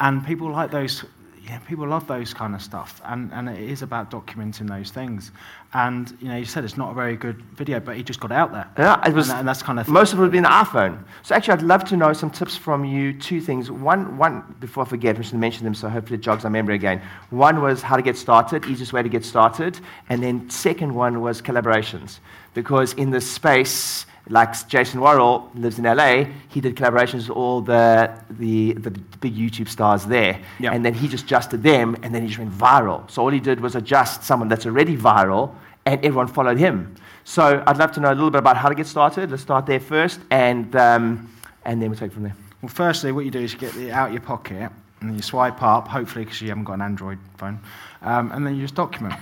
And 0.00 0.24
people 0.26 0.50
like 0.50 0.70
those, 0.70 1.04
yeah, 1.46 1.58
people 1.60 1.88
love 1.88 2.06
those 2.06 2.34
kind 2.34 2.54
of 2.54 2.60
stuff. 2.60 3.00
And, 3.06 3.32
and 3.32 3.48
it 3.48 3.58
is 3.58 3.80
about 3.80 4.10
documenting 4.10 4.68
those 4.68 4.90
things. 4.90 5.30
And, 5.72 6.14
you 6.20 6.28
know, 6.28 6.36
you 6.36 6.44
said 6.44 6.62
it's 6.62 6.76
not 6.76 6.90
a 6.90 6.94
very 6.94 7.16
good 7.16 7.40
video, 7.54 7.80
but 7.80 7.96
he 7.96 8.02
just 8.02 8.20
got 8.20 8.32
out 8.32 8.52
there. 8.52 8.68
Yeah, 8.76 9.08
it 9.08 9.14
was, 9.14 9.30
and, 9.30 9.38
and 9.38 9.48
that's 9.48 9.62
kind 9.62 9.80
of. 9.80 9.88
Most 9.88 10.12
of 10.12 10.18
it 10.18 10.22
would 10.22 10.30
be 10.30 10.38
an 10.38 10.44
iPhone. 10.44 11.02
So 11.22 11.34
actually, 11.34 11.54
I'd 11.54 11.62
love 11.62 11.84
to 11.84 11.96
know 11.96 12.12
some 12.12 12.30
tips 12.30 12.54
from 12.54 12.84
you. 12.84 13.18
Two 13.18 13.40
things. 13.40 13.70
One, 13.70 14.18
one 14.18 14.56
before 14.60 14.84
I 14.84 14.88
forget, 14.88 15.18
I 15.18 15.22
should 15.22 15.38
mention 15.38 15.64
them, 15.64 15.74
so 15.74 15.88
hopefully 15.88 16.18
it 16.18 16.22
jogs 16.22 16.44
my 16.44 16.50
memory 16.50 16.74
again. 16.74 17.00
One 17.30 17.62
was 17.62 17.80
how 17.80 17.96
to 17.96 18.02
get 18.02 18.18
started, 18.18 18.66
easiest 18.66 18.92
way 18.92 19.02
to 19.02 19.08
get 19.08 19.24
started. 19.24 19.80
And 20.10 20.22
then 20.22 20.50
second 20.50 20.94
one 20.94 21.22
was 21.22 21.40
collaborations. 21.40 22.18
Because 22.52 22.92
in 22.92 23.10
this 23.10 23.28
space, 23.30 24.06
like 24.28 24.68
Jason 24.68 25.00
Worrell 25.00 25.50
lives 25.54 25.78
in 25.78 25.84
LA, 25.84 26.24
he 26.48 26.60
did 26.60 26.76
collaborations 26.76 27.28
with 27.28 27.30
all 27.30 27.60
the, 27.60 28.10
the, 28.30 28.72
the 28.72 28.90
big 29.20 29.36
YouTube 29.36 29.68
stars 29.68 30.06
there. 30.06 30.40
Yeah. 30.58 30.72
And 30.72 30.84
then 30.84 30.94
he 30.94 31.08
just 31.08 31.24
adjusted 31.24 31.62
them, 31.62 31.96
and 32.02 32.14
then 32.14 32.22
he 32.22 32.28
just 32.28 32.38
went 32.38 32.52
viral. 32.52 33.10
So 33.10 33.22
all 33.22 33.30
he 33.30 33.40
did 33.40 33.60
was 33.60 33.76
adjust 33.76 34.24
someone 34.24 34.48
that's 34.48 34.66
already 34.66 34.96
viral, 34.96 35.54
and 35.84 36.02
everyone 36.04 36.28
followed 36.28 36.56
him. 36.56 36.94
So 37.24 37.62
I'd 37.66 37.76
love 37.76 37.92
to 37.92 38.00
know 38.00 38.12
a 38.12 38.14
little 38.14 38.30
bit 38.30 38.38
about 38.38 38.56
how 38.56 38.68
to 38.68 38.74
get 38.74 38.86
started. 38.86 39.30
Let's 39.30 39.42
start 39.42 39.66
there 39.66 39.80
first, 39.80 40.20
and, 40.30 40.74
um, 40.76 41.30
and 41.64 41.82
then 41.82 41.90
we'll 41.90 41.98
take 41.98 42.10
it 42.10 42.14
from 42.14 42.22
there. 42.22 42.36
Well, 42.62 42.70
firstly, 42.70 43.12
what 43.12 43.26
you 43.26 43.30
do 43.30 43.40
is 43.40 43.52
you 43.52 43.58
get 43.58 43.76
it 43.76 43.90
out 43.90 44.08
of 44.08 44.14
your 44.14 44.22
pocket 44.22 44.72
and 45.00 45.10
then 45.10 45.16
you 45.16 45.22
swipe 45.22 45.62
up, 45.62 45.86
hopefully, 45.86 46.24
because 46.24 46.40
you 46.40 46.48
haven't 46.48 46.64
got 46.64 46.74
an 46.74 46.80
Android 46.80 47.18
phone, 47.36 47.60
um, 48.00 48.32
and 48.32 48.46
then 48.46 48.54
you 48.56 48.62
just 48.62 48.74
document. 48.74 49.14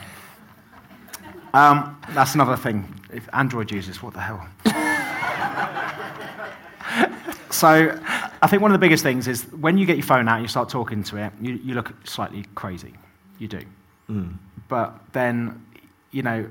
Um, 1.54 1.98
that's 2.10 2.34
another 2.34 2.56
thing. 2.56 2.92
If 3.12 3.28
Android 3.32 3.70
users, 3.70 4.02
what 4.02 4.14
the 4.14 4.20
hell? 4.20 4.46
so, 7.50 7.98
I 8.40 8.46
think 8.46 8.62
one 8.62 8.70
of 8.70 8.74
the 8.74 8.84
biggest 8.84 9.02
things 9.02 9.28
is 9.28 9.44
when 9.52 9.76
you 9.78 9.86
get 9.86 9.96
your 9.96 10.06
phone 10.06 10.28
out 10.28 10.36
and 10.36 10.44
you 10.44 10.48
start 10.48 10.68
talking 10.68 11.02
to 11.04 11.16
it, 11.18 11.32
you, 11.40 11.54
you 11.62 11.74
look 11.74 11.94
slightly 12.06 12.44
crazy. 12.54 12.94
You 13.38 13.48
do. 13.48 13.60
But 14.68 14.98
then, 15.12 15.64
you 16.10 16.22
know, 16.22 16.46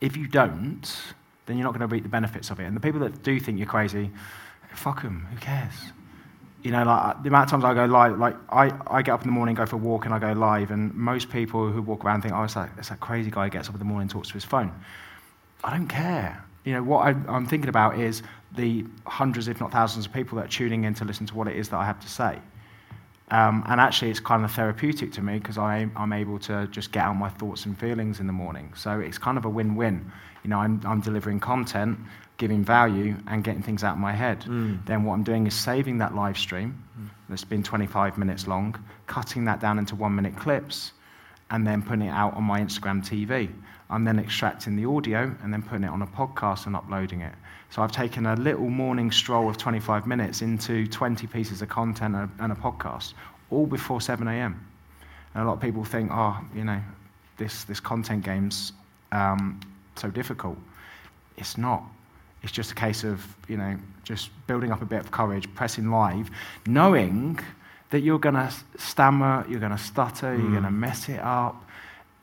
if 0.00 0.16
you 0.16 0.26
don't, 0.26 0.90
then 1.46 1.56
you're 1.56 1.64
not 1.64 1.72
going 1.72 1.88
to 1.88 1.92
reap 1.92 2.02
the 2.02 2.08
benefits 2.08 2.50
of 2.50 2.60
it. 2.60 2.64
And 2.64 2.76
the 2.76 2.80
people 2.80 3.00
that 3.00 3.22
do 3.22 3.38
think 3.38 3.58
you're 3.58 3.66
crazy, 3.66 4.10
fuck 4.74 5.02
them. 5.02 5.26
Who 5.30 5.38
cares? 5.38 5.72
You 6.62 6.70
know, 6.70 6.84
like 6.84 7.22
the 7.22 7.28
amount 7.28 7.44
of 7.46 7.50
times 7.50 7.64
I 7.64 7.74
go 7.74 7.86
live, 7.86 8.18
like 8.18 8.36
I, 8.48 8.72
I 8.86 9.02
get 9.02 9.12
up 9.12 9.22
in 9.22 9.26
the 9.26 9.32
morning, 9.32 9.56
go 9.56 9.66
for 9.66 9.76
a 9.76 9.78
walk, 9.80 10.04
and 10.04 10.14
I 10.14 10.18
go 10.18 10.32
live, 10.32 10.70
and 10.70 10.94
most 10.94 11.28
people 11.28 11.70
who 11.70 11.82
walk 11.82 12.04
around 12.04 12.22
think, 12.22 12.34
oh, 12.34 12.44
it's 12.44 12.54
that, 12.54 12.70
it's 12.78 12.88
that 12.90 13.00
crazy 13.00 13.30
guy 13.30 13.44
who 13.44 13.50
gets 13.50 13.68
up 13.68 13.74
in 13.74 13.80
the 13.80 13.84
morning 13.84 14.02
and 14.02 14.10
talks 14.10 14.28
to 14.28 14.34
his 14.34 14.44
phone. 14.44 14.72
I 15.64 15.76
don't 15.76 15.88
care. 15.88 16.44
You 16.64 16.74
know, 16.74 16.82
what 16.82 17.06
I, 17.06 17.10
I'm 17.28 17.46
thinking 17.46 17.68
about 17.68 17.98
is 17.98 18.22
the 18.56 18.84
hundreds, 19.06 19.48
if 19.48 19.60
not 19.60 19.72
thousands, 19.72 20.06
of 20.06 20.12
people 20.12 20.36
that 20.38 20.44
are 20.44 20.48
tuning 20.48 20.84
in 20.84 20.94
to 20.94 21.04
listen 21.04 21.26
to 21.26 21.34
what 21.34 21.48
it 21.48 21.56
is 21.56 21.68
that 21.70 21.78
I 21.78 21.84
have 21.84 22.00
to 22.00 22.08
say. 22.08 22.38
Um, 23.32 23.64
and 23.66 23.80
actually, 23.80 24.10
it's 24.10 24.20
kind 24.20 24.44
of 24.44 24.52
therapeutic 24.52 25.12
to 25.12 25.22
me 25.22 25.38
because 25.38 25.56
I'm 25.56 26.12
able 26.12 26.38
to 26.40 26.68
just 26.70 26.92
get 26.92 27.04
out 27.04 27.14
my 27.14 27.30
thoughts 27.30 27.64
and 27.64 27.78
feelings 27.78 28.20
in 28.20 28.26
the 28.26 28.32
morning. 28.32 28.72
So 28.76 29.00
it's 29.00 29.18
kind 29.18 29.38
of 29.38 29.46
a 29.46 29.48
win 29.48 29.74
win. 29.74 30.12
You 30.44 30.50
know, 30.50 30.58
I'm, 30.58 30.82
I'm 30.84 31.00
delivering 31.00 31.40
content, 31.40 31.98
giving 32.42 32.64
value, 32.64 33.14
and 33.28 33.44
getting 33.44 33.62
things 33.62 33.84
out 33.84 33.92
of 33.92 34.00
my 34.00 34.12
head. 34.12 34.42
Then 34.84 35.04
what 35.04 35.14
I'm 35.14 35.22
doing 35.22 35.46
is 35.46 35.54
saving 35.54 35.98
that 35.98 36.12
live 36.12 36.36
stream 36.36 36.82
that's 37.28 37.44
been 37.44 37.62
25 37.62 38.18
minutes 38.18 38.48
long, 38.48 38.74
cutting 39.06 39.44
that 39.44 39.60
down 39.60 39.78
into 39.78 39.94
one 39.94 40.16
minute 40.16 40.36
clips, 40.36 40.90
and 41.52 41.64
then 41.64 41.82
putting 41.82 42.06
it 42.08 42.10
out 42.10 42.34
on 42.34 42.42
my 42.42 42.58
Instagram 42.60 42.98
TV. 43.00 43.48
I'm 43.88 44.02
then 44.02 44.18
extracting 44.18 44.74
the 44.74 44.86
audio 44.86 45.32
and 45.40 45.52
then 45.52 45.62
putting 45.62 45.84
it 45.84 45.90
on 45.90 46.02
a 46.02 46.06
podcast 46.08 46.66
and 46.66 46.74
uploading 46.74 47.20
it. 47.20 47.34
So 47.70 47.80
I've 47.80 47.92
taken 47.92 48.26
a 48.26 48.34
little 48.34 48.68
morning 48.68 49.12
stroll 49.12 49.48
of 49.48 49.56
25 49.56 50.08
minutes 50.08 50.42
into 50.42 50.88
20 50.88 51.28
pieces 51.28 51.62
of 51.62 51.68
content 51.68 52.16
and 52.16 52.28
a, 52.40 52.42
and 52.42 52.50
a 52.50 52.56
podcast, 52.56 53.14
all 53.50 53.66
before 53.66 54.00
7 54.00 54.26
a.m. 54.26 54.66
And 55.34 55.44
a 55.44 55.46
lot 55.46 55.54
of 55.54 55.60
people 55.60 55.84
think, 55.84 56.10
oh, 56.12 56.36
you 56.56 56.64
know, 56.64 56.80
this, 57.36 57.62
this 57.64 57.78
content 57.78 58.24
game's 58.24 58.72
um, 59.12 59.60
so 59.94 60.10
difficult. 60.10 60.58
It's 61.36 61.56
not. 61.56 61.84
It's 62.42 62.52
just 62.52 62.72
a 62.72 62.74
case 62.74 63.04
of, 63.04 63.24
you 63.48 63.56
know, 63.56 63.76
just 64.04 64.30
building 64.46 64.72
up 64.72 64.82
a 64.82 64.84
bit 64.86 65.00
of 65.00 65.10
courage, 65.10 65.52
pressing 65.54 65.90
live, 65.90 66.30
knowing 66.66 67.38
that 67.90 68.00
you're 68.00 68.18
going 68.18 68.34
to 68.34 68.52
stammer, 68.78 69.44
you're 69.48 69.60
going 69.60 69.72
to 69.72 69.78
stutter, 69.78 70.34
you're 70.36 70.50
going 70.50 70.62
to 70.64 70.70
mess 70.70 71.08
it 71.08 71.20
up, 71.20 71.64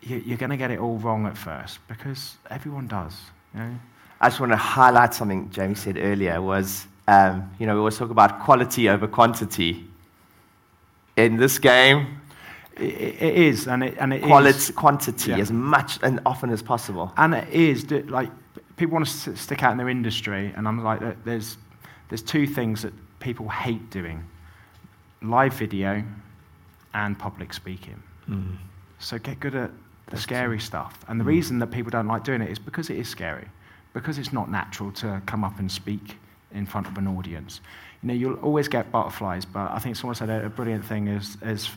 you, 0.02 0.18
you're 0.26 0.38
going 0.38 0.50
to 0.50 0.58
get 0.58 0.72
it 0.72 0.80
all 0.80 0.98
wrong 0.98 1.26
at 1.26 1.38
first 1.38 1.80
because 1.88 2.36
everyone 2.50 2.88
does. 2.88 3.16
You 3.54 3.60
know? 3.62 3.76
I 4.20 4.30
just 4.30 4.40
want 4.40 4.52
to 4.52 4.58
highlight 4.58 5.14
something 5.14 5.50
Jamie 5.52 5.76
said 5.76 5.98
earlier 5.98 6.42
was, 6.42 6.86
um, 7.08 7.50
you 7.60 7.66
know, 7.66 7.74
we 7.76 7.80
always 7.80 7.98
talk 7.98 8.10
about 8.10 8.42
quality 8.42 8.90
over 8.90 9.08
quantity. 9.08 9.86
In 11.16 11.38
this 11.38 11.60
game, 11.60 12.18
It, 12.78 13.22
it 13.22 13.36
is, 13.36 13.68
and 13.68 13.84
it, 13.84 13.98
and 14.00 14.14
it 14.14 14.22
quality, 14.24 14.58
is- 14.58 14.72
quantity 14.72 15.32
Yeah. 15.32 15.40
as 15.40 15.52
much 15.52 16.00
and 16.02 16.20
often 16.26 16.50
as 16.50 16.62
possible. 16.62 17.12
And 17.18 17.34
it 17.36 17.50
is 17.50 17.90
like 18.10 18.30
people 18.80 18.94
want 18.94 19.08
to 19.08 19.36
stick 19.36 19.62
out 19.62 19.74
in 19.74 19.78
their 19.78 19.90
industry, 19.90 20.54
and 20.56 20.68
I'm 20.68 20.84
like, 20.84 21.02
there's 21.26 21.58
there's 22.08 22.24
two 22.24 22.48
things 22.48 22.82
that 22.82 22.94
people 23.20 23.48
hate 23.50 23.90
doing: 23.92 24.24
live 25.22 25.54
video 25.54 26.04
and 26.94 27.20
public 27.20 27.54
speaking. 27.54 28.02
So 29.00 29.20
get 29.20 29.40
good 29.40 29.56
at 29.56 29.72
the 30.08 30.18
scary 30.18 30.60
stuff. 30.60 30.98
And 31.08 31.20
the 31.20 31.24
reason 31.24 31.60
that 31.60 31.68
people 31.68 31.92
don't 31.92 32.08
like 32.08 32.24
doing 32.24 32.42
it 32.42 32.50
is 32.50 32.58
because 32.58 32.90
it 32.90 32.98
is 32.98 33.08
scary, 33.08 33.48
because 33.94 34.18
it's 34.18 34.34
not 34.34 34.50
natural 34.50 34.92
to 34.94 35.22
come 35.26 35.44
up 35.44 35.60
and 35.60 35.72
speak 35.72 36.18
in 36.52 36.66
front 36.66 36.88
of 36.88 36.98
an 36.98 37.08
audience. 37.08 37.62
You 38.02 38.08
know, 38.08 38.14
you'll 38.14 38.40
always 38.40 38.68
get 38.68 38.92
butterflies, 38.92 39.46
but 39.46 39.72
I 39.72 39.80
think 39.80 39.96
someone 39.96 40.16
said 40.16 40.30
a, 40.30 40.46
a 40.46 40.50
brilliant 40.50 40.84
thing 40.86 41.08
is, 41.08 41.38
is 41.44 41.70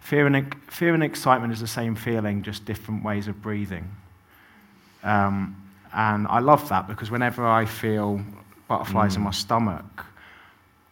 fear, 0.00 0.26
and, 0.26 0.54
fear 0.70 0.94
and 0.94 1.02
excitement 1.02 1.52
is 1.52 1.60
the 1.60 1.66
same 1.66 1.96
feeling, 1.96 2.42
just 2.42 2.64
different 2.64 3.02
ways 3.02 3.28
of 3.28 3.42
breathing. 3.42 3.90
Um, 5.02 5.59
and 5.92 6.26
I 6.28 6.38
love 6.38 6.68
that 6.68 6.86
because 6.88 7.10
whenever 7.10 7.46
I 7.46 7.64
feel 7.64 8.20
butterflies 8.68 9.16
in 9.16 9.22
my 9.22 9.32
stomach, 9.32 10.06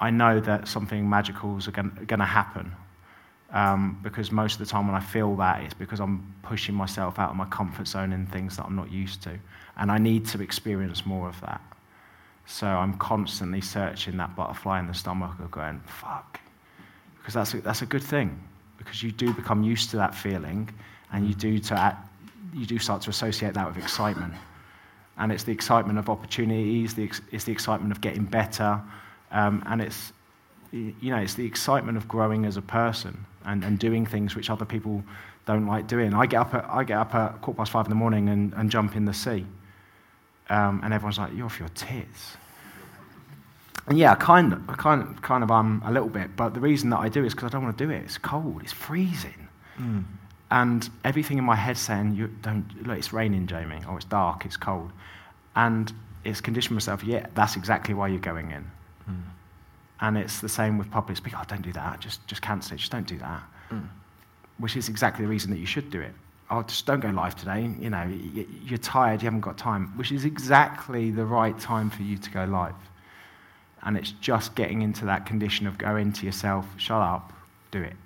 I 0.01 0.11
know 0.11 0.41
that 0.41 0.69
something 0.69 1.09
magical 1.09 1.57
is 1.57 1.67
going 1.69 2.07
to 2.07 2.25
happen. 2.25 2.73
Um, 3.51 3.99
because 4.03 4.31
most 4.31 4.55
of 4.55 4.59
the 4.59 4.67
time 4.67 4.87
when 4.87 4.97
I 4.97 5.01
feel 5.01 5.35
that, 5.37 5.63
it's 5.63 5.75
because 5.75 6.01
I'm 6.01 6.35
pushing 6.43 6.75
myself 6.75 7.19
out 7.19 7.31
of 7.31 7.37
my 7.37 7.47
comfort 7.47 7.89
zone 7.89 8.13
in 8.13 8.27
things 8.27 8.57
that 8.57 8.67
I'm 8.67 8.77
not 8.77 8.91
used 8.93 9.23
to. 9.23 9.39
And 9.79 9.91
I 9.91 9.99
need 9.99 10.27
to 10.27 10.43
experience 10.43 11.07
more 11.07 11.29
of 11.29 11.41
that. 11.41 11.63
So 12.47 12.67
I'm 12.67 12.95
constantly 12.99 13.61
searching 13.61 14.17
that 14.19 14.35
butterfly 14.37 14.81
in 14.81 14.87
the 14.87 14.95
stomach 14.95 15.39
of 15.39 15.51
going, 15.51 15.81
fuck. 15.87 16.41
Because 17.19 17.35
that's 17.35 17.55
a, 17.55 17.61
that's 17.61 17.83
a 17.83 17.87
good 17.87 18.03
thing. 18.03 18.39
Because 18.77 19.03
you 19.03 19.13
do 19.13 19.33
become 19.33 19.63
used 19.63 19.91
to 19.91 19.97
that 19.97 20.15
feeling 20.15 20.69
and 21.13 21.27
you 21.27 21.35
do, 21.35 21.59
to 21.59 21.75
act, 21.75 22.07
you 22.53 22.67
do 22.67 22.79
start 22.79 23.03
to 23.03 23.11
associate 23.11 23.55
that 23.55 23.67
with 23.67 23.83
excitement. 23.83 24.35
And 25.19 25.33
it's 25.33 25.43
the 25.43 25.53
excitement 25.53 25.99
of 25.99 26.09
opportunities, 26.09 26.95
the, 26.95 27.05
ex- 27.05 27.21
it's 27.33 27.45
the 27.45 27.53
excitement 27.53 27.91
of 27.93 28.01
getting 28.01 28.25
better, 28.25 28.81
um, 29.33 29.63
and 29.67 29.81
it's, 29.83 30.13
you 30.73 31.11
know, 31.11 31.17
it's 31.17 31.35
the 31.35 31.45
excitement 31.45 31.97
of 31.97 32.07
growing 32.07 32.45
as 32.45 32.57
a 32.57 32.63
person 32.63 33.25
and, 33.45 33.65
and 33.65 33.79
doing 33.79 34.07
things 34.07 34.37
which 34.37 34.49
other 34.49 34.65
people 34.65 35.03
don't 35.47 35.67
like 35.67 35.87
doing. 35.87 36.15
I 36.15 36.27
get 36.27 36.41
up 36.41 36.55
at, 36.55 36.65
I 36.69 36.85
get 36.85 36.99
up 36.99 37.15
at 37.15 37.41
quarter 37.41 37.57
past 37.57 37.73
five 37.73 37.87
in 37.87 37.91
the 37.91 37.97
morning 37.97 38.29
and, 38.29 38.53
and 38.55 38.71
jump 38.71 38.95
in 38.95 39.07
the 39.07 39.15
sea. 39.15 39.45
Um, 40.51 40.81
and 40.85 40.95
everyone's 40.95 41.19
like, 41.19 41.35
you're 41.35 41.47
off 41.47 41.59
your 41.59 41.69
tits. 41.71 42.37
And 43.87 43.99
yeah, 43.99 44.13
I 44.13 44.15
kind 44.15 44.53
of, 44.53 44.69
I 44.69 44.75
kind 44.75 45.03
of, 45.03 45.23
kind 45.23 45.43
of 45.43 45.51
um, 45.51 45.83
a 45.85 45.93
little 45.93 46.11
bit, 46.11 46.37
but 46.37 46.53
the 46.53 46.61
reason 46.61 46.91
that 46.91 46.99
I 46.99 47.09
do 47.09 47.25
is 47.25 47.35
because 47.35 47.49
I 47.49 47.51
don't 47.51 47.65
want 47.65 47.77
to 47.77 47.85
do 47.85 47.91
it. 47.91 48.03
It's 48.03 48.19
cold, 48.19 48.61
it's 48.63 48.73
freezing. 48.73 49.49
And 50.51 50.89
everything 51.05 51.37
in 51.37 51.45
my 51.45 51.57
head 51.57 51.77
saying, 51.77 52.15
you 52.15 52.29
don't, 52.43 52.87
look, 52.87 52.97
it's 52.97 53.13
raining, 53.13 53.47
Jamie, 53.47 53.81
or 53.89 53.97
it's 53.97 54.07
dark, 54.07 54.47
it's 54.47 54.57
cold. 54.57 54.91
And 55.57 55.93
it's 56.25 56.41
conditioned 56.41 56.75
myself, 56.75 57.05
yeah, 57.05 57.27
that's 57.35 57.57
exactly 57.57 57.95
why 57.95 58.09
you're 58.09 58.19
going 58.19 58.51
in. 58.51 58.71
Hmm. 59.05 59.21
And 60.01 60.17
it's 60.17 60.41
the 60.41 60.49
same 60.49 60.79
with 60.79 60.91
public 60.91 61.17
speaking. 61.17 61.39
Oh, 61.41 61.45
don't 61.47 61.63
do 61.63 61.73
that. 61.73 62.01
Just, 62.01 62.27
just 62.27 62.41
cancel 62.41 62.75
it. 62.75 62.79
Just 62.79 62.93
don't 62.93 63.07
do 63.07 63.19
that. 63.19 63.43
Hmm. 63.69 63.81
Which 64.59 64.77
is 64.77 64.89
exactly 64.89 65.25
the 65.25 65.31
reason 65.31 65.51
that 65.51 65.59
you 65.59 65.67
should 65.67 65.91
do 65.91 66.01
it. 66.01 66.15
Oh, 66.51 66.63
just 66.63 66.87
don't 66.87 67.01
go 67.01 67.11
live 67.11 67.37
today. 67.37 67.71
You 67.79 67.91
know, 67.91 68.11
you're 68.65 68.79
tired. 68.79 69.21
You 69.21 69.27
haven't 69.27 69.41
got 69.41 69.59
time. 69.59 69.89
Which 69.99 70.13
is 70.13 70.25
exactly 70.25 71.11
the 71.11 71.27
right 71.27 71.59
time 71.59 71.91
for 71.91 72.03
you 72.03 72.17
to 72.17 72.31
go 72.31 72.45
live. 72.45 72.75
And 73.83 73.99
it's 73.99 74.13
just 74.13 74.55
getting 74.55 74.81
into 74.83 75.05
that 75.05 75.27
condition 75.27 75.67
of 75.67 75.77
going 75.77 76.13
to 76.13 76.27
yourself, 76.27 76.67
shut 76.79 77.03
up, 77.03 77.33
do 77.71 77.83
it. 77.83 77.97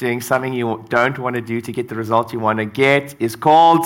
Doing 0.00 0.22
something 0.22 0.54
you 0.54 0.82
don't 0.88 1.18
want 1.18 1.36
to 1.36 1.42
do 1.42 1.60
to 1.60 1.72
get 1.72 1.90
the 1.90 1.94
result 1.94 2.32
you 2.32 2.40
want 2.40 2.58
to 2.58 2.64
get 2.64 3.14
is 3.20 3.36
called 3.36 3.84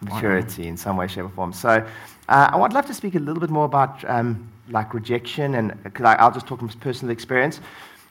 maturity 0.00 0.66
in 0.66 0.78
some 0.78 0.96
way, 0.96 1.06
shape, 1.06 1.26
or 1.26 1.28
form. 1.28 1.52
So 1.52 1.86
uh, 2.30 2.50
I 2.52 2.56
would 2.56 2.72
love 2.72 2.86
to 2.86 2.94
speak 2.94 3.14
a 3.14 3.18
little 3.18 3.38
bit 3.38 3.50
more 3.50 3.66
about 3.66 4.02
um, 4.08 4.48
like 4.70 4.94
rejection, 4.94 5.56
and 5.56 5.82
because 5.82 6.16
I'll 6.18 6.32
just 6.32 6.46
talk 6.46 6.60
from 6.60 6.70
personal 6.70 7.12
experience. 7.12 7.60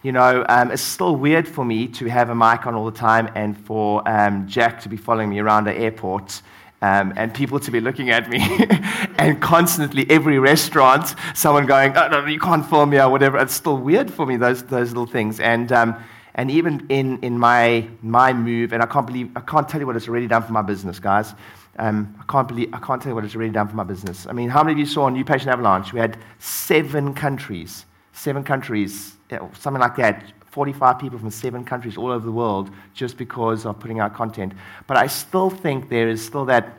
You 0.04 0.12
know, 0.12 0.46
um, 0.50 0.70
it's 0.70 0.84
still 0.84 1.16
weird 1.16 1.48
for 1.48 1.66
me 1.66 1.88
to 1.88 2.06
have 2.06 2.30
a 2.30 2.36
mic 2.36 2.68
on 2.68 2.76
all 2.76 2.86
the 2.86 2.96
time 2.96 3.28
and 3.34 3.58
for 3.58 4.08
um, 4.08 4.48
Jack 4.48 4.80
to 4.82 4.90
be 4.90 4.98
following 4.98 5.32
me 5.32 5.40
around 5.40 5.64
the 5.64 5.74
airport 5.74 6.44
um, 6.82 7.14
and 7.16 7.34
people 7.34 7.60
to 7.60 7.72
be 7.72 7.80
looking 7.80 8.10
at 8.10 8.30
me 8.30 8.40
and 9.18 9.42
constantly 9.42 10.10
every 10.10 10.40
restaurant 10.40 11.16
someone 11.34 11.66
going 11.66 11.96
oh, 11.96 12.08
no, 12.10 12.26
you 12.26 12.40
can't 12.40 12.68
film 12.70 12.90
me 12.90 13.00
or 13.00 13.10
whatever 13.10 13.38
it's 13.38 13.54
still 13.54 13.78
weird 13.78 14.12
for 14.12 14.26
me 14.26 14.38
those, 14.38 14.64
those 14.64 14.90
little 14.90 15.06
things 15.06 15.40
and, 15.40 15.72
um, 15.72 15.96
and 16.36 16.52
even 16.52 16.86
in, 16.90 17.18
in 17.24 17.38
my, 17.38 17.88
my 18.02 18.34
move 18.34 18.74
and 18.74 18.84
i 18.84 18.86
can't 18.86 19.08
believe 19.08 19.32
i 19.36 19.42
can't 19.42 19.70
tell 19.70 19.80
you 19.80 19.88
what 19.88 19.96
it's 19.96 20.08
already 20.08 20.28
done 20.28 20.44
for 20.44 20.54
my 20.54 20.62
business 20.62 21.00
guys 21.00 21.34
um, 21.78 22.16
I 22.20 22.24
can't 22.32 22.48
believe 22.48 22.70
I 22.74 22.80
can't 22.80 23.02
tell 23.02 23.12
you 23.12 23.16
what 23.16 23.26
it's 23.26 23.36
already 23.36 23.52
done 23.52 23.68
for 23.68 23.76
my 23.76 23.84
business. 23.84 24.26
I 24.28 24.32
mean, 24.32 24.50
how 24.50 24.64
many 24.64 24.74
of 24.74 24.80
you 24.80 24.86
saw 24.86 25.04
on 25.04 25.14
New 25.14 25.26
Patient 25.26 25.50
Avalanche? 25.50 25.92
We 25.92 26.00
had 26.00 26.18
seven 26.40 27.14
countries, 27.14 27.86
seven 28.14 28.44
countries, 28.44 29.18
something 29.30 29.82
like 29.82 29.96
that, 29.98 30.24
45 30.56 31.00
people 31.00 31.20
from 31.20 31.30
seven 31.30 31.66
countries 31.66 31.98
all 31.98 32.12
over 32.12 32.26
the 32.26 32.32
world 32.32 32.70
just 32.94 33.18
because 33.18 33.66
of 33.66 33.78
putting 33.78 34.00
out 34.00 34.14
content. 34.14 34.54
But 34.88 34.96
I 34.96 35.08
still 35.08 35.50
think 35.50 35.90
there 35.90 36.08
is 36.08 36.26
still 36.26 36.46
that, 36.46 36.78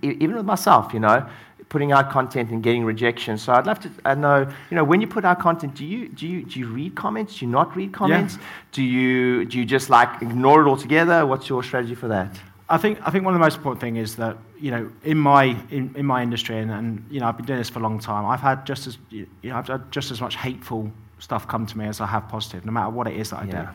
even 0.00 0.36
with 0.36 0.46
myself, 0.46 0.94
you 0.94 1.00
know, 1.00 1.28
putting 1.70 1.90
out 1.90 2.08
content 2.08 2.50
and 2.50 2.62
getting 2.62 2.84
rejection. 2.84 3.36
So 3.36 3.52
I'd 3.52 3.66
love 3.66 3.80
to 3.80 3.90
I 4.04 4.14
know, 4.14 4.46
you 4.70 4.76
know, 4.76 4.84
when 4.84 5.00
you 5.00 5.08
put 5.08 5.24
out 5.24 5.40
content, 5.40 5.74
do 5.74 5.84
you, 5.84 6.08
do 6.08 6.24
you, 6.24 6.44
do 6.44 6.60
you 6.60 6.68
read 6.68 6.94
comments? 6.94 7.40
Do 7.40 7.46
you 7.46 7.50
not 7.50 7.74
read 7.74 7.92
comments? 7.92 8.36
Yeah. 8.36 8.42
Do, 8.70 8.82
you, 8.84 9.44
do 9.44 9.58
you 9.58 9.64
just 9.64 9.90
like 9.90 10.22
ignore 10.22 10.62
it 10.62 10.68
altogether? 10.68 11.26
What's 11.26 11.48
your 11.48 11.64
strategy 11.64 11.96
for 11.96 12.06
that? 12.06 12.30
I 12.68 12.78
think, 12.78 13.00
I 13.04 13.10
think 13.10 13.24
one 13.24 13.34
of 13.34 13.40
the 13.40 13.44
most 13.44 13.56
important 13.56 13.80
things 13.80 13.98
is 13.98 14.16
that, 14.16 14.38
you 14.60 14.70
know, 14.70 14.88
in 15.02 15.18
my, 15.18 15.56
in, 15.70 15.92
in 15.96 16.06
my 16.06 16.22
industry, 16.22 16.60
and, 16.60 16.70
and, 16.70 17.04
you 17.10 17.18
know, 17.18 17.26
I've 17.26 17.36
been 17.36 17.46
doing 17.46 17.58
this 17.58 17.70
for 17.70 17.80
a 17.80 17.82
long 17.82 17.98
time, 17.98 18.24
I've 18.24 18.40
had 18.40 18.64
just 18.64 18.86
as, 18.86 18.98
you 19.10 19.26
know, 19.42 19.56
I've 19.56 19.66
had 19.66 19.90
just 19.90 20.12
as 20.12 20.20
much 20.20 20.36
hateful 20.36 20.92
stuff 21.18 21.46
come 21.48 21.66
to 21.66 21.78
me 21.78 21.86
as 21.86 22.00
I 22.00 22.06
have 22.06 22.28
positive, 22.28 22.64
no 22.64 22.72
matter 22.72 22.90
what 22.90 23.06
it 23.06 23.16
is 23.16 23.30
that 23.30 23.40
I 23.40 23.44
yeah. 23.44 23.62
do. 23.62 23.68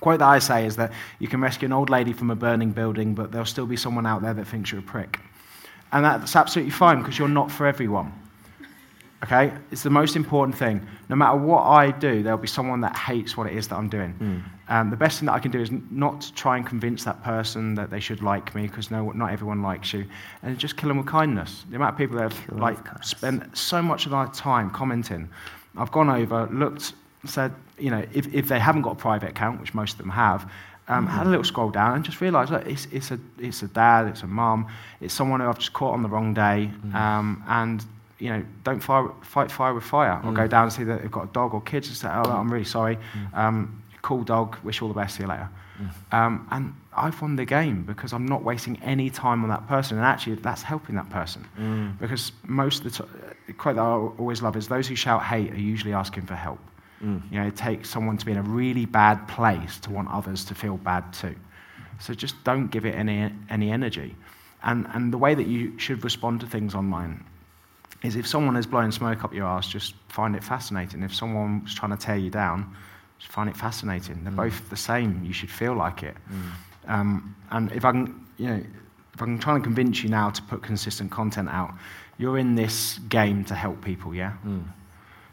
Quote 0.00 0.20
that 0.20 0.28
I 0.28 0.38
say 0.38 0.66
is 0.66 0.76
that 0.76 0.92
you 1.18 1.28
can 1.28 1.40
rescue 1.40 1.66
an 1.66 1.72
old 1.72 1.90
lady 1.90 2.12
from 2.12 2.30
a 2.30 2.36
burning 2.36 2.70
building, 2.70 3.14
but 3.14 3.32
there'll 3.32 3.46
still 3.46 3.66
be 3.66 3.76
someone 3.76 4.06
out 4.06 4.22
there 4.22 4.34
that 4.34 4.46
thinks 4.46 4.70
you're 4.70 4.80
a 4.80 4.84
prick. 4.84 5.18
And 5.92 6.04
that's 6.04 6.36
absolutely 6.36 6.70
fine 6.70 6.98
because 6.98 7.18
you're 7.18 7.28
not 7.28 7.50
for 7.50 7.66
everyone. 7.66 8.12
Okay? 9.24 9.52
It's 9.72 9.82
the 9.82 9.90
most 9.90 10.14
important 10.14 10.56
thing. 10.56 10.86
No 11.08 11.16
matter 11.16 11.36
what 11.36 11.62
I 11.62 11.90
do, 11.90 12.22
there'll 12.22 12.38
be 12.38 12.46
someone 12.46 12.80
that 12.82 12.96
hates 12.96 13.36
what 13.36 13.46
it 13.46 13.56
is 13.56 13.66
that 13.68 13.76
I'm 13.76 13.88
doing. 13.88 14.14
Mm. 14.20 14.42
Um, 14.70 14.90
the 14.90 14.96
best 14.96 15.18
thing 15.18 15.26
that 15.26 15.32
I 15.32 15.38
can 15.38 15.50
do 15.50 15.60
is 15.60 15.70
not 15.90 16.20
to 16.20 16.34
try 16.34 16.58
and 16.58 16.66
convince 16.66 17.02
that 17.04 17.24
person 17.24 17.74
that 17.74 17.90
they 17.90 18.00
should 18.00 18.22
like 18.22 18.54
me 18.54 18.66
because 18.66 18.90
no, 18.90 19.10
not 19.12 19.32
everyone 19.32 19.62
likes 19.62 19.94
you, 19.94 20.04
and 20.42 20.56
just 20.58 20.76
kill 20.76 20.88
them 20.88 20.98
with 20.98 21.06
kindness. 21.06 21.64
The 21.70 21.76
amount 21.76 21.94
of 21.94 21.98
people 21.98 22.18
that 22.18 22.32
have 22.32 22.58
like 22.58 22.78
spent 23.02 23.56
so 23.56 23.80
much 23.80 24.04
of 24.04 24.12
their 24.12 24.26
time 24.26 24.70
commenting 24.70 25.30
I've 25.78 25.92
gone 25.92 26.10
over, 26.10 26.48
looked, 26.52 26.92
said, 27.24 27.52
you 27.78 27.90
know, 27.90 28.04
if, 28.12 28.32
if 28.34 28.48
they 28.48 28.58
haven't 28.58 28.82
got 28.82 28.92
a 28.92 28.96
private 28.96 29.30
account, 29.30 29.60
which 29.60 29.74
most 29.74 29.92
of 29.92 29.98
them 29.98 30.10
have, 30.10 30.50
um, 30.88 31.06
had 31.06 31.26
a 31.26 31.30
little 31.30 31.44
scroll 31.44 31.70
down 31.70 31.96
and 31.96 32.04
just 32.04 32.20
realised, 32.20 32.50
look, 32.50 32.66
it's, 32.66 32.86
it's, 32.90 33.10
a, 33.10 33.18
it's 33.38 33.62
a 33.62 33.68
dad, 33.68 34.08
it's 34.08 34.22
a 34.22 34.26
mum, 34.26 34.66
it's 35.00 35.14
someone 35.14 35.40
who 35.40 35.48
I've 35.48 35.58
just 35.58 35.72
caught 35.72 35.92
on 35.92 36.02
the 36.02 36.08
wrong 36.08 36.34
day, 36.34 36.70
mm-hmm. 36.72 36.96
um, 36.96 37.44
and 37.46 37.84
you 38.18 38.30
know, 38.30 38.44
don't 38.64 38.80
fire, 38.80 39.08
fight 39.22 39.50
fire 39.50 39.72
with 39.74 39.84
fire, 39.84 40.20
or 40.24 40.32
mm. 40.32 40.34
go 40.34 40.48
down 40.48 40.64
and 40.64 40.72
see 40.72 40.82
that 40.84 41.02
they've 41.02 41.10
got 41.10 41.24
a 41.24 41.32
dog 41.32 41.54
or 41.54 41.60
kids 41.60 41.86
and 41.86 41.96
say, 41.96 42.08
oh, 42.08 42.30
I'm 42.30 42.52
really 42.52 42.64
sorry, 42.64 42.96
mm. 42.96 43.36
um, 43.36 43.82
cool 44.02 44.24
dog, 44.24 44.56
wish 44.64 44.80
you 44.80 44.86
all 44.86 44.92
the 44.92 44.98
best, 44.98 45.16
see 45.16 45.22
you 45.22 45.28
later. 45.28 45.48
Um, 46.12 46.46
and 46.50 46.74
I've 46.96 47.20
won 47.20 47.36
the 47.36 47.44
game 47.44 47.84
because 47.84 48.12
I'm 48.12 48.26
not 48.26 48.42
wasting 48.42 48.80
any 48.82 49.10
time 49.10 49.42
on 49.42 49.48
that 49.50 49.66
person. 49.68 49.96
And 49.96 50.06
actually, 50.06 50.36
that's 50.36 50.62
helping 50.62 50.96
that 50.96 51.08
person. 51.10 51.46
Mm. 51.58 51.98
Because 51.98 52.32
most 52.44 52.84
of 52.84 52.92
the 52.92 53.02
time, 53.02 53.34
the 53.46 53.52
quote 53.52 53.76
that 53.76 53.82
I 53.82 53.92
always 53.92 54.42
love 54.42 54.56
is 54.56 54.68
those 54.68 54.88
who 54.88 54.96
shout 54.96 55.22
hate 55.22 55.52
are 55.52 55.60
usually 55.60 55.92
asking 55.92 56.26
for 56.26 56.34
help. 56.34 56.58
Mm. 57.02 57.22
You 57.30 57.40
know, 57.40 57.46
it 57.46 57.56
takes 57.56 57.88
someone 57.88 58.16
to 58.18 58.26
be 58.26 58.32
in 58.32 58.38
a 58.38 58.42
really 58.42 58.86
bad 58.86 59.26
place 59.28 59.78
to 59.80 59.90
want 59.90 60.08
others 60.10 60.44
to 60.46 60.54
feel 60.54 60.76
bad 60.78 61.12
too. 61.12 61.36
So 62.00 62.14
just 62.14 62.42
don't 62.44 62.68
give 62.68 62.84
it 62.86 62.94
any, 62.94 63.32
any 63.50 63.70
energy. 63.70 64.14
And, 64.62 64.86
and 64.92 65.12
the 65.12 65.18
way 65.18 65.34
that 65.34 65.46
you 65.46 65.78
should 65.78 66.02
respond 66.04 66.40
to 66.40 66.46
things 66.46 66.74
online 66.74 67.24
is 68.02 68.16
if 68.16 68.26
someone 68.26 68.56
is 68.56 68.66
blowing 68.66 68.92
smoke 68.92 69.24
up 69.24 69.34
your 69.34 69.46
ass, 69.46 69.68
just 69.68 69.94
find 70.08 70.36
it 70.36 70.44
fascinating. 70.44 71.02
If 71.02 71.14
someone's 71.14 71.74
trying 71.74 71.90
to 71.90 71.96
tear 71.96 72.16
you 72.16 72.30
down, 72.30 72.74
just 73.18 73.30
find 73.30 73.48
it 73.50 73.56
fascinating. 73.56 74.22
They're 74.24 74.32
mm. 74.32 74.36
both 74.36 74.70
the 74.70 74.76
same. 74.76 75.24
You 75.24 75.32
should 75.32 75.50
feel 75.50 75.74
like 75.74 76.02
it. 76.02 76.16
Mm. 76.30 76.92
Um, 76.92 77.36
and 77.50 77.72
if 77.72 77.84
I 77.84 77.92
can, 77.92 78.26
you 78.36 78.46
know, 78.46 78.64
if 79.14 79.22
I'm 79.22 79.38
trying 79.38 79.60
to 79.60 79.64
convince 79.64 80.02
you 80.02 80.08
now 80.08 80.30
to 80.30 80.42
put 80.42 80.62
consistent 80.62 81.10
content 81.10 81.48
out, 81.48 81.74
you're 82.18 82.38
in 82.38 82.54
this 82.54 82.98
game 83.08 83.44
to 83.46 83.54
help 83.54 83.84
people, 83.84 84.14
yeah? 84.14 84.34
Mm. 84.44 84.64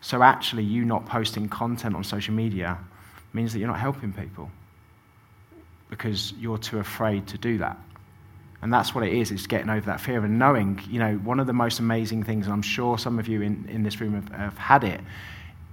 So 0.01 0.21
actually, 0.21 0.63
you 0.63 0.85
not 0.85 1.05
posting 1.05 1.49
content 1.49 1.95
on 1.95 2.03
social 2.03 2.33
media 2.33 2.77
means 3.33 3.53
that 3.53 3.59
you're 3.59 3.67
not 3.67 3.79
helping 3.79 4.13
people 4.13 4.49
because 5.89 6.33
you're 6.39 6.57
too 6.57 6.79
afraid 6.79 7.27
to 7.27 7.37
do 7.37 7.57
that. 7.59 7.77
And 8.61 8.73
that's 8.73 8.95
what 8.95 9.03
it 9.03 9.13
is, 9.13 9.31
it's 9.31 9.45
getting 9.45 9.69
over 9.69 9.85
that 9.87 10.01
fear 10.01 10.23
and 10.23 10.39
knowing, 10.39 10.81
you 10.89 10.99
know, 10.99 11.15
one 11.17 11.39
of 11.39 11.45
the 11.45 11.53
most 11.53 11.79
amazing 11.79 12.23
things, 12.23 12.45
and 12.45 12.53
I'm 12.53 12.61
sure 12.63 12.97
some 12.97 13.19
of 13.19 13.27
you 13.27 13.41
in, 13.41 13.67
in 13.69 13.83
this 13.83 14.01
room 14.01 14.15
have, 14.15 14.29
have 14.29 14.57
had 14.57 14.83
it, 14.83 15.01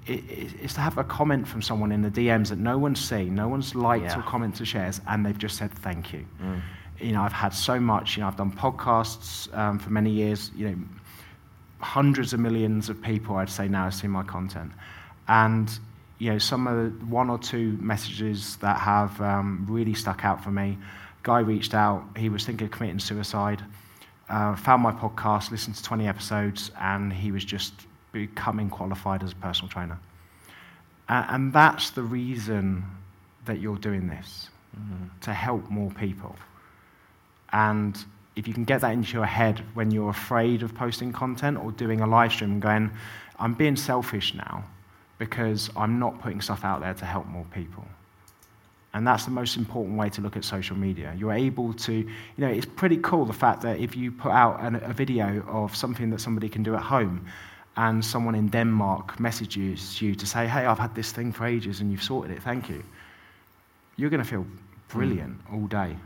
is 0.07 0.75
to 0.75 0.81
have 0.81 0.99
a 0.99 1.05
comment 1.05 1.47
from 1.47 1.63
someone 1.63 1.93
in 1.93 2.03
the 2.03 2.11
DMs 2.11 2.49
that 2.49 2.59
no 2.59 2.77
one's 2.77 3.01
seen, 3.01 3.35
no 3.35 3.49
one's 3.49 3.75
liked 3.75 4.05
yeah. 4.05 4.19
or 4.19 4.23
commented 4.23 4.63
or 4.63 4.65
shares, 4.67 5.01
and 5.07 5.25
they've 5.25 5.39
just 5.39 5.57
said 5.57 5.71
thank 5.71 6.13
you. 6.13 6.27
Mm. 6.43 6.61
You 6.99 7.13
know, 7.13 7.23
I've 7.23 7.33
had 7.33 7.55
so 7.55 7.79
much. 7.79 8.17
You 8.17 8.23
know, 8.23 8.29
I've 8.29 8.37
done 8.37 8.53
podcasts 8.53 9.53
um, 9.57 9.79
for 9.79 9.91
many 9.91 10.11
years. 10.11 10.51
You 10.57 10.71
know, 10.71 10.77
hundreds 11.79 12.33
of 12.33 12.41
millions 12.41 12.89
of 12.89 13.01
people, 13.01 13.37
I'd 13.37 13.51
say 13.51 13.69
now, 13.69 13.85
have 13.85 13.95
seen 13.95 14.11
my 14.11 14.23
content, 14.23 14.73
and 15.29 15.71
you 16.19 16.31
know, 16.31 16.39
some 16.39 16.67
of 16.67 16.77
the 16.77 17.07
one 17.07 17.31
or 17.31 17.39
two 17.39 17.77
messages 17.81 18.57
that 18.57 18.79
have 18.79 19.21
um, 19.21 19.67
really 19.69 19.95
stuck 19.95 20.25
out 20.25 20.43
for 20.43 20.51
me. 20.51 20.79
Guy 21.23 21.41
reached 21.41 21.75
out. 21.75 22.05
He 22.17 22.29
was 22.29 22.45
thinking 22.45 22.67
of 22.67 22.71
committing 22.73 22.99
suicide. 22.99 23.63
Uh, 24.29 24.57
found 24.57 24.83
my 24.83 24.93
podcast, 24.93 25.51
listened 25.51 25.77
to 25.77 25.83
20 25.83 26.09
episodes, 26.09 26.71
and 26.81 27.13
he 27.13 27.33
was 27.33 27.45
just 27.45 27.75
becoming 28.13 28.71
qualified 28.71 29.23
as 29.23 29.33
a 29.33 29.37
personal 29.37 29.69
trainer. 29.69 29.99
Uh, 31.09 31.27
and 31.31 31.53
that's 31.53 31.91
the 31.91 32.03
reason 32.03 32.85
that 33.45 33.59
you're 33.59 33.77
doing 33.77 34.09
this, 34.09 34.49
mm-hmm. 34.79 35.07
to 35.21 35.33
help 35.33 35.69
more 35.69 35.91
people. 35.91 36.37
And 37.53 37.99
if 38.37 38.47
you 38.49 38.55
can 38.55 38.65
get 38.65 38.81
that 38.81 38.93
into 38.93 39.13
your 39.13 39.27
head 39.27 39.63
when 39.75 39.91
you're 39.91 40.11
afraid 40.11 40.63
of 40.63 40.75
posting 40.75 41.13
content 41.13 41.59
or 41.59 41.73
doing 41.73 42.01
a 42.01 42.07
live 42.07 42.33
stream 42.33 42.53
and 42.53 42.63
going, 42.63 42.91
I'm 43.39 43.55
being 43.55 43.77
selfish 43.77 44.35
now 44.35 44.65
because 45.19 45.71
I'm 45.77 45.99
not 45.99 46.21
putting 46.21 46.41
stuff 46.41 46.65
out 46.65 46.81
there 46.81 46.95
to 46.95 47.05
help 47.05 47.27
more 47.27 47.47
people. 47.53 47.85
And 48.95 49.07
that's 49.07 49.25
the 49.25 49.31
most 49.31 49.57
important 49.57 49.97
way 49.97 50.11
to 50.11 50.21
look 50.21 50.37
at 50.37 50.45
social 50.45 50.77
media. 50.77 51.15
You're 51.17 51.33
able 51.33 51.73
to, 51.75 51.93
you 51.93 52.09
know, 52.37 52.49
it's 52.49 52.67
pretty 52.67 52.99
cool 52.99 53.25
the 53.25 53.33
fact 53.33 53.63
that 53.63 53.79
if 53.79 53.97
you 53.97 54.13
put 54.13 54.33
out 54.33 54.61
an, 54.61 54.77
a 54.77 54.93
video 54.93 55.43
of 55.49 55.75
something 55.75 56.11
that 56.11 56.21
somebody 56.21 56.49
can 56.49 56.63
do 56.63 56.75
at 56.75 56.83
home, 56.83 57.27
and 57.77 58.05
someone 58.05 58.35
in 58.35 58.49
Denmark 58.49 59.19
messages 59.19 60.01
you 60.03 60.15
to 60.15 60.27
say, 60.27 60.47
hey, 60.47 60.67
I've 60.67 60.79
had 60.79 60.95
this 60.95 61.13
thing 61.13 61.33
for 61.33 61.47
ages 61.47 61.81
and 61.81 61.91
you've 61.91 62.03
sorted 62.03 62.37
it, 62.37 62.43
thank 62.43 62.69
you, 62.69 62.83
you're 63.97 64.11
going 64.11 64.23
to 64.23 64.29
feel 64.29 64.47
brilliant 64.89 65.43
mm. 65.47 65.55
all 65.55 65.67
day. 65.67 65.97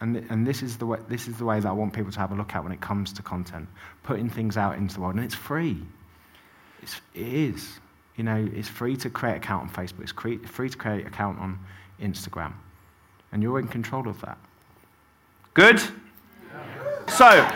And, 0.00 0.14
th- 0.14 0.26
and 0.30 0.46
this, 0.46 0.62
is 0.62 0.78
the 0.78 0.86
way, 0.86 0.98
this 1.08 1.28
is 1.28 1.36
the 1.36 1.44
way 1.44 1.60
that 1.60 1.68
I 1.68 1.72
want 1.72 1.92
people 1.92 2.10
to 2.10 2.18
have 2.18 2.32
a 2.32 2.34
look 2.34 2.54
at 2.54 2.62
when 2.62 2.72
it 2.72 2.80
comes 2.80 3.12
to 3.14 3.22
content, 3.22 3.68
putting 4.02 4.30
things 4.30 4.56
out 4.56 4.78
into 4.78 4.94
the 4.94 5.00
world. 5.02 5.16
And 5.16 5.24
it's 5.24 5.34
free. 5.34 5.76
It's, 6.82 7.00
it 7.14 7.28
is. 7.28 7.78
You 8.16 8.24
know, 8.24 8.48
it's 8.54 8.68
free 8.68 8.96
to 8.96 9.10
create 9.10 9.32
an 9.32 9.38
account 9.38 9.68
on 9.68 9.86
Facebook. 9.86 10.02
It's 10.02 10.12
cre- 10.12 10.46
free 10.46 10.70
to 10.70 10.78
create 10.78 11.02
an 11.02 11.08
account 11.08 11.38
on 11.38 11.58
Instagram. 12.00 12.54
And 13.32 13.42
you're 13.42 13.58
in 13.58 13.68
control 13.68 14.08
of 14.08 14.18
that. 14.22 14.38
Good? 15.52 15.82
So, 17.10 17.46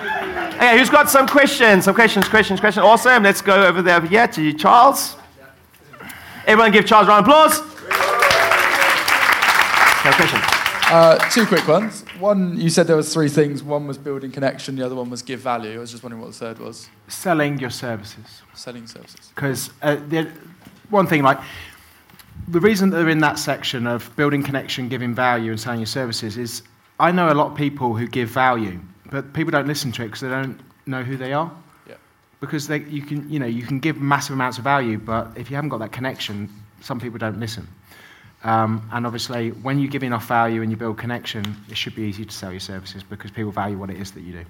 okay, 0.56 0.78
who's 0.78 0.90
got 0.90 1.08
some 1.08 1.26
questions? 1.26 1.84
Some 1.84 1.94
questions, 1.94 2.28
questions, 2.28 2.60
questions. 2.60 2.84
Awesome. 2.84 3.22
Let's 3.22 3.40
go 3.40 3.66
over 3.66 3.82
there 3.82 3.96
over 3.96 4.06
here 4.06 4.26
to 4.28 4.52
Charles. 4.52 5.16
Everyone 6.46 6.72
give 6.72 6.86
Charles 6.86 7.06
a 7.06 7.10
round 7.10 7.26
of 7.26 7.28
applause. 7.28 7.60
No 10.04 10.12
question. 10.12 10.40
Uh, 10.86 11.16
two 11.30 11.46
quick 11.46 11.66
ones. 11.66 12.02
One, 12.18 12.60
you 12.60 12.68
said 12.68 12.86
there 12.86 12.96
was 12.96 13.12
three 13.12 13.28
things. 13.28 13.62
One 13.62 13.86
was 13.86 13.96
building 13.96 14.30
connection. 14.30 14.76
The 14.76 14.84
other 14.84 14.94
one 14.94 15.08
was 15.08 15.22
give 15.22 15.40
value. 15.40 15.76
I 15.76 15.78
was 15.78 15.90
just 15.90 16.02
wondering 16.02 16.20
what 16.20 16.32
the 16.32 16.38
third 16.38 16.58
was. 16.58 16.90
Selling 17.08 17.58
your 17.58 17.70
services. 17.70 18.42
Selling 18.52 18.86
services. 18.86 19.32
Because 19.34 19.70
uh, 19.80 19.96
one 20.90 21.06
thing, 21.06 21.22
like 21.22 21.38
the 22.48 22.60
reason 22.60 22.90
that 22.90 22.98
they're 22.98 23.08
in 23.08 23.20
that 23.20 23.38
section 23.38 23.86
of 23.86 24.14
building 24.16 24.42
connection, 24.42 24.88
giving 24.88 25.14
value, 25.14 25.52
and 25.52 25.60
selling 25.60 25.80
your 25.80 25.86
services 25.86 26.36
is 26.36 26.62
I 27.00 27.10
know 27.10 27.32
a 27.32 27.34
lot 27.34 27.52
of 27.52 27.56
people 27.56 27.94
who 27.94 28.06
give 28.06 28.28
value 28.28 28.78
but 29.14 29.32
people 29.32 29.52
don't 29.52 29.68
listen 29.68 29.92
to 29.92 30.02
it 30.02 30.06
because 30.06 30.22
they 30.22 30.28
don't 30.28 30.58
know 30.86 31.04
who 31.04 31.16
they 31.16 31.32
are. 31.32 31.48
Yeah. 31.88 31.94
Because 32.40 32.66
they, 32.66 32.80
you, 32.80 33.00
can, 33.00 33.30
you, 33.30 33.38
know, 33.38 33.46
you 33.46 33.62
can 33.62 33.78
give 33.78 34.00
massive 34.00 34.34
amounts 34.34 34.58
of 34.58 34.64
value, 34.64 34.98
but 34.98 35.28
if 35.36 35.50
you 35.50 35.54
haven't 35.54 35.70
got 35.70 35.78
that 35.78 35.92
connection, 35.92 36.50
some 36.80 36.98
people 36.98 37.16
don't 37.16 37.38
listen. 37.38 37.68
Um, 38.42 38.88
and 38.90 39.06
obviously, 39.06 39.50
when 39.50 39.78
you 39.78 39.86
give 39.86 40.02
enough 40.02 40.26
value 40.26 40.62
and 40.62 40.70
you 40.70 40.76
build 40.76 40.98
connection, 40.98 41.44
it 41.70 41.76
should 41.76 41.94
be 41.94 42.02
easy 42.02 42.24
to 42.24 42.34
sell 42.34 42.50
your 42.50 42.58
services 42.58 43.04
because 43.04 43.30
people 43.30 43.52
value 43.52 43.78
what 43.78 43.88
it 43.88 43.98
is 43.98 44.10
that 44.10 44.22
you 44.22 44.32
do. 44.32 44.44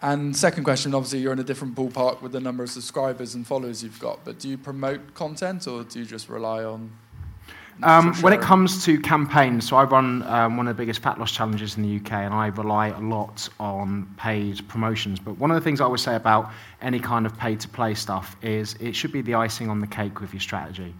And 0.00 0.34
second 0.34 0.64
question, 0.64 0.94
obviously 0.94 1.18
you're 1.18 1.34
in 1.34 1.38
a 1.38 1.44
different 1.44 1.74
ballpark 1.74 2.22
with 2.22 2.32
the 2.32 2.40
number 2.40 2.62
of 2.62 2.70
subscribers 2.70 3.34
and 3.34 3.46
followers 3.46 3.82
you've 3.82 4.00
got, 4.00 4.24
but 4.24 4.38
do 4.38 4.48
you 4.48 4.56
promote 4.56 5.12
content 5.12 5.66
or 5.66 5.84
do 5.84 5.98
you 5.98 6.06
just 6.06 6.30
rely 6.30 6.64
on? 6.64 6.90
Um, 7.82 8.12
when 8.22 8.32
it 8.32 8.40
comes 8.40 8.84
to 8.86 9.00
campaigns, 9.00 9.68
so 9.68 9.76
I 9.76 9.84
run 9.84 10.24
um, 10.24 10.56
one 10.56 10.66
of 10.66 10.76
the 10.76 10.82
biggest 10.82 11.00
fat 11.00 11.18
loss 11.18 11.30
challenges 11.30 11.76
in 11.76 11.84
the 11.84 11.96
UK, 11.96 12.12
and 12.12 12.34
I 12.34 12.48
rely 12.48 12.88
a 12.88 12.98
lot 12.98 13.48
on 13.60 14.12
paid 14.16 14.66
promotions. 14.66 15.20
But 15.20 15.38
one 15.38 15.52
of 15.52 15.54
the 15.54 15.60
things 15.60 15.80
I 15.80 15.84
always 15.84 16.02
say 16.02 16.16
about 16.16 16.50
any 16.82 16.98
kind 16.98 17.24
of 17.24 17.38
pay 17.38 17.54
to 17.54 17.68
play 17.68 17.94
stuff 17.94 18.36
is 18.42 18.74
it 18.80 18.96
should 18.96 19.12
be 19.12 19.20
the 19.20 19.34
icing 19.34 19.70
on 19.70 19.80
the 19.80 19.86
cake 19.86 20.20
with 20.20 20.32
your 20.32 20.40
strategy. 20.40 20.92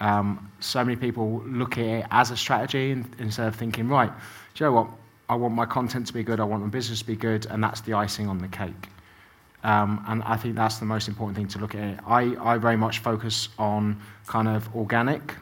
Um, 0.00 0.50
so 0.60 0.82
many 0.82 0.96
people 0.96 1.42
look 1.44 1.76
at 1.76 1.84
it 1.84 2.06
as 2.10 2.30
a 2.30 2.36
strategy 2.36 2.92
in, 2.92 3.04
instead 3.18 3.46
of 3.46 3.56
thinking, 3.56 3.88
right, 3.88 4.10
do 4.54 4.64
you 4.64 4.70
know 4.70 4.76
what? 4.76 4.88
I 5.28 5.34
want 5.34 5.54
my 5.54 5.66
content 5.66 6.06
to 6.06 6.14
be 6.14 6.22
good, 6.22 6.40
I 6.40 6.44
want 6.44 6.62
my 6.62 6.70
business 6.70 7.00
to 7.00 7.06
be 7.06 7.16
good, 7.16 7.44
and 7.46 7.62
that's 7.62 7.82
the 7.82 7.92
icing 7.92 8.28
on 8.28 8.38
the 8.38 8.48
cake. 8.48 8.88
Um, 9.62 10.02
and 10.08 10.22
I 10.22 10.36
think 10.36 10.54
that's 10.54 10.78
the 10.78 10.86
most 10.86 11.06
important 11.06 11.36
thing 11.36 11.48
to 11.48 11.58
look 11.58 11.74
at. 11.74 12.00
I, 12.06 12.34
I 12.40 12.56
very 12.56 12.76
much 12.76 13.00
focus 13.00 13.50
on 13.58 14.00
kind 14.26 14.48
of 14.48 14.74
organic 14.74 15.34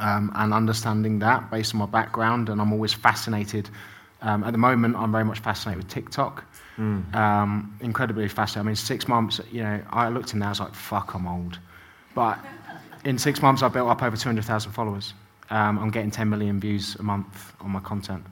um, 0.00 0.32
and 0.34 0.52
understanding 0.52 1.20
that 1.20 1.50
based 1.50 1.74
on 1.74 1.78
my 1.78 1.86
background, 1.86 2.48
and 2.48 2.60
I'm 2.60 2.72
always 2.72 2.92
fascinated. 2.92 3.70
Um, 4.22 4.44
at 4.44 4.52
the 4.52 4.58
moment, 4.58 4.96
I'm 4.96 5.12
very 5.12 5.24
much 5.24 5.38
fascinated 5.38 5.84
with 5.84 5.92
TikTok. 5.92 6.44
Um, 7.14 7.76
incredibly 7.80 8.26
fascinated. 8.28 8.66
I 8.66 8.68
mean, 8.68 8.76
six 8.76 9.06
months, 9.06 9.40
you 9.52 9.62
know, 9.62 9.80
I 9.90 10.08
looked 10.08 10.32
in 10.32 10.38
there, 10.40 10.48
I 10.48 10.50
was 10.52 10.60
like, 10.60 10.74
fuck, 10.74 11.14
I'm 11.14 11.26
old. 11.26 11.58
But 12.14 12.38
in 13.04 13.18
six 13.18 13.40
months, 13.42 13.62
I 13.62 13.68
built 13.68 13.88
up 13.88 14.02
over 14.02 14.16
200,000 14.16 14.72
followers. 14.72 15.14
Um, 15.50 15.78
I'm 15.78 15.90
getting 15.90 16.10
10 16.10 16.28
million 16.28 16.58
views 16.60 16.96
a 16.96 17.02
month 17.02 17.52
on 17.60 17.70
my 17.70 17.80
content, 17.80 18.24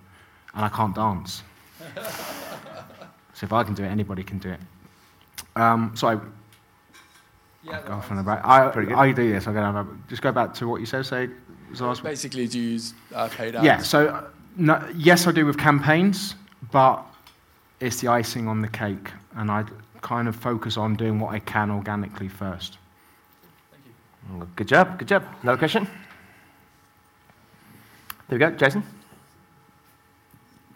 and 0.54 0.64
I 0.64 0.68
can't 0.68 0.94
dance. 0.94 1.42
so 3.34 3.44
if 3.44 3.52
I 3.52 3.62
can 3.64 3.74
do 3.74 3.84
it, 3.84 3.88
anybody 3.88 4.22
can 4.22 4.38
do 4.38 4.50
it. 4.50 4.60
Um, 5.56 5.92
so 5.94 6.08
I, 6.08 6.18
Yeah, 7.64 7.80
go 7.86 7.94
off 7.94 8.10
on 8.10 8.16
the 8.16 8.22
back. 8.22 8.40
I, 8.44 8.70
I 8.96 9.12
do 9.12 9.30
this. 9.32 9.46
I'm 9.46 9.54
gonna 9.54 9.72
have 9.72 10.08
just 10.08 10.22
go 10.22 10.32
back 10.32 10.54
to 10.54 10.68
what 10.68 10.80
you 10.80 10.86
said. 10.86 11.04
Say, 11.06 11.28
was 11.70 11.78
the 11.80 11.86
last 11.86 12.02
one? 12.02 12.12
Basically, 12.12 12.46
do 12.46 12.58
you 12.58 12.70
use 12.70 12.94
uh, 13.14 13.28
paid 13.28 13.54
ads? 13.56 13.64
Yeah, 13.64 13.78
so 13.78 14.08
uh, 14.08 14.24
no, 14.56 14.88
yes, 14.94 15.26
I 15.26 15.32
do 15.32 15.46
with 15.46 15.58
campaigns, 15.58 16.34
but 16.70 17.04
it's 17.80 18.00
the 18.00 18.08
icing 18.08 18.48
on 18.48 18.60
the 18.60 18.68
cake, 18.68 19.10
and 19.36 19.50
I 19.50 19.64
kind 20.00 20.28
of 20.28 20.36
focus 20.36 20.76
on 20.76 20.94
doing 20.94 21.18
what 21.18 21.34
I 21.34 21.38
can 21.40 21.70
organically 21.70 22.28
first. 22.28 22.78
Thank 23.70 24.40
you. 24.40 24.48
Good 24.56 24.68
job, 24.68 24.98
good 24.98 25.08
job. 25.08 25.24
Another 25.42 25.58
question? 25.58 25.86
There 28.28 28.38
we 28.38 28.38
go, 28.38 28.50
Jason. 28.50 28.82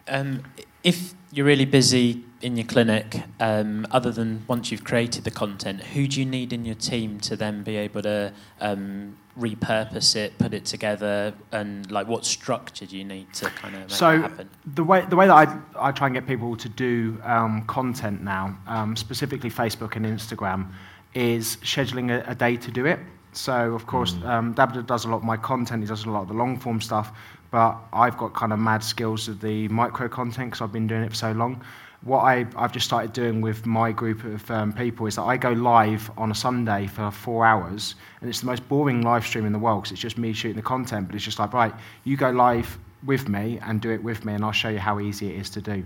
Um, 0.07 0.43
if 0.83 1.13
you're 1.31 1.45
really 1.45 1.65
busy 1.65 2.23
in 2.41 2.57
your 2.57 2.65
clinic, 2.65 3.23
um, 3.39 3.87
other 3.91 4.11
than 4.11 4.43
once 4.47 4.71
you've 4.71 4.83
created 4.83 5.23
the 5.23 5.31
content, 5.31 5.81
who 5.81 6.07
do 6.07 6.19
you 6.19 6.25
need 6.25 6.51
in 6.51 6.65
your 6.65 6.75
team 6.75 7.19
to 7.21 7.35
then 7.35 7.63
be 7.63 7.75
able 7.77 8.01
to 8.01 8.33
um, 8.59 9.17
repurpose 9.37 10.15
it, 10.15 10.37
put 10.37 10.53
it 10.53 10.65
together, 10.65 11.33
and 11.51 11.89
like 11.91 12.07
what 12.07 12.25
structure 12.25 12.85
do 12.85 12.97
you 12.97 13.03
need 13.03 13.33
to 13.33 13.45
kind 13.45 13.75
of 13.75 13.81
make 13.81 13.89
so 13.89 14.21
happen? 14.21 14.49
the 14.75 14.83
way 14.83 15.05
the 15.09 15.15
way 15.15 15.27
that 15.27 15.33
I, 15.33 15.57
I 15.87 15.91
try 15.91 16.07
and 16.07 16.13
get 16.13 16.27
people 16.27 16.55
to 16.55 16.69
do 16.69 17.17
um, 17.23 17.63
content 17.65 18.23
now, 18.23 18.57
um, 18.67 18.95
specifically 18.95 19.49
Facebook 19.49 19.95
and 19.95 20.05
Instagram, 20.05 20.71
is 21.13 21.57
scheduling 21.57 22.11
a, 22.11 22.29
a 22.29 22.35
day 22.35 22.57
to 22.57 22.71
do 22.71 22.85
it. 22.85 22.99
So 23.31 23.73
of 23.73 23.87
course, 23.87 24.13
um, 24.23 24.53
Dabda 24.53 24.85
does 24.85 25.05
a 25.05 25.09
lot 25.09 25.17
of 25.17 25.23
my 25.23 25.37
content. 25.37 25.81
He 25.81 25.87
does 25.87 26.05
a 26.05 26.11
lot 26.11 26.21
of 26.21 26.27
the 26.27 26.35
long 26.35 26.59
form 26.59 26.79
stuff, 26.79 27.11
but 27.49 27.77
I've 27.91 28.17
got 28.17 28.33
kind 28.33 28.53
of 28.53 28.59
mad 28.59 28.83
skills 28.83 29.27
of 29.27 29.41
the 29.41 29.67
micro 29.69 30.07
content 30.07 30.51
because 30.51 30.61
I've 30.61 30.71
been 30.71 30.87
doing 30.87 31.03
it 31.03 31.09
for 31.09 31.15
so 31.15 31.31
long. 31.31 31.63
What 32.05 32.19
I, 32.19 32.45
I've 32.57 32.73
just 32.73 32.85
started 32.85 33.13
doing 33.13 33.39
with 33.39 33.65
my 33.65 33.93
group 33.93 34.25
of 34.25 34.51
um, 34.51 34.73
people 34.73 35.05
is 35.05 35.15
that 35.15 35.21
I 35.21 35.37
go 35.37 35.51
live 35.51 36.11
on 36.17 36.31
a 36.31 36.35
Sunday 36.35 36.85
for 36.87 37.09
four 37.11 37.45
hours, 37.45 37.95
and 38.19 38.29
it's 38.29 38.41
the 38.41 38.45
most 38.45 38.67
boring 38.67 39.03
live 39.03 39.25
stream 39.25 39.45
in 39.45 39.53
the 39.53 39.59
world 39.59 39.83
because 39.83 39.93
it's 39.93 40.01
just 40.01 40.17
me 40.17 40.33
shooting 40.33 40.57
the 40.57 40.61
content. 40.61 41.07
But 41.07 41.15
it's 41.15 41.23
just 41.23 41.39
like, 41.39 41.53
right, 41.53 41.73
you 42.03 42.17
go 42.17 42.29
live 42.29 42.77
with 43.05 43.29
me 43.29 43.57
and 43.61 43.79
do 43.79 43.89
it 43.89 44.03
with 44.03 44.25
me, 44.25 44.33
and 44.33 44.43
I'll 44.43 44.51
show 44.51 44.67
you 44.67 44.79
how 44.79 44.99
easy 44.99 45.29
it 45.29 45.39
is 45.39 45.49
to 45.51 45.61
do. 45.61 45.85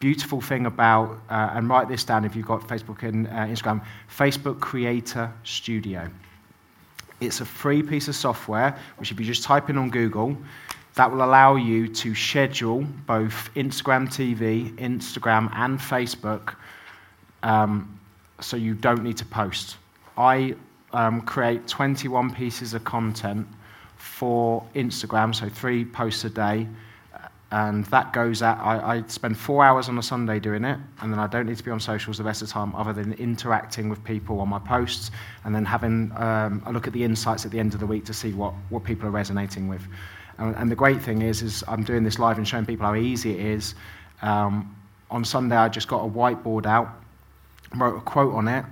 Beautiful 0.00 0.42
thing 0.42 0.66
about, 0.66 1.18
uh, 1.30 1.52
and 1.54 1.66
write 1.66 1.88
this 1.88 2.04
down 2.04 2.26
if 2.26 2.36
you've 2.36 2.46
got 2.46 2.60
Facebook 2.60 3.02
and 3.02 3.26
uh, 3.28 3.46
Instagram, 3.46 3.82
Facebook 4.14 4.60
Creator 4.60 5.32
Studio. 5.44 6.10
It's 7.20 7.40
a 7.40 7.46
free 7.46 7.82
piece 7.82 8.06
of 8.08 8.14
software, 8.14 8.76
which 8.98 9.12
if 9.12 9.18
you 9.18 9.24
just 9.24 9.44
type 9.44 9.70
in 9.70 9.78
on 9.78 9.88
Google, 9.88 10.36
that 10.94 11.10
will 11.10 11.24
allow 11.24 11.56
you 11.56 11.88
to 11.88 12.14
schedule 12.14 12.82
both 13.06 13.50
Instagram 13.54 14.08
TV, 14.08 14.72
Instagram, 14.76 15.50
and 15.54 15.78
Facebook 15.78 16.54
um, 17.42 17.98
so 18.40 18.56
you 18.56 18.74
don't 18.74 19.02
need 19.02 19.16
to 19.18 19.24
post. 19.24 19.76
I 20.16 20.54
um, 20.92 21.22
create 21.22 21.66
21 21.66 22.32
pieces 22.34 22.74
of 22.74 22.84
content 22.84 23.46
for 23.96 24.64
Instagram, 24.74 25.34
so 25.34 25.48
three 25.48 25.84
posts 25.84 26.24
a 26.24 26.30
day. 26.30 26.68
And 27.50 27.84
that 27.86 28.12
goes 28.12 28.42
at, 28.42 28.58
I, 28.58 28.96
I 28.96 29.02
spend 29.06 29.38
four 29.38 29.64
hours 29.64 29.88
on 29.88 29.96
a 29.98 30.02
Sunday 30.02 30.40
doing 30.40 30.64
it, 30.64 30.78
and 31.00 31.12
then 31.12 31.20
I 31.20 31.28
don't 31.28 31.46
need 31.46 31.56
to 31.56 31.62
be 31.62 31.70
on 31.70 31.78
socials 31.78 32.18
the 32.18 32.24
rest 32.24 32.42
of 32.42 32.48
the 32.48 32.52
time 32.52 32.74
other 32.74 32.92
than 32.92 33.12
interacting 33.12 33.88
with 33.88 34.02
people 34.02 34.40
on 34.40 34.48
my 34.48 34.58
posts 34.58 35.12
and 35.44 35.54
then 35.54 35.64
having 35.64 36.10
um, 36.16 36.62
a 36.66 36.72
look 36.72 36.88
at 36.88 36.92
the 36.92 37.04
insights 37.04 37.44
at 37.44 37.52
the 37.52 37.60
end 37.60 37.72
of 37.72 37.78
the 37.78 37.86
week 37.86 38.04
to 38.06 38.14
see 38.14 38.32
what, 38.32 38.54
what 38.70 38.82
people 38.82 39.06
are 39.06 39.12
resonating 39.12 39.68
with. 39.68 39.82
And, 40.38 40.54
and 40.56 40.70
the 40.70 40.74
great 40.74 41.02
thing 41.02 41.22
is, 41.22 41.42
is 41.42 41.64
I'm 41.68 41.84
doing 41.84 42.04
this 42.04 42.18
live 42.18 42.38
and 42.38 42.46
showing 42.46 42.66
people 42.66 42.86
how 42.86 42.94
easy 42.94 43.32
it 43.32 43.40
is. 43.40 43.74
Um, 44.22 44.76
on 45.10 45.24
Sunday, 45.24 45.56
I 45.56 45.68
just 45.68 45.88
got 45.88 46.04
a 46.04 46.08
whiteboard 46.08 46.66
out, 46.66 46.88
wrote 47.76 47.96
a 47.96 48.00
quote 48.00 48.34
on 48.34 48.48
it, 48.48 48.64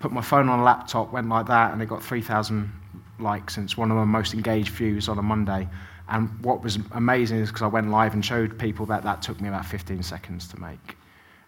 put 0.00 0.12
my 0.12 0.22
phone 0.22 0.48
on 0.48 0.60
a 0.60 0.64
laptop, 0.64 1.12
went 1.12 1.28
like 1.28 1.46
that, 1.46 1.72
and 1.72 1.82
it 1.82 1.86
got 1.86 2.02
3,000 2.02 2.72
likes, 3.18 3.56
and 3.56 3.64
it's 3.64 3.76
one 3.76 3.90
of 3.90 3.96
my 3.96 4.04
most 4.04 4.34
engaged 4.34 4.70
views 4.70 5.08
on 5.08 5.18
a 5.18 5.22
Monday. 5.22 5.68
And 6.08 6.30
what 6.42 6.62
was 6.62 6.78
amazing 6.92 7.38
is 7.38 7.48
because 7.48 7.62
I 7.62 7.66
went 7.66 7.90
live 7.90 8.14
and 8.14 8.24
showed 8.24 8.58
people 8.58 8.86
that 8.86 9.02
that 9.02 9.20
took 9.20 9.40
me 9.40 9.48
about 9.48 9.66
15 9.66 10.02
seconds 10.02 10.48
to 10.48 10.60
make. 10.60 10.96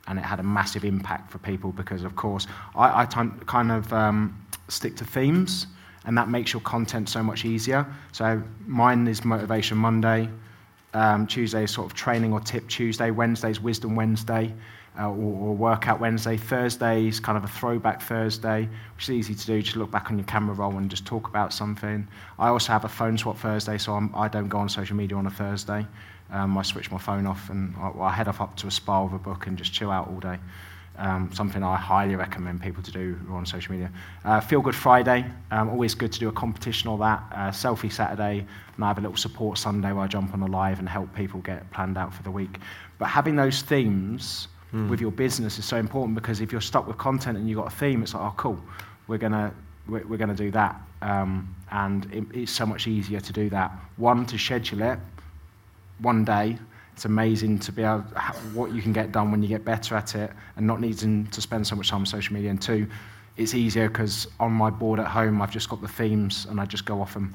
And 0.06 0.18
it 0.18 0.22
had 0.22 0.40
a 0.40 0.42
massive 0.42 0.84
impact 0.84 1.30
for 1.30 1.38
people 1.38 1.72
because, 1.72 2.04
of 2.04 2.16
course, 2.16 2.46
I, 2.74 3.02
I 3.02 3.06
kind 3.06 3.72
of 3.72 3.92
um, 3.92 4.46
stick 4.68 4.96
to 4.96 5.04
themes, 5.04 5.66
and 6.04 6.16
that 6.16 6.28
makes 6.28 6.52
your 6.52 6.62
content 6.62 7.08
so 7.08 7.22
much 7.22 7.44
easier. 7.44 7.86
So 8.12 8.42
mine 8.66 9.06
is 9.06 9.24
Motivation 9.24 9.78
Monday, 9.78 10.28
um, 10.94 11.26
Tuesday 11.26 11.64
is 11.64 11.70
sort 11.70 11.86
of 11.86 11.94
training 11.94 12.32
or 12.32 12.40
tip 12.40 12.66
Tuesday, 12.68 13.10
Wednesday 13.10 13.50
is 13.50 13.60
Wisdom 13.60 13.94
Wednesday, 13.94 14.52
uh, 14.98 15.08
or, 15.08 15.12
or 15.12 15.54
Workout 15.54 16.00
Wednesday. 16.00 16.36
Thursday 16.36 17.06
is 17.06 17.20
kind 17.20 17.38
of 17.38 17.44
a 17.44 17.48
throwback 17.48 18.02
Thursday, 18.02 18.68
which 18.96 19.04
is 19.04 19.10
easy 19.10 19.34
to 19.34 19.46
do. 19.46 19.62
Just 19.62 19.76
look 19.76 19.90
back 19.90 20.10
on 20.10 20.18
your 20.18 20.26
camera 20.26 20.54
roll 20.54 20.76
and 20.78 20.90
just 20.90 21.06
talk 21.06 21.28
about 21.28 21.52
something. 21.52 22.08
I 22.38 22.48
also 22.48 22.72
have 22.72 22.84
a 22.84 22.88
phone 22.88 23.16
swap 23.16 23.38
Thursday, 23.38 23.78
so 23.78 23.94
I'm, 23.94 24.12
I 24.14 24.28
don't 24.28 24.48
go 24.48 24.58
on 24.58 24.68
social 24.68 24.96
media 24.96 25.16
on 25.16 25.26
a 25.26 25.30
Thursday. 25.30 25.86
Um, 26.32 26.56
I 26.58 26.62
switch 26.62 26.90
my 26.90 26.98
phone 26.98 27.26
off 27.26 27.50
and 27.50 27.74
I, 27.76 27.90
I 28.00 28.12
head 28.12 28.28
off 28.28 28.40
up 28.40 28.56
to 28.56 28.66
a 28.66 28.70
spa 28.70 29.04
with 29.04 29.12
a 29.14 29.18
book 29.18 29.46
and 29.46 29.56
just 29.56 29.72
chill 29.72 29.90
out 29.90 30.08
all 30.08 30.20
day. 30.20 30.38
Um, 31.00 31.30
something 31.32 31.62
I 31.62 31.76
highly 31.76 32.14
recommend 32.14 32.60
people 32.60 32.82
to 32.82 32.92
do 32.92 33.18
on 33.30 33.46
social 33.46 33.72
media. 33.72 33.90
Uh, 34.22 34.38
Feel 34.38 34.60
Good 34.60 34.74
Friday, 34.74 35.24
um, 35.50 35.70
always 35.70 35.94
good 35.94 36.12
to 36.12 36.20
do 36.20 36.28
a 36.28 36.32
competition 36.32 36.90
or 36.90 36.98
that. 36.98 37.22
Uh, 37.32 37.50
selfie 37.50 37.90
Saturday, 37.90 38.46
and 38.76 38.84
I 38.84 38.88
have 38.88 38.98
a 38.98 39.00
little 39.00 39.16
support 39.16 39.56
Sunday 39.56 39.92
where 39.92 40.04
I 40.04 40.06
jump 40.06 40.34
on 40.34 40.42
a 40.42 40.46
live 40.46 40.78
and 40.78 40.86
help 40.86 41.08
people 41.14 41.40
get 41.40 41.68
planned 41.70 41.96
out 41.96 42.12
for 42.12 42.22
the 42.22 42.30
week. 42.30 42.58
But 42.98 43.06
having 43.06 43.34
those 43.34 43.62
themes 43.62 44.48
with 44.90 45.00
your 45.00 45.10
business 45.10 45.58
is 45.58 45.64
so 45.64 45.78
important 45.78 46.14
because 46.14 46.40
if 46.40 46.52
you're 46.52 46.60
stuck 46.60 46.86
with 46.86 46.98
content 46.98 47.38
and 47.38 47.48
you've 47.48 47.58
got 47.58 47.72
a 47.72 47.76
theme, 47.76 48.02
it's 48.02 48.14
like, 48.14 48.22
oh, 48.22 48.34
cool, 48.36 48.60
we're 49.08 49.18
gonna 49.18 49.52
we're, 49.88 50.06
we're 50.06 50.18
gonna 50.18 50.34
do 50.34 50.50
that, 50.50 50.80
um, 51.02 51.52
and 51.72 52.06
it, 52.12 52.24
it's 52.34 52.52
so 52.52 52.66
much 52.66 52.86
easier 52.86 53.20
to 53.20 53.32
do 53.32 53.48
that. 53.50 53.72
One 53.96 54.26
to 54.26 54.38
schedule 54.38 54.82
it, 54.82 54.98
one 55.98 56.24
day. 56.24 56.58
It's 57.00 57.06
amazing 57.06 57.60
to 57.60 57.72
be 57.72 57.82
able 57.82 58.02
to, 58.02 58.20
what 58.52 58.72
you 58.72 58.82
can 58.82 58.92
get 58.92 59.10
done 59.10 59.30
when 59.30 59.40
you 59.40 59.48
get 59.48 59.64
better 59.64 59.94
at 59.94 60.14
it 60.14 60.30
and 60.56 60.66
not 60.66 60.82
needing 60.82 61.26
to 61.28 61.40
spend 61.40 61.66
so 61.66 61.74
much 61.74 61.88
time 61.88 62.00
on 62.00 62.04
social 62.04 62.34
media. 62.34 62.50
And 62.50 62.60
two, 62.60 62.86
it's 63.38 63.54
easier 63.54 63.88
because 63.88 64.26
on 64.38 64.52
my 64.52 64.68
board 64.68 65.00
at 65.00 65.06
home, 65.06 65.40
I've 65.40 65.50
just 65.50 65.70
got 65.70 65.80
the 65.80 65.88
themes 65.88 66.46
and 66.50 66.60
I 66.60 66.66
just 66.66 66.84
go 66.84 67.00
off 67.00 67.14
them. 67.14 67.34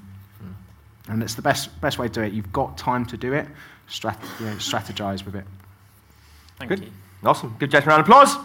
And 1.08 1.24
it's 1.24 1.34
the 1.34 1.42
best, 1.42 1.82
best 1.82 1.98
way 1.98 2.08
to 2.08 2.14
do 2.14 2.22
it. 2.22 2.32
You've 2.32 2.54
got 2.54 2.78
time 2.78 3.08
to 3.08 3.18
do 3.18 3.34
it, 3.34 3.48
strat- 3.90 4.22
you 4.40 4.46
know, 4.46 4.54
strategize 4.58 5.26
with 5.26 5.36
it. 5.36 5.46
Thank 6.60 6.70
Good. 6.70 6.82
you. 6.82 6.92
Awesome. 7.24 7.56
Good, 7.58 7.72
Jason. 7.72 7.90
Round 7.90 8.02
of 8.02 8.08
applause. 8.08 8.36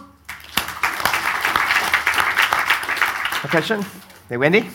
A 3.43 3.47
question? 3.47 3.85
Hey, 4.27 4.37
Wendy. 4.37 4.67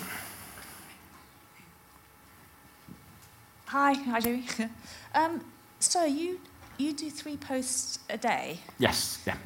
Hi, 3.65 3.95
hi 3.95 4.21
Joey. 4.21 4.45
um, 5.17 5.45
so 5.79 6.05
you 6.05 6.41
you 6.79 6.93
do 6.93 7.11
three 7.11 7.37
posts 7.37 7.99
a 8.11 8.19
day, 8.19 8.59
Yes, 8.79 9.23
yeah. 9.27 9.37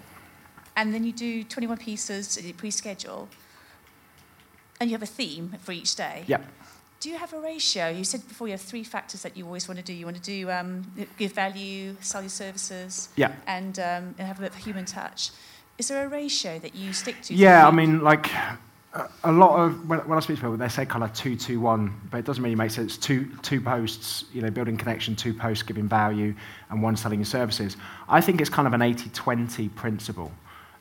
and 0.77 0.93
then 0.93 1.05
you 1.05 1.13
do 1.13 1.45
21 1.45 1.79
pieces 1.79 2.35
that 2.35 2.45
you 2.45 2.53
pre-schedule, 2.55 3.29
and 4.81 4.91
you 4.91 4.95
have 4.95 5.03
a 5.03 5.07
theme 5.07 5.55
for 5.61 5.73
each 5.73 5.95
day. 5.95 6.25
Yep. 6.27 6.45
do 7.01 7.09
you 7.09 7.17
have 7.17 7.33
a 7.33 7.41
ratio? 7.41 7.89
You 7.89 8.05
said 8.05 8.27
before 8.29 8.47
you 8.49 8.53
have 8.53 8.61
three 8.61 8.85
factors 8.85 9.23
that 9.23 9.37
you 9.37 9.47
always 9.47 9.67
want 9.69 9.79
to 9.79 9.85
do. 9.85 9.93
You 9.95 10.05
want 10.05 10.17
to 10.23 10.23
do 10.23 10.51
um, 10.51 10.85
give 11.17 11.33
value, 11.33 11.97
sell 12.01 12.21
your 12.21 12.29
services, 12.31 13.09
Yeah. 13.17 13.33
and, 13.47 13.79
um, 13.79 14.15
and 14.19 14.27
have 14.27 14.39
a 14.39 14.43
bit 14.43 14.51
of 14.51 14.59
human 14.59 14.85
touch. 14.85 15.31
Is 15.79 15.89
there 15.89 16.05
a 16.05 16.09
ratio 16.09 16.59
that 16.59 16.75
you 16.75 16.93
stick 16.93 17.23
to? 17.23 17.35
Yeah, 17.35 17.67
I 17.67 17.71
mean, 17.71 18.01
like 18.03 18.27
a, 19.25 19.31
lot 19.31 19.61
of 19.61 19.89
when, 19.89 20.01
when 20.01 20.19
I 20.19 20.21
speak 20.21 20.37
to 20.37 20.43
people, 20.43 20.57
they 20.57 20.69
say 20.69 20.85
kind 20.85 21.05
of 21.05 21.13
two, 21.13 21.37
two, 21.37 21.61
one, 21.61 22.01
but 22.11 22.19
it 22.19 22.25
doesn't 22.25 22.43
really 22.43 22.57
make 22.57 22.71
sense. 22.71 22.97
Two, 22.97 23.31
two 23.43 23.61
posts, 23.61 24.25
you 24.33 24.43
know, 24.43 24.51
building 24.51 24.77
connection, 24.77 25.15
two 25.15 25.33
posts 25.33 25.63
giving 25.63 25.89
value, 25.89 26.35
and 26.71 26.83
one 26.83 26.97
selling 26.97 27.21
your 27.21 27.27
services. 27.27 27.77
I 28.09 28.21
think 28.21 28.41
it's 28.41 28.51
kind 28.51 28.67
of 28.67 28.75
an 28.75 28.81
80-20 28.81 29.75
principle, 29.77 30.33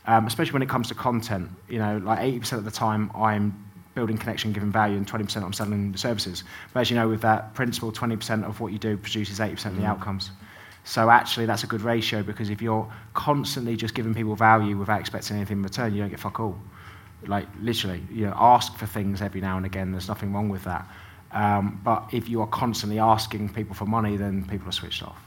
um, 0.07 0.26
especially 0.26 0.53
when 0.53 0.64
it 0.64 0.70
comes 0.70 0.88
to 0.88 0.95
content. 0.95 1.49
You 1.68 1.80
know, 1.80 1.97
like 1.99 2.20
80% 2.20 2.53
of 2.53 2.66
the 2.66 2.72
time, 2.72 3.12
I'm 3.14 3.66
building 3.93 4.18
connection, 4.18 4.53
giving 4.53 4.72
value, 4.72 4.97
and 4.97 5.05
20% 5.05 5.43
I'm 5.43 5.53
selling 5.53 5.91
the 5.91 5.97
services. 5.97 6.43
But 6.74 6.82
as 6.82 6.89
you 6.89 6.95
know, 6.95 7.07
with 7.07 7.22
that 7.22 7.53
principle, 7.53 7.91
20% 7.91 8.43
of 8.43 8.60
what 8.60 8.72
you 8.74 8.80
do 8.80 8.97
produces 8.97 9.39
80% 9.39 9.66
of 9.68 9.78
the 9.78 9.86
outcomes. 9.86 10.32
So 10.84 11.12
actually, 11.12 11.45
that's 11.45 11.64
a 11.64 11.68
good 11.68 11.82
ratio 11.82 12.24
because 12.24 12.49
if 12.49 12.62
you're 12.62 12.91
constantly 13.14 13.76
just 13.76 13.93
giving 13.93 14.16
people 14.16 14.36
value 14.36 14.78
without 14.78 14.99
expecting 14.99 15.38
anything 15.38 15.57
in 15.57 15.64
return, 15.64 15.93
you 15.93 16.01
don't 16.01 16.10
get 16.10 16.20
fuck 16.20 16.39
all. 16.39 16.57
Like 17.28 17.47
literally, 17.59 18.01
you 18.11 18.26
know, 18.26 18.34
ask 18.38 18.76
for 18.78 18.86
things 18.86 19.22
every 19.22 19.41
now 19.41 19.57
and 19.57 19.65
again. 19.65 19.91
There's 19.91 20.07
nothing 20.07 20.34
wrong 20.34 20.49
with 20.49 20.63
that. 20.63 20.88
Um, 21.32 21.80
but 21.84 22.05
if 22.11 22.28
you 22.28 22.41
are 22.41 22.47
constantly 22.47 22.97
asking 22.99 23.49
people 23.53 23.76
for 23.76 23.86
money, 23.86 24.17
then 24.17 24.45
people 24.47 24.67
are 24.67 24.72
switched 24.74 25.03
off. 25.03 25.17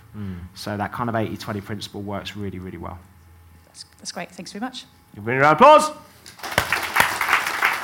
So 0.54 0.76
that 0.76 0.92
kind 0.92 1.08
of 1.08 1.14
80-20 1.14 1.64
principle 1.64 2.02
works 2.02 2.36
really, 2.36 2.58
really 2.58 2.76
well. 2.76 2.98
that's, 3.66 3.84
that's 3.98 4.12
great. 4.12 4.30
Thanks 4.30 4.52
very 4.52 4.60
much. 4.60 4.84
Give 5.14 5.24
me 5.24 5.34
a 5.34 5.40
round 5.40 5.58
of 5.58 5.60
applause. 5.60 5.88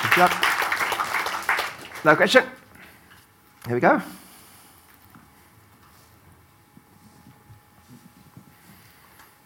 Good 0.03 0.13
job. 0.15 0.31
No 2.05 2.17
question? 2.17 2.45
Here 3.67 3.75
we 3.75 3.81
go. 3.81 4.03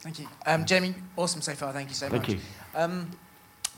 Thank 0.00 0.18
you. 0.18 0.26
Um, 0.44 0.64
Jamie, 0.64 0.94
awesome 1.16 1.40
so 1.40 1.54
far. 1.54 1.72
Thank 1.72 1.88
you 1.88 1.94
so 1.94 2.08
Thank 2.08 2.22
much. 2.28 2.36
you. 2.36 2.40
Um, 2.74 3.10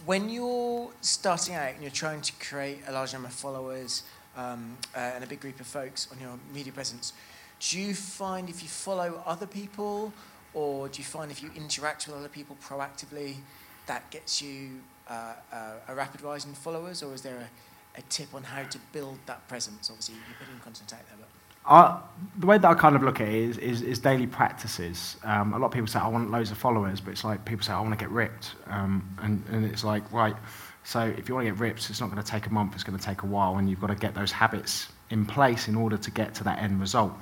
when 0.04 0.28
you're 0.28 0.90
starting 1.00 1.54
out 1.54 1.72
and 1.72 1.82
you're 1.82 1.90
trying 1.90 2.20
to 2.20 2.32
create 2.34 2.80
a 2.86 2.92
large 2.92 3.12
number 3.12 3.28
of 3.28 3.34
followers 3.34 4.02
um, 4.36 4.76
uh, 4.94 4.98
and 4.98 5.24
a 5.24 5.26
big 5.26 5.40
group 5.40 5.58
of 5.60 5.66
folks 5.66 6.08
on 6.12 6.20
your 6.20 6.38
media 6.52 6.72
presence, 6.72 7.12
do 7.60 7.78
you 7.78 7.94
find 7.94 8.48
if 8.48 8.62
you 8.62 8.68
follow 8.68 9.22
other 9.24 9.46
people 9.46 10.12
or 10.52 10.88
do 10.88 10.98
you 10.98 11.04
find 11.04 11.30
if 11.30 11.42
you 11.42 11.50
interact 11.56 12.06
with 12.06 12.16
other 12.16 12.28
people 12.28 12.56
proactively, 12.62 13.36
that 13.86 14.08
gets 14.10 14.40
you 14.40 14.80
uh, 15.08 15.34
uh, 15.52 15.72
a 15.88 15.94
rapid 15.94 16.22
rise 16.22 16.44
in 16.44 16.52
followers? 16.52 17.02
Or 17.02 17.12
is 17.14 17.22
there 17.22 17.36
a, 17.36 17.98
a 17.98 18.02
tip 18.02 18.34
on 18.34 18.42
how 18.42 18.62
to 18.62 18.78
build 18.92 19.18
that 19.26 19.46
presence? 19.48 19.90
Obviously, 19.90 20.14
you're 20.14 20.36
putting 20.38 20.58
content 20.60 20.92
out 20.92 21.06
there, 21.08 21.18
but 21.18 21.28
I, 21.66 21.98
the 22.38 22.46
way 22.46 22.58
that 22.58 22.68
I 22.68 22.74
kind 22.74 22.94
of 22.94 23.02
look 23.02 23.20
at 23.20 23.28
it 23.28 23.34
is, 23.34 23.58
is, 23.58 23.82
is 23.82 23.98
daily 23.98 24.26
practices. 24.26 25.16
Um, 25.24 25.54
a 25.54 25.58
lot 25.58 25.66
of 25.66 25.72
people 25.72 25.86
say, 25.86 25.98
I 25.98 26.08
want 26.08 26.30
loads 26.30 26.50
of 26.50 26.58
followers, 26.58 27.00
but 27.00 27.12
it's 27.12 27.24
like 27.24 27.44
people 27.44 27.64
say, 27.64 27.72
I 27.72 27.80
want 27.80 27.98
to 27.98 28.02
get 28.04 28.10
ripped. 28.10 28.54
Um, 28.66 29.16
and, 29.22 29.42
and 29.50 29.64
it's 29.64 29.82
like, 29.82 30.10
right, 30.12 30.36
so 30.84 31.00
if 31.00 31.28
you 31.28 31.34
want 31.34 31.46
to 31.46 31.52
get 31.52 31.60
ripped, 31.60 31.88
it's 31.88 32.00
not 32.00 32.10
going 32.10 32.22
to 32.22 32.30
take 32.30 32.46
a 32.46 32.52
month, 32.52 32.74
it's 32.74 32.84
going 32.84 32.98
to 32.98 33.04
take 33.04 33.22
a 33.22 33.26
while, 33.26 33.56
and 33.56 33.70
you've 33.70 33.80
got 33.80 33.86
to 33.86 33.94
get 33.94 34.14
those 34.14 34.30
habits 34.30 34.88
in 35.08 35.24
place 35.24 35.66
in 35.66 35.74
order 35.74 35.96
to 35.96 36.10
get 36.10 36.34
to 36.34 36.44
that 36.44 36.58
end 36.58 36.80
result. 36.80 37.12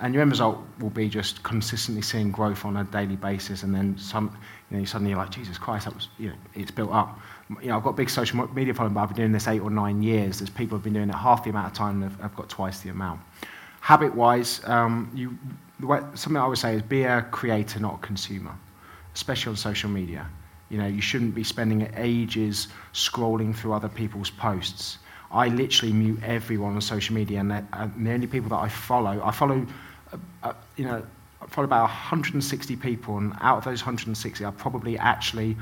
And 0.00 0.12
your 0.12 0.22
end 0.22 0.32
result 0.32 0.58
will 0.80 0.90
be 0.90 1.08
just 1.08 1.44
consistently 1.44 2.02
seeing 2.02 2.32
growth 2.32 2.64
on 2.64 2.76
a 2.76 2.84
daily 2.84 3.14
basis, 3.14 3.62
and 3.62 3.72
then 3.72 3.96
some, 3.96 4.36
you 4.70 4.78
know, 4.78 4.84
suddenly 4.84 5.10
you're 5.10 5.18
like, 5.18 5.30
Jesus 5.30 5.58
Christ, 5.58 5.84
that 5.84 5.94
was, 5.94 6.08
you 6.18 6.30
know, 6.30 6.34
it's 6.54 6.72
built 6.72 6.90
up. 6.90 7.20
You 7.60 7.68
know, 7.68 7.76
I've 7.76 7.84
got 7.84 7.90
a 7.90 7.94
big 7.94 8.10
social 8.10 8.44
media 8.48 8.74
following, 8.74 8.94
but 8.94 9.00
I've 9.00 9.08
been 9.10 9.16
doing 9.18 9.32
this 9.32 9.46
eight 9.46 9.60
or 9.60 9.70
nine 9.70 10.02
years. 10.02 10.40
There's 10.40 10.50
people 10.50 10.76
who've 10.76 10.84
been 10.84 10.94
doing 10.94 11.08
it 11.08 11.14
half 11.14 11.44
the 11.44 11.50
amount 11.50 11.68
of 11.68 11.74
time, 11.74 12.02
and 12.02 12.10
have, 12.10 12.20
have 12.20 12.34
got 12.34 12.48
twice 12.48 12.80
the 12.80 12.88
amount. 12.88 13.20
Habit-wise, 13.82 14.60
um, 14.66 15.10
you, 15.12 15.36
something 16.14 16.36
I 16.36 16.46
would 16.46 16.56
say 16.56 16.76
is 16.76 16.82
be 16.82 17.02
a 17.02 17.22
creator, 17.32 17.80
not 17.80 17.96
a 17.96 17.98
consumer, 17.98 18.54
especially 19.12 19.50
on 19.50 19.56
social 19.56 19.90
media. 19.90 20.24
You 20.70 20.78
know, 20.78 20.86
you 20.86 21.00
shouldn't 21.00 21.34
be 21.34 21.42
spending 21.42 21.92
ages 21.96 22.68
scrolling 22.94 23.52
through 23.52 23.72
other 23.72 23.88
people's 23.88 24.30
posts. 24.30 24.98
I 25.32 25.48
literally 25.48 25.92
mute 25.92 26.20
everyone 26.22 26.76
on 26.76 26.80
social 26.80 27.12
media, 27.16 27.40
and, 27.40 27.52
and 27.52 28.06
the 28.06 28.12
only 28.12 28.28
people 28.28 28.50
that 28.50 28.60
I 28.60 28.68
follow, 28.68 29.20
I 29.20 29.32
follow, 29.32 29.66
uh, 30.12 30.16
uh, 30.44 30.52
you 30.76 30.84
know, 30.84 31.04
I 31.40 31.46
follow 31.46 31.64
about 31.64 31.82
160 31.82 32.76
people, 32.76 33.18
and 33.18 33.32
out 33.40 33.58
of 33.58 33.64
those 33.64 33.80
160, 33.80 34.44
I 34.44 34.50
probably 34.52 34.96
actually 34.96 35.56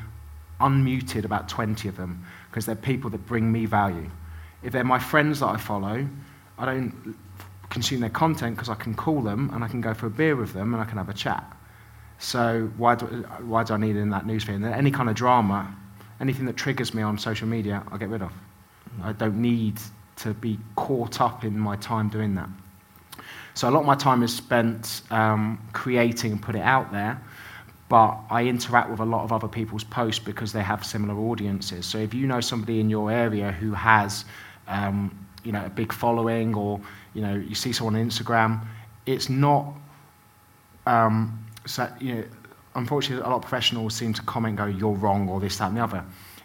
unmuted 0.61 1.25
about 1.25 1.49
20 1.49 1.89
of 1.89 1.97
them 1.97 2.23
because 2.51 2.67
they're 2.67 2.77
people 2.77 3.09
that 3.09 3.25
bring 3.27 3.51
me 3.51 3.65
value. 3.65 4.11
If 4.63 4.75
they're 4.75 4.85
my 4.85 4.99
friends 4.99 5.41
that 5.41 5.47
I 5.47 5.57
follow, 5.57 6.07
I 6.59 6.67
don't 6.67 7.17
consume 7.71 8.01
their 8.01 8.11
content 8.11 8.57
because 8.57 8.69
I 8.69 8.75
can 8.75 8.95
call 8.95 9.23
them 9.23 9.51
and 9.55 9.65
I 9.65 9.69
can 9.69 9.81
go 9.81 9.95
for 9.95 10.07
a 10.07 10.11
beer 10.11 10.37
with 10.37 10.53
them 10.53 10.75
and 10.75 10.83
I 10.83 10.85
can 10.85 10.99
have 10.99 11.09
a 11.09 11.15
chat. 11.15 11.45
So 12.19 12.71
why 12.77 12.97
do, 12.97 13.07
why 13.43 13.65
do 13.65 13.75
I 13.75 13.77
need 13.79 13.97
it 13.97 14.01
in 14.01 14.11
that 14.11 14.27
newsfeed? 14.27 14.57
And 14.57 14.65
any 14.67 14.91
kind 14.91 15.09
of 15.09 15.15
drama, 15.15 15.75
anything 16.21 16.45
that 16.47 16.57
triggers 16.57 16.93
me 16.93 17.03
on 17.03 17.17
social 17.17 17.49
media, 17.49 17.83
I 17.91 17.97
get 17.97 18.11
rid 18.11 18.23
of. 18.23 18.33
I 19.03 19.13
don't 19.13 19.41
need 19.41 19.81
to 20.17 20.35
be 20.35 20.59
caught 20.77 21.21
up 21.21 21.45
in 21.45 21.59
my 21.59 21.77
time 21.77 22.09
doing 22.09 22.35
that. 22.35 22.49
So 23.55 23.69
a 23.69 23.71
lot 23.71 23.81
of 23.81 23.87
my 23.87 23.95
time 23.95 24.23
is 24.23 24.35
spent 24.35 25.03
um, 25.11 25.61
creating 25.73 26.33
and 26.33 26.43
put 26.43 26.55
it 26.55 26.63
out 26.63 26.93
there, 26.93 27.21
but 27.89 28.19
I 28.31 28.45
interact 28.45 28.91
with 28.91 29.01
a 29.01 29.05
lot 29.05 29.25
of 29.25 29.33
other 29.33 29.49
people's 29.49 29.85
posts 29.85 30.23
because 30.23 30.53
they 30.53 30.63
have 30.63 30.85
similar 30.85 31.19
audiences. 31.19 31.87
So 31.87 31.99
if 31.99 32.15
you 32.15 32.27
know 32.27 32.41
somebody 32.41 32.81
in 32.81 32.91
your 32.91 33.11
area 33.11 33.51
who 33.51 33.73
has, 33.73 34.25
um, 34.69 35.20
you 35.45 35.53
know, 35.53 35.65
a 35.65 35.71
big 35.71 35.93
following, 35.93 36.55
or 36.55 36.81
you 37.15 37.23
know, 37.23 37.35
you 37.35 37.55
see 37.55 37.73
someone 37.73 37.97
on 37.97 38.09
Instagram, 38.09 38.65
it's 39.07 39.29
not. 39.29 39.75
Um, 40.87 41.45
so 41.67 41.89
you 42.01 42.15
know, 42.15 42.25
unfortunately, 42.75 43.25
a 43.25 43.29
lot 43.29 43.37
of 43.37 43.43
professionals 43.43 43.95
seem 43.95 44.13
to 44.15 44.23
comment, 44.23 44.57
go, 44.57 44.67
"You're 44.67 44.95
wrong," 44.95 45.29
or 45.29 45.41
this, 45.41 45.59
that, 45.59 45.69
and 45.69 45.77
the 45.77 45.85
other. 45.85 46.05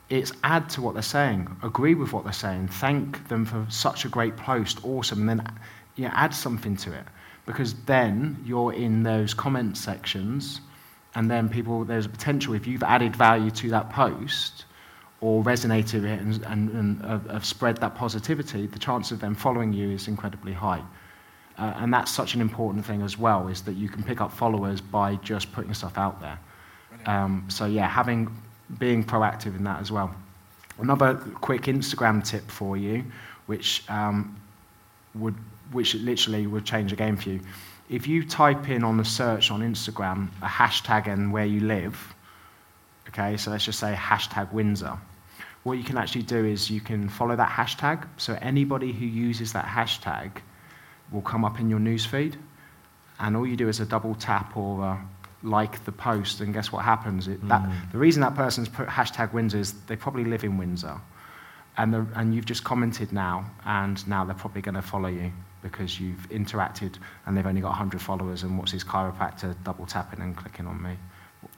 It's 0.09 0.31
add 0.43 0.69
to 0.71 0.81
what 0.81 0.93
they're 0.93 1.01
saying, 1.01 1.49
agree 1.63 1.95
with 1.95 2.13
what 2.13 2.23
they're 2.25 2.33
saying, 2.33 2.67
thank 2.67 3.27
them 3.27 3.43
for 3.43 3.65
such 3.69 4.05
a 4.05 4.09
great 4.09 4.37
post, 4.37 4.85
awesome, 4.85 5.27
and 5.27 5.39
then 5.39 5.47
you 5.95 6.03
know, 6.05 6.11
add 6.13 6.33
something 6.33 6.77
to 6.77 6.93
it. 6.93 7.05
Because 7.47 7.73
then 7.85 8.37
you're 8.45 8.73
in 8.73 9.03
those 9.03 9.33
comment 9.33 9.77
sections, 9.77 10.61
and 11.15 11.29
then 11.29 11.49
people, 11.49 11.85
there's 11.85 12.05
a 12.05 12.09
potential 12.09 12.53
if 12.53 12.67
you've 12.67 12.83
added 12.83 13.15
value 13.15 13.49
to 13.51 13.69
that 13.69 13.89
post 13.89 14.65
or 15.25 15.43
resonated 15.43 15.95
with 15.95 16.05
it 16.05 16.19
and, 16.19 16.43
and, 16.45 16.69
and 16.69 17.01
have, 17.03 17.27
have 17.31 17.43
spread 17.43 17.77
that 17.77 17.95
positivity, 17.95 18.67
the 18.67 18.77
chance 18.77 19.11
of 19.11 19.19
them 19.19 19.33
following 19.33 19.73
you 19.73 19.89
is 19.89 20.07
incredibly 20.07 20.53
high. 20.53 20.83
Uh, 21.57 21.73
and 21.77 21.91
that's 21.91 22.11
such 22.11 22.35
an 22.35 22.41
important 22.41 22.85
thing 22.85 23.01
as 23.01 23.17
well, 23.17 23.47
is 23.47 23.63
that 23.63 23.73
you 23.73 23.89
can 23.89 24.03
pick 24.03 24.21
up 24.21 24.31
followers 24.31 24.79
by 24.81 25.15
just 25.31 25.51
putting 25.51 25.73
stuff 25.73 25.97
out 25.97 26.21
there. 26.21 26.37
Um, 27.07 27.45
so 27.47 27.65
yeah, 27.65 27.87
having 27.87 28.29
being 28.77 29.03
proactive 29.03 29.55
in 29.55 29.63
that 29.63 29.79
as 29.79 29.91
well. 29.91 30.13
Another 30.77 31.15
quick 31.41 31.63
Instagram 31.63 32.23
tip 32.23 32.47
for 32.51 32.77
you, 32.77 33.03
which 33.47 33.83
um, 33.89 34.39
would 35.15 35.35
which 35.71 35.95
literally 35.95 36.45
would 36.45 36.65
change 36.65 36.91
the 36.91 36.95
game 36.95 37.17
for 37.17 37.29
you. 37.29 37.39
If 37.89 38.07
you 38.07 38.23
type 38.23 38.69
in 38.69 38.83
on 38.83 38.97
the 38.97 39.05
search 39.05 39.49
on 39.49 39.61
Instagram 39.61 40.29
a 40.43 40.45
hashtag 40.45 41.07
and 41.07 41.33
where 41.33 41.45
you 41.45 41.61
live, 41.61 42.13
okay, 43.07 43.37
so 43.37 43.49
let's 43.49 43.65
just 43.65 43.79
say 43.79 43.95
hashtag 43.95 44.53
Windsor. 44.53 44.99
What 45.65 45.79
you 45.79 45.83
can 45.83 45.97
actually 45.97 46.21
do 46.21 46.45
is 46.45 46.69
you 46.69 46.79
can 46.79 47.09
follow 47.09 47.35
that 47.35 47.49
hashtag. 47.49 48.07
So 48.17 48.37
anybody 48.39 48.91
who 48.91 49.03
uses 49.03 49.51
that 49.53 49.65
hashtag 49.65 50.29
will 51.11 51.23
come 51.23 51.43
up 51.43 51.59
in 51.59 51.71
your 51.71 51.79
newsfeed, 51.79 52.35
and 53.19 53.35
all 53.35 53.47
you 53.47 53.55
do 53.55 53.67
is 53.67 53.79
a 53.79 53.85
double 53.85 54.13
tap 54.13 54.55
or 54.55 54.83
a 54.83 55.07
like 55.41 55.83
the 55.85 55.91
post, 55.91 56.39
and 56.41 56.53
guess 56.53 56.71
what 56.71 56.85
happens? 56.85 57.27
It, 57.27 57.47
that, 57.47 57.67
the 57.91 57.97
reason 57.97 58.21
that 58.21 58.35
person's 58.35 58.69
put 58.69 58.87
hashtag 58.87 59.33
Windsor 59.33 59.57
is 59.57 59.73
they 59.87 59.95
probably 59.95 60.23
live 60.23 60.43
in 60.43 60.55
Windsor, 60.59 61.01
and, 61.77 61.91
the, 61.91 62.05
and 62.13 62.35
you've 62.35 62.45
just 62.45 62.63
commented 62.63 63.11
now, 63.11 63.49
and 63.65 64.07
now 64.07 64.23
they're 64.23 64.35
probably 64.35 64.61
going 64.61 64.75
to 64.75 64.83
follow 64.83 65.09
you 65.09 65.31
because 65.63 65.99
you've 65.99 66.29
interacted, 66.29 66.97
and 67.25 67.35
they've 67.35 67.47
only 67.47 67.61
got 67.61 67.69
100 67.69 67.99
followers, 67.99 68.43
and 68.43 68.55
what's 68.55 68.71
his 68.71 68.83
chiropractor 68.83 69.55
double 69.63 69.87
tapping 69.87 70.21
and 70.21 70.37
clicking 70.37 70.67
on 70.67 70.79
me? 70.83 70.95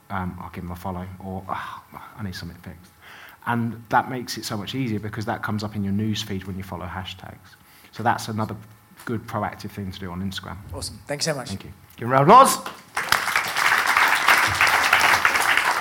Um, 0.09 0.37
I'll 0.41 0.49
give 0.51 0.63
him 0.63 0.71
a 0.71 0.75
follow, 0.77 1.05
or 1.19 1.43
"Ah, 1.49 1.83
I 2.17 2.23
need 2.23 2.35
something 2.35 2.57
fixed. 2.59 2.91
And 3.47 3.81
that 3.89 4.09
makes 4.09 4.37
it 4.37 4.43
so 4.43 4.57
much 4.57 4.75
easier 4.75 4.99
because 4.99 5.25
that 5.25 5.41
comes 5.41 5.63
up 5.63 5.75
in 5.75 5.83
your 5.83 5.93
news 5.93 6.21
feed 6.21 6.43
when 6.43 6.57
you 6.57 6.63
follow 6.63 6.85
hashtags. 6.85 7.55
So 7.93 8.03
that's 8.03 8.27
another 8.27 8.55
good 9.05 9.25
proactive 9.25 9.71
thing 9.71 9.89
to 9.89 9.99
do 9.99 10.11
on 10.11 10.21
Instagram. 10.21 10.57
awesome. 10.73 10.99
Thanks 11.07 11.23
so 11.25 11.33
much. 11.33 11.47
Thank 11.47 11.63
you. 11.63 11.71
Give 11.95 12.09
a 12.09 12.11
round 12.11 12.29
of 12.29 12.29
applause. 12.29 12.57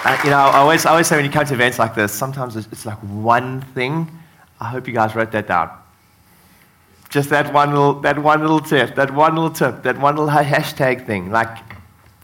Uh, 0.04 0.16
you 0.22 0.30
know, 0.30 0.36
I 0.36 0.58
always, 0.58 0.86
I 0.86 0.90
always 0.92 1.08
say 1.08 1.16
when 1.16 1.24
you 1.24 1.30
come 1.32 1.44
to 1.44 1.54
events 1.54 1.80
like 1.80 1.96
this, 1.96 2.12
sometimes 2.12 2.54
it's, 2.54 2.68
it's 2.70 2.86
like 2.86 2.98
one 2.98 3.60
thing. 3.74 4.08
I 4.60 4.68
hope 4.68 4.86
you 4.86 4.94
guys 4.94 5.16
wrote 5.16 5.32
that 5.32 5.48
down. 5.48 5.68
Just 7.10 7.30
that 7.30 7.52
one 7.52 7.70
little, 7.70 7.94
that 8.02 8.16
one 8.16 8.40
little 8.40 8.60
tip, 8.60 8.94
that 8.94 9.12
one 9.12 9.34
little 9.34 9.50
tip, 9.50 9.82
that 9.82 9.98
one 9.98 10.14
little 10.14 10.30
hashtag 10.44 11.04
thing. 11.04 11.32
Like, 11.32 11.58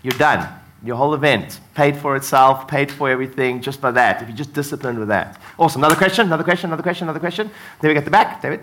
you're 0.05 0.17
done. 0.17 0.49
Your 0.85 0.97
whole 0.97 1.15
event 1.15 1.61
paid 1.75 1.97
for 1.97 2.17
itself, 2.17 2.67
paid 2.67 2.91
for 2.91 3.09
everything, 3.09 3.61
just 3.63 3.81
by 3.81 3.93
that. 3.93 4.21
If 4.21 4.29
you're 4.29 4.37
just 4.37 4.53
disciplined 4.53 4.99
with 4.99 5.09
that. 5.09 5.41
Awesome. 5.59 5.81
Another 5.81 5.97
question, 5.97 6.27
another 6.27 6.45
question, 6.45 6.71
another 6.71 6.83
question, 6.83 7.05
another 7.05 7.21
question. 7.21 7.51
David 7.81 7.99
at 7.99 8.05
the 8.05 8.11
back. 8.11 8.43
David. 8.43 8.61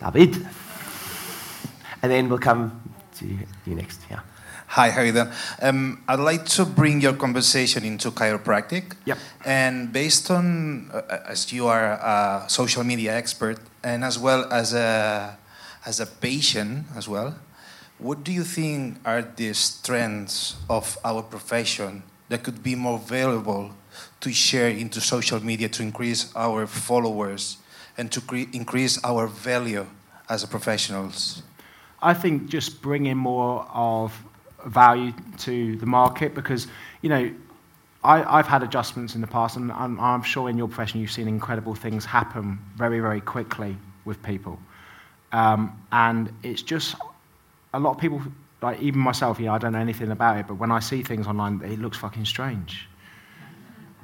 David. 0.00 0.46
And 2.02 2.10
then 2.10 2.28
we'll 2.28 2.38
come 2.38 2.80
to 3.18 3.26
you 3.26 3.74
next. 3.74 4.00
Yeah. 4.10 4.20
Hi, 4.68 4.90
how 4.90 5.00
are 5.00 5.06
you 5.06 5.12
doing? 5.12 5.30
Um, 5.62 6.02
I'd 6.06 6.18
like 6.18 6.44
to 6.46 6.66
bring 6.66 7.00
your 7.00 7.14
conversation 7.14 7.84
into 7.84 8.10
chiropractic. 8.10 8.96
Yep. 9.06 9.18
And 9.44 9.92
based 9.92 10.30
on, 10.30 10.90
uh, 10.92 11.20
as 11.26 11.52
you 11.52 11.66
are 11.68 11.92
a 11.92 12.44
social 12.48 12.84
media 12.84 13.16
expert 13.16 13.58
and 13.82 14.04
as 14.04 14.18
well 14.18 14.52
as 14.52 14.74
a, 14.74 15.38
as 15.86 16.00
a 16.00 16.06
patient 16.06 16.86
as 16.96 17.08
well, 17.08 17.34
what 17.98 18.22
do 18.22 18.32
you 18.32 18.44
think 18.44 18.98
are 19.04 19.22
the 19.22 19.52
strengths 19.52 20.56
of 20.70 20.96
our 21.04 21.22
profession 21.22 22.02
that 22.28 22.44
could 22.44 22.62
be 22.62 22.74
more 22.74 22.98
valuable 22.98 23.72
to 24.20 24.32
share 24.32 24.68
into 24.68 25.00
social 25.00 25.40
media 25.44 25.68
to 25.68 25.82
increase 25.82 26.32
our 26.36 26.66
followers 26.66 27.58
and 27.96 28.12
to 28.12 28.20
cre- 28.20 28.50
increase 28.52 29.02
our 29.04 29.26
value 29.26 29.86
as 30.28 30.44
professionals? 30.44 31.42
I 32.00 32.14
think 32.14 32.48
just 32.48 32.80
bringing 32.80 33.16
more 33.16 33.66
of 33.72 34.16
value 34.64 35.12
to 35.38 35.76
the 35.76 35.86
market 35.86 36.34
because, 36.34 36.68
you 37.02 37.08
know, 37.08 37.32
I, 38.04 38.36
have 38.36 38.46
had 38.46 38.62
adjustments 38.62 39.16
in 39.16 39.20
the 39.20 39.26
past, 39.26 39.56
and 39.56 39.72
I'm, 39.72 39.98
I'm, 39.98 40.22
sure 40.22 40.48
in 40.48 40.56
your 40.56 40.68
profession 40.68 41.00
you've 41.00 41.10
seen 41.10 41.26
incredible 41.26 41.74
things 41.74 42.04
happen 42.04 42.60
very, 42.76 43.00
very 43.00 43.20
quickly 43.20 43.76
with 44.04 44.22
people. 44.22 44.58
Um, 45.32 45.76
and 45.90 46.32
it's 46.44 46.62
just 46.62 46.94
a 47.78 47.80
lot 47.80 47.92
of 47.92 47.98
people, 47.98 48.20
like 48.60 48.80
even 48.80 49.00
myself, 49.00 49.38
know, 49.40 49.54
I 49.54 49.58
don't 49.58 49.72
know 49.72 49.78
anything 49.78 50.10
about 50.10 50.38
it, 50.38 50.46
but 50.46 50.54
when 50.54 50.70
I 50.70 50.80
see 50.80 51.02
things 51.02 51.26
online, 51.26 51.62
it 51.64 51.78
looks 51.78 51.96
fucking 51.98 52.24
strange. 52.24 52.88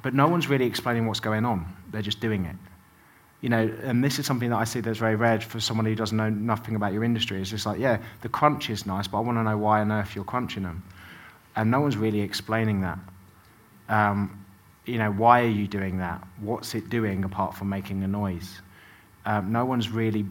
But 0.01 0.13
no 0.13 0.27
one's 0.27 0.47
really 0.47 0.65
explaining 0.65 1.07
what's 1.07 1.19
going 1.19 1.45
on, 1.45 1.65
they're 1.91 2.01
just 2.01 2.19
doing 2.19 2.45
it 2.45 2.55
you 3.45 3.49
know, 3.49 3.71
and 3.83 4.03
this 4.03 4.17
is 4.17 4.25
something 4.25 4.49
that 4.49 4.55
I 4.55 4.63
see 4.63 4.79
that's 4.79 4.97
very 4.97 5.15
rare 5.15 5.39
for 5.39 5.59
someone 5.59 5.85
who 5.85 5.93
doesn't 5.93 6.17
know 6.17 6.31
nothing 6.31 6.75
about 6.75 6.93
your 6.93 7.03
industry. 7.03 7.39
It's 7.39 7.51
just 7.51 7.67
like, 7.67 7.79
yeah, 7.79 8.01
the 8.21 8.27
crunch 8.27 8.71
is 8.71 8.87
nice, 8.87 9.07
but 9.07 9.19
I 9.19 9.21
want 9.21 9.37
to 9.37 9.43
know 9.43 9.55
why 9.55 9.81
on 9.81 9.91
earth 9.91 10.15
you're 10.15 10.25
crunching 10.25 10.63
them. 10.63 10.83
And 11.55 11.69
no 11.69 11.81
one's 11.81 11.95
really 11.95 12.21
explaining 12.21 12.81
that. 12.81 12.97
Um, 13.87 14.43
you 14.85 14.97
know, 14.97 15.11
why 15.11 15.41
are 15.41 15.47
you 15.47 15.67
doing 15.67 15.99
that? 15.99 16.27
What's 16.39 16.73
it 16.73 16.89
doing 16.89 17.23
apart 17.23 17.55
from 17.55 17.69
making 17.69 18.03
a 18.03 18.07
noise? 18.07 18.61
Um, 19.27 19.51
no 19.51 19.63
one's 19.63 19.89
really, 19.91 20.25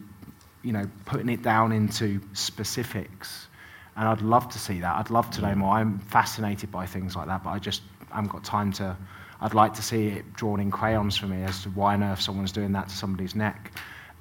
you 0.65 0.73
know, 0.73 0.89
putting 1.05 1.29
it 1.29 1.41
down 1.41 1.71
into 1.71 2.19
specifics. 2.33 3.47
And 3.95 4.07
I'd 4.07 4.21
love 4.21 4.49
to 4.49 4.59
see 4.59 4.81
that. 4.81 4.95
I'd 4.97 5.09
love 5.09 5.29
to 5.31 5.41
know 5.41 5.55
more. 5.55 5.75
I'm 5.75 5.99
fascinated 5.99 6.71
by 6.71 6.85
things 6.85 7.15
like 7.15 7.27
that, 7.27 7.43
but 7.43 7.51
I 7.51 7.59
just 7.59 7.81
haven't 8.11 8.31
got 8.31 8.43
time 8.43 8.73
to 8.73 8.97
I'd 9.41 9.53
like 9.53 9.73
to 9.73 9.81
see 9.81 10.07
it 10.07 10.33
drawn 10.33 10.59
in 10.59 10.71
crayons 10.71 11.17
for 11.17 11.27
me 11.27 11.43
as 11.43 11.63
to 11.63 11.69
why 11.69 11.93
on 11.93 12.03
earth 12.03 12.21
someone's 12.21 12.51
doing 12.51 12.71
that 12.71 12.89
to 12.89 12.95
somebody's 12.95 13.35
neck. 13.35 13.71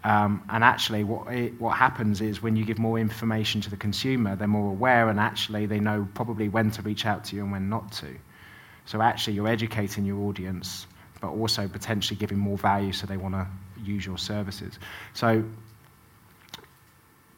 Um, 0.03 0.43
and 0.51 0.63
actually, 0.63 1.03
what, 1.05 1.33
it, 1.33 1.59
what 1.61 1.77
happens 1.77 2.21
is 2.21 2.43
when 2.43 2.57
you 2.57 2.65
give 2.65 2.79
more 2.79 2.99
information 2.99 3.61
to 3.63 3.71
the 3.71 3.77
consumer, 3.77 4.37
they're 4.37 4.47
more 4.47 4.71
aware 4.71 5.09
and 5.09 5.19
actually 5.19 5.65
they 5.67 5.81
know 5.81 6.07
probably 6.15 6.49
when 6.49 6.71
to 6.73 6.83
reach 6.83 7.07
out 7.07 7.25
to 7.25 7.37
you 7.37 7.43
and 7.43 7.53
when 7.53 7.71
not 7.71 7.91
to. 7.93 8.15
So 8.85 9.01
actually, 9.01 9.35
you're 9.35 9.49
educating 9.49 10.05
your 10.05 10.19
audience, 10.29 10.87
but 11.23 11.29
also 11.29 11.69
potentially 11.69 12.19
giving 12.19 12.39
more 12.39 12.59
value 12.59 12.93
so 12.93 13.07
they 13.07 13.17
want 13.17 13.35
to 13.35 13.47
use 13.83 14.05
your 14.05 14.19
services. 14.19 14.79
So 15.15 15.43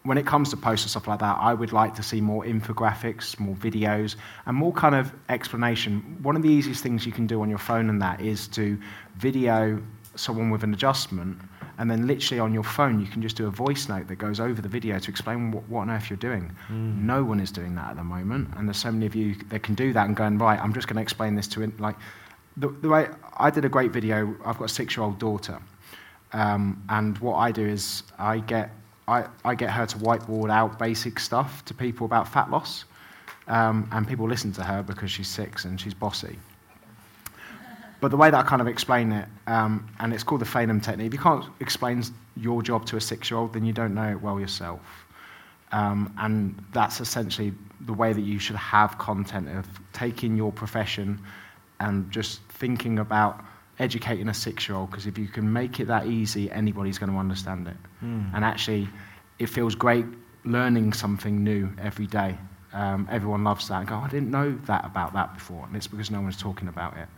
when 0.06 0.18
it 0.18 0.26
comes 0.26 0.50
to 0.50 0.56
posts 0.56 0.84
and 0.84 0.90
stuff 0.90 1.08
like 1.08 1.18
that, 1.18 1.36
I 1.40 1.52
would 1.52 1.72
like 1.72 1.94
to 1.96 2.02
see 2.02 2.20
more 2.20 2.44
infographics, 2.44 3.38
more 3.40 3.56
videos, 3.56 4.16
and 4.46 4.56
more 4.56 4.72
kind 4.72 4.94
of 4.94 5.12
explanation. 5.28 6.18
One 6.22 6.36
of 6.36 6.42
the 6.42 6.48
easiest 6.48 6.82
things 6.82 7.04
you 7.04 7.12
can 7.12 7.26
do 7.26 7.42
on 7.42 7.48
your 7.48 7.58
phone 7.58 7.90
and 7.90 8.00
that 8.00 8.20
is 8.20 8.48
to 8.48 8.78
video 9.16 9.82
someone 10.14 10.50
with 10.50 10.62
an 10.62 10.72
adjustment, 10.72 11.38
and 11.78 11.90
then 11.90 12.06
literally 12.06 12.40
on 12.40 12.54
your 12.54 12.62
phone, 12.62 13.00
you 13.00 13.06
can 13.06 13.20
just 13.20 13.36
do 13.36 13.46
a 13.46 13.50
voice 13.50 13.88
note 13.88 14.08
that 14.08 14.16
goes 14.16 14.40
over 14.40 14.62
the 14.62 14.68
video 14.68 14.98
to 14.98 15.10
explain 15.10 15.50
what, 15.50 15.68
what 15.68 15.80
on 15.82 15.90
earth 15.90 16.08
you're 16.08 16.16
doing. 16.16 16.54
Mm. 16.68 17.02
No 17.02 17.22
one 17.22 17.38
is 17.38 17.50
doing 17.50 17.74
that 17.74 17.90
at 17.90 17.96
the 17.96 18.04
moment, 18.04 18.48
and 18.56 18.66
there's 18.66 18.78
so 18.78 18.90
many 18.90 19.06
of 19.06 19.14
you 19.14 19.34
that 19.50 19.62
can 19.62 19.74
do 19.74 19.92
that 19.92 20.06
and 20.06 20.16
going, 20.16 20.38
right, 20.38 20.58
I'm 20.58 20.72
just 20.72 20.86
going 20.86 20.96
to 20.96 21.02
explain 21.02 21.34
this 21.34 21.48
to, 21.48 21.62
it. 21.62 21.78
like, 21.80 21.96
the, 22.56 22.68
the 22.68 22.88
way 22.88 23.08
I 23.36 23.50
did 23.50 23.64
a 23.64 23.68
great 23.68 23.92
video, 23.92 24.34
I've 24.44 24.58
got 24.58 24.64
a 24.64 24.68
six 24.68 24.96
year 24.96 25.04
old 25.04 25.18
daughter. 25.18 25.58
Um, 26.32 26.82
and 26.88 27.18
what 27.18 27.36
I 27.36 27.52
do 27.52 27.66
is 27.66 28.02
I 28.18 28.38
get 28.38 28.70
I, 29.08 29.26
I 29.44 29.54
get 29.54 29.70
her 29.70 29.86
to 29.86 29.98
whiteboard 29.98 30.50
out 30.50 30.78
basic 30.78 31.20
stuff 31.20 31.64
to 31.66 31.74
people 31.74 32.04
about 32.06 32.26
fat 32.28 32.50
loss. 32.50 32.84
Um, 33.48 33.88
and 33.92 34.06
people 34.06 34.28
listen 34.28 34.52
to 34.52 34.64
her 34.64 34.82
because 34.82 35.10
she's 35.10 35.28
six 35.28 35.64
and 35.64 35.80
she's 35.80 35.94
bossy. 35.94 36.36
But 38.00 38.10
the 38.10 38.16
way 38.16 38.30
that 38.30 38.38
I 38.38 38.42
kind 38.42 38.60
of 38.60 38.68
explain 38.68 39.12
it, 39.12 39.28
um, 39.46 39.88
and 40.00 40.12
it's 40.12 40.22
called 40.22 40.40
the 40.40 40.46
Feynman 40.46 40.82
technique, 40.82 41.08
if 41.08 41.12
you 41.14 41.20
can't 41.20 41.44
explain 41.60 42.02
your 42.36 42.60
job 42.60 42.84
to 42.86 42.96
a 42.96 43.00
six 43.00 43.30
year 43.30 43.38
old, 43.38 43.52
then 43.52 43.64
you 43.64 43.72
don't 43.72 43.94
know 43.94 44.10
it 44.10 44.20
well 44.20 44.38
yourself. 44.40 44.80
Um, 45.72 46.12
and 46.18 46.62
that's 46.72 47.00
essentially 47.00 47.52
the 47.82 47.92
way 47.92 48.12
that 48.12 48.20
you 48.20 48.38
should 48.38 48.56
have 48.56 48.98
content 48.98 49.48
of 49.48 49.66
taking 49.92 50.36
your 50.36 50.52
profession 50.52 51.20
and 51.80 52.10
just 52.10 52.40
thinking 52.48 52.98
about 52.98 53.44
educating 53.78 54.28
a 54.28 54.34
six 54.34 54.68
year 54.68 54.76
old 54.76 54.90
because 54.90 55.06
if 55.06 55.18
you 55.18 55.28
can 55.28 55.52
make 55.52 55.80
it 55.80 55.86
that 55.86 56.06
easy, 56.06 56.50
anybody's 56.50 56.98
going 56.98 57.12
to 57.12 57.18
understand 57.18 57.68
it. 57.68 57.76
Mm. 58.02 58.34
And 58.34 58.44
actually, 58.44 58.88
it 59.38 59.46
feels 59.46 59.74
great 59.74 60.06
learning 60.44 60.92
something 60.92 61.42
new 61.42 61.70
every 61.80 62.06
day. 62.06 62.38
Um, 62.72 63.08
everyone 63.10 63.44
loves 63.44 63.68
that. 63.68 63.80
And 63.80 63.88
go, 63.88 63.96
I 63.96 64.08
didn't 64.08 64.30
know 64.30 64.52
that 64.66 64.84
about 64.84 65.12
that 65.14 65.34
before. 65.34 65.64
And 65.66 65.76
it's 65.76 65.86
because 65.86 66.10
no 66.10 66.20
one's 66.20 66.36
talking 66.36 66.68
about 66.68 66.96
it. 66.96 67.08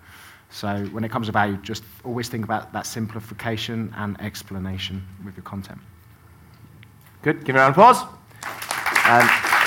So 0.50 0.84
when 0.92 1.04
it 1.04 1.10
comes 1.10 1.26
to 1.26 1.32
value, 1.32 1.58
just 1.58 1.84
always 2.04 2.28
think 2.28 2.44
about 2.44 2.72
that 2.72 2.86
simplification 2.86 3.92
and 3.96 4.20
explanation 4.20 5.06
with 5.24 5.36
your 5.36 5.44
content. 5.44 5.78
Good. 7.22 7.44
Give 7.44 7.54
me 7.54 7.60
a 7.60 7.64
round 7.64 7.76
of 7.76 7.78
applause. 7.78 8.02
Um, 9.04 9.57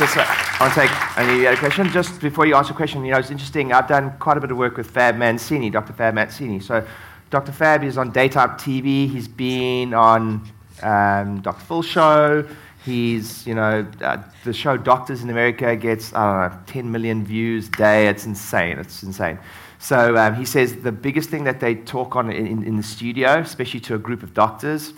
I 0.00 0.56
want 0.60 0.74
to 0.74 0.80
take 0.80 1.18
any 1.18 1.44
other 1.44 1.56
question. 1.56 1.88
Just 1.88 2.20
before 2.20 2.46
you 2.46 2.54
ask 2.54 2.70
a 2.70 2.74
question, 2.74 3.04
you 3.04 3.10
know, 3.10 3.18
it's 3.18 3.32
interesting. 3.32 3.72
I've 3.72 3.88
done 3.88 4.16
quite 4.20 4.36
a 4.36 4.40
bit 4.40 4.52
of 4.52 4.56
work 4.56 4.76
with 4.76 4.88
Fab 4.88 5.16
Mancini, 5.16 5.70
Dr. 5.70 5.92
Fab 5.92 6.14
Mancini. 6.14 6.60
So, 6.60 6.86
Dr. 7.30 7.50
Fab 7.50 7.82
is 7.82 7.98
on 7.98 8.12
daytime 8.12 8.50
TV. 8.50 9.10
He's 9.10 9.26
been 9.26 9.94
on 9.94 10.48
um, 10.82 11.40
Dr. 11.40 11.64
Phil 11.64 11.82
show. 11.82 12.48
He's, 12.84 13.44
you 13.44 13.56
know, 13.56 13.84
uh, 14.00 14.22
the 14.44 14.52
show 14.52 14.76
Doctors 14.76 15.24
in 15.24 15.30
America 15.30 15.74
gets, 15.74 16.14
I 16.14 16.48
don't 16.48 16.58
know, 16.58 16.62
10 16.66 16.92
million 16.92 17.24
views 17.24 17.66
a 17.66 17.72
day. 17.72 18.06
It's 18.06 18.24
insane. 18.24 18.78
It's 18.78 19.02
insane. 19.02 19.36
So 19.80 20.16
um, 20.16 20.36
he 20.36 20.44
says 20.44 20.76
the 20.76 20.92
biggest 20.92 21.28
thing 21.28 21.42
that 21.42 21.58
they 21.58 21.74
talk 21.74 22.14
on 22.14 22.30
in, 22.30 22.62
in 22.62 22.76
the 22.76 22.84
studio, 22.84 23.38
especially 23.40 23.80
to 23.80 23.96
a 23.96 23.98
group 23.98 24.22
of 24.22 24.32
doctors, 24.32 24.92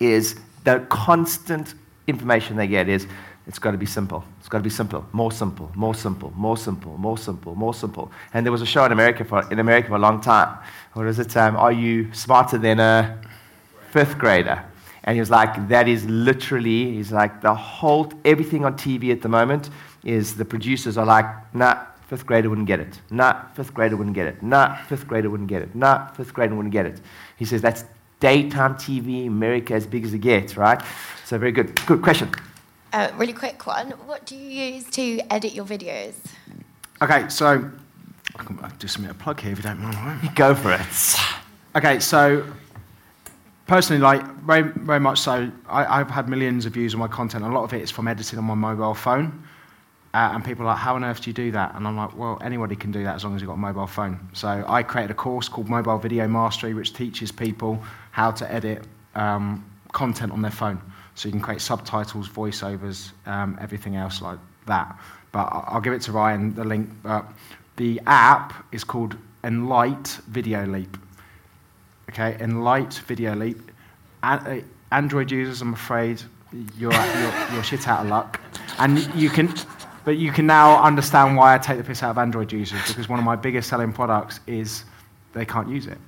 is 0.00 0.34
the 0.64 0.84
constant 0.88 1.74
information 2.08 2.56
they 2.56 2.66
get 2.66 2.88
is 2.88 3.06
it's 3.46 3.58
got 3.58 3.72
to 3.72 3.78
be 3.78 3.86
simple. 3.86 4.24
It's 4.38 4.48
got 4.48 4.58
to 4.58 4.64
be 4.64 4.70
simple. 4.70 5.04
More 5.12 5.32
simple, 5.32 5.70
more 5.74 5.94
simple, 5.94 6.32
more 6.36 6.56
simple, 6.56 6.96
more 6.98 7.18
simple, 7.18 7.54
more 7.54 7.74
simple. 7.74 8.12
And 8.34 8.44
there 8.44 8.52
was 8.52 8.62
a 8.62 8.66
show 8.66 8.84
in 8.84 8.92
America 8.92 9.24
for, 9.24 9.50
in 9.50 9.58
America 9.58 9.88
for 9.88 9.96
a 9.96 9.98
long 9.98 10.20
time. 10.20 10.58
What 10.92 11.06
is 11.06 11.18
it? 11.18 11.36
Um, 11.36 11.56
are 11.56 11.72
you 11.72 12.12
smarter 12.12 12.58
than 12.58 12.80
a 12.80 13.20
fifth 13.90 14.18
grader? 14.18 14.64
And 15.04 15.14
he 15.14 15.20
was 15.20 15.30
like, 15.30 15.68
that 15.68 15.88
is 15.88 16.04
literally, 16.04 16.92
he's 16.92 17.10
like, 17.10 17.40
the 17.40 17.54
whole, 17.54 18.12
everything 18.24 18.64
on 18.64 18.74
TV 18.74 19.10
at 19.10 19.22
the 19.22 19.28
moment 19.28 19.70
is 20.04 20.36
the 20.36 20.44
producers 20.44 20.98
are 20.98 21.06
like, 21.06 21.26
nah, 21.54 21.86
fifth 22.08 22.26
grader 22.26 22.50
wouldn't 22.50 22.66
get 22.66 22.80
it. 22.80 23.00
Nah, 23.10 23.46
fifth 23.54 23.72
grader 23.72 23.96
wouldn't 23.96 24.14
get 24.14 24.26
it. 24.26 24.42
Nah, 24.42 24.76
fifth 24.82 25.06
grader 25.08 25.30
wouldn't 25.30 25.48
get 25.48 25.62
it. 25.62 25.74
Nah, 25.74 26.08
fifth 26.08 26.34
grader 26.34 26.54
wouldn't 26.54 26.72
get 26.72 26.84
it. 26.84 27.00
He 27.36 27.44
says 27.46 27.62
that's 27.62 27.84
daytime 28.20 28.74
TV, 28.74 29.26
America 29.26 29.74
as 29.74 29.86
big 29.86 30.04
as 30.04 30.12
it 30.12 30.18
gets, 30.18 30.56
right? 30.56 30.82
So 31.24 31.38
very 31.38 31.52
good. 31.52 31.74
Good 31.86 32.02
question. 32.02 32.30
A 32.92 33.12
really 33.16 33.32
quick 33.32 33.66
one. 33.66 33.90
What 34.06 34.26
do 34.26 34.36
you 34.36 34.72
use 34.72 34.84
to 34.90 35.20
edit 35.32 35.52
your 35.52 35.64
videos? 35.64 36.14
Okay, 37.00 37.28
so 37.28 37.70
I 38.36 38.42
can 38.44 38.58
do 38.78 38.88
submit 38.88 39.12
a 39.12 39.14
plug 39.14 39.40
here 39.40 39.52
if 39.52 39.58
you 39.58 39.62
don't 39.62 39.80
mind. 39.80 39.96
Right? 39.96 40.34
Go 40.34 40.54
for 40.54 40.72
it. 40.72 41.16
Okay, 41.76 42.00
so 42.00 42.44
personally, 43.68 44.02
like 44.02 44.24
very, 44.40 44.62
very 44.62 44.98
much 44.98 45.20
so, 45.20 45.50
I, 45.68 45.98
have 45.98 46.10
had 46.10 46.28
millions 46.28 46.66
of 46.66 46.72
views 46.72 46.92
on 46.92 47.00
my 47.00 47.06
content. 47.06 47.44
A 47.44 47.48
lot 47.48 47.62
of 47.62 47.72
it 47.72 47.80
is 47.80 47.90
from 47.92 48.08
editing 48.08 48.38
on 48.38 48.44
my 48.44 48.54
mobile 48.54 48.94
phone. 48.94 49.44
Uh, 50.12 50.32
and 50.34 50.44
people 50.44 50.64
are 50.64 50.70
like, 50.70 50.78
how 50.78 50.96
on 50.96 51.04
earth 51.04 51.22
do 51.22 51.30
you 51.30 51.34
do 51.34 51.52
that? 51.52 51.76
And 51.76 51.86
I'm 51.86 51.96
like, 51.96 52.16
well, 52.18 52.36
anybody 52.42 52.74
can 52.74 52.90
do 52.90 53.04
that 53.04 53.14
as 53.14 53.22
long 53.22 53.36
as 53.36 53.40
you've 53.40 53.48
got 53.48 53.54
a 53.54 53.58
mobile 53.58 53.86
phone. 53.86 54.18
So 54.32 54.64
I 54.66 54.82
created 54.82 55.12
a 55.12 55.14
course 55.14 55.48
called 55.48 55.68
Mobile 55.68 55.98
Video 55.98 56.26
Mastery, 56.26 56.74
which 56.74 56.92
teaches 56.92 57.30
people 57.30 57.80
how 58.10 58.32
to 58.32 58.52
edit 58.52 58.82
um, 59.14 59.64
content 59.92 60.32
on 60.32 60.42
their 60.42 60.50
phone. 60.50 60.82
So 61.20 61.28
you 61.28 61.32
can 61.32 61.42
create 61.42 61.60
subtitles, 61.60 62.30
voiceovers, 62.30 63.12
um, 63.26 63.58
everything 63.60 63.94
else 63.94 64.22
like 64.22 64.38
that. 64.64 64.98
But 65.32 65.50
I'll 65.52 65.82
give 65.82 65.92
it 65.92 66.00
to 66.02 66.12
Ryan, 66.12 66.54
the 66.54 66.64
link. 66.64 66.88
But 67.02 67.26
the 67.76 68.00
app 68.06 68.64
is 68.72 68.84
called 68.84 69.18
Enlight 69.44 70.18
Video 70.22 70.64
Leap. 70.64 70.96
Okay, 72.08 72.38
Enlight 72.40 73.00
Video 73.00 73.34
Leap. 73.34 73.70
Android 74.92 75.30
users, 75.30 75.60
I'm 75.60 75.74
afraid, 75.74 76.22
you're, 76.78 76.90
you're, 76.90 77.34
you're 77.52 77.64
shit 77.64 77.86
out 77.86 78.00
of 78.00 78.06
luck. 78.06 78.40
And 78.78 78.98
you 79.14 79.28
can, 79.28 79.52
but 80.06 80.16
you 80.16 80.32
can 80.32 80.46
now 80.46 80.82
understand 80.82 81.36
why 81.36 81.54
I 81.54 81.58
take 81.58 81.76
the 81.76 81.84
piss 81.84 82.02
out 82.02 82.12
of 82.12 82.16
Android 82.16 82.50
users 82.50 82.88
because 82.88 83.10
one 83.10 83.18
of 83.18 83.26
my 83.26 83.36
biggest 83.36 83.68
selling 83.68 83.92
products 83.92 84.40
is 84.46 84.84
they 85.34 85.44
can't 85.44 85.68
use 85.68 85.86
it, 85.86 85.98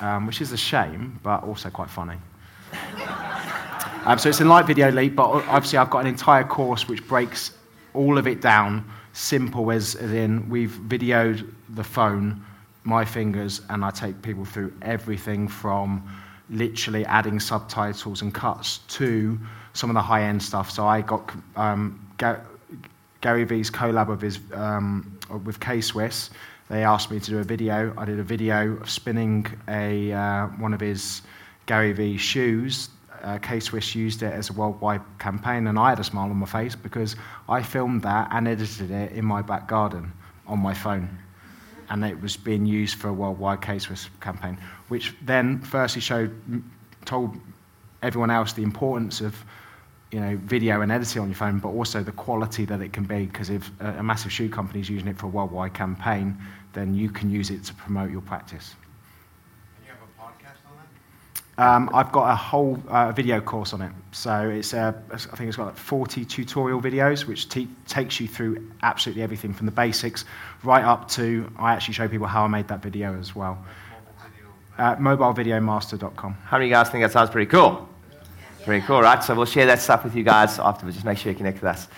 um, 0.00 0.28
which 0.28 0.40
is 0.40 0.52
a 0.52 0.56
shame, 0.56 1.18
but 1.24 1.42
also 1.42 1.70
quite 1.70 1.90
funny. 1.90 2.18
Um, 4.06 4.18
so 4.18 4.30
it's 4.30 4.40
a 4.40 4.44
Enlight 4.44 4.66
Video 4.66 4.90
Leap, 4.90 5.14
but 5.14 5.28
obviously 5.28 5.78
I've 5.78 5.90
got 5.90 5.98
an 5.98 6.06
entire 6.06 6.42
course 6.42 6.88
which 6.88 7.06
breaks 7.06 7.52
all 7.92 8.16
of 8.16 8.26
it 8.26 8.40
down, 8.40 8.90
simple 9.12 9.70
as, 9.70 9.94
as 9.96 10.12
in 10.12 10.48
we've 10.48 10.70
videoed 10.70 11.52
the 11.70 11.84
phone, 11.84 12.42
my 12.84 13.04
fingers, 13.04 13.60
and 13.68 13.84
I 13.84 13.90
take 13.90 14.22
people 14.22 14.46
through 14.46 14.72
everything 14.80 15.48
from 15.48 16.08
literally 16.48 17.04
adding 17.04 17.38
subtitles 17.38 18.22
and 18.22 18.32
cuts 18.32 18.78
to 18.88 19.38
some 19.74 19.90
of 19.90 19.94
the 19.94 20.02
high-end 20.02 20.42
stuff. 20.42 20.70
So 20.70 20.86
I 20.86 21.02
got 21.02 21.30
um, 21.56 22.00
Gary 22.16 23.44
Vee's 23.44 23.70
collab 23.70 24.08
with, 24.08 24.22
his, 24.22 24.40
um, 24.54 25.18
with 25.44 25.60
K-Swiss. 25.60 26.30
They 26.70 26.84
asked 26.84 27.10
me 27.10 27.20
to 27.20 27.30
do 27.30 27.38
a 27.38 27.44
video. 27.44 27.92
I 27.98 28.06
did 28.06 28.18
a 28.18 28.24
video 28.24 28.78
of 28.78 28.88
spinning 28.88 29.46
a, 29.68 30.10
uh, 30.10 30.46
one 30.46 30.72
of 30.72 30.80
his 30.80 31.20
Gary 31.66 31.92
Vee 31.92 32.16
shoes 32.16 32.88
uh, 33.22 33.38
K-Swiss 33.38 33.94
used 33.94 34.22
it 34.22 34.32
as 34.32 34.50
a 34.50 34.52
worldwide 34.52 35.02
campaign, 35.18 35.66
and 35.66 35.78
I 35.78 35.90
had 35.90 36.00
a 36.00 36.04
smile 36.04 36.30
on 36.30 36.36
my 36.36 36.46
face 36.46 36.74
because 36.74 37.16
I 37.48 37.62
filmed 37.62 38.02
that 38.02 38.28
and 38.32 38.48
edited 38.48 38.90
it 38.90 39.12
in 39.12 39.24
my 39.24 39.42
back 39.42 39.68
garden 39.68 40.12
on 40.46 40.58
my 40.58 40.74
phone. 40.74 41.08
And 41.88 42.04
it 42.04 42.20
was 42.20 42.36
being 42.36 42.66
used 42.66 42.98
for 42.98 43.08
a 43.08 43.12
worldwide 43.12 43.62
K-Swiss 43.62 44.10
campaign, 44.20 44.58
which 44.88 45.14
then 45.22 45.60
firstly 45.60 46.00
showed, 46.00 46.32
told 47.04 47.36
everyone 48.02 48.30
else 48.30 48.52
the 48.52 48.62
importance 48.62 49.20
of 49.20 49.36
you 50.10 50.20
know, 50.20 50.36
video 50.44 50.80
and 50.80 50.90
editing 50.90 51.22
on 51.22 51.28
your 51.28 51.36
phone, 51.36 51.58
but 51.58 51.68
also 51.68 52.02
the 52.02 52.12
quality 52.12 52.64
that 52.64 52.80
it 52.80 52.92
can 52.92 53.04
be. 53.04 53.26
Because 53.26 53.50
if 53.50 53.70
a 53.80 54.02
massive 54.02 54.32
shoe 54.32 54.48
company 54.48 54.80
is 54.80 54.88
using 54.88 55.08
it 55.08 55.18
for 55.18 55.26
a 55.26 55.28
worldwide 55.28 55.74
campaign, 55.74 56.36
then 56.72 56.94
you 56.94 57.10
can 57.10 57.30
use 57.30 57.50
it 57.50 57.64
to 57.64 57.74
promote 57.74 58.10
your 58.10 58.20
practice. 58.20 58.74
Um, 61.60 61.90
I've 61.92 62.10
got 62.10 62.32
a 62.32 62.34
whole 62.34 62.82
uh, 62.88 63.12
video 63.12 63.38
course 63.38 63.74
on 63.74 63.82
it. 63.82 63.92
So 64.12 64.48
it's 64.48 64.72
uh, 64.72 64.94
I 65.12 65.16
think 65.18 65.48
it's 65.48 65.58
got 65.58 65.66
like 65.66 65.76
40 65.76 66.24
tutorial 66.24 66.80
videos, 66.80 67.26
which 67.26 67.50
te- 67.50 67.68
takes 67.86 68.18
you 68.18 68.26
through 68.26 68.72
absolutely 68.82 69.22
everything 69.22 69.52
from 69.52 69.66
the 69.66 69.72
basics 69.72 70.24
right 70.62 70.82
up 70.82 71.06
to 71.10 71.52
I 71.58 71.74
actually 71.74 71.92
show 71.92 72.08
people 72.08 72.26
how 72.26 72.44
I 72.44 72.48
made 72.48 72.66
that 72.68 72.82
video 72.82 73.18
as 73.20 73.36
well. 73.36 73.62
Uh, 74.78 74.96
mobilevideomaster.com. 74.96 76.32
How 76.32 76.56
many 76.56 76.64
of 76.64 76.68
you 76.70 76.74
guys 76.74 76.88
think 76.88 77.04
that 77.04 77.12
sounds 77.12 77.28
pretty 77.28 77.50
cool? 77.50 77.86
Pretty 78.64 78.86
cool, 78.86 79.02
right? 79.02 79.22
So 79.22 79.34
we'll 79.34 79.44
share 79.44 79.66
that 79.66 79.82
stuff 79.82 80.02
with 80.02 80.16
you 80.16 80.24
guys 80.24 80.58
afterwards. 80.58 80.96
Just 80.96 81.04
make 81.04 81.18
sure 81.18 81.30
you 81.30 81.36
connect 81.36 81.60
with 81.60 81.64
us. 81.64 81.88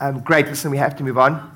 Um, 0.00 0.20
great. 0.20 0.48
Listen, 0.48 0.70
we 0.70 0.76
have 0.76 0.94
to 0.96 1.02
move 1.02 1.16
on. 1.16 1.50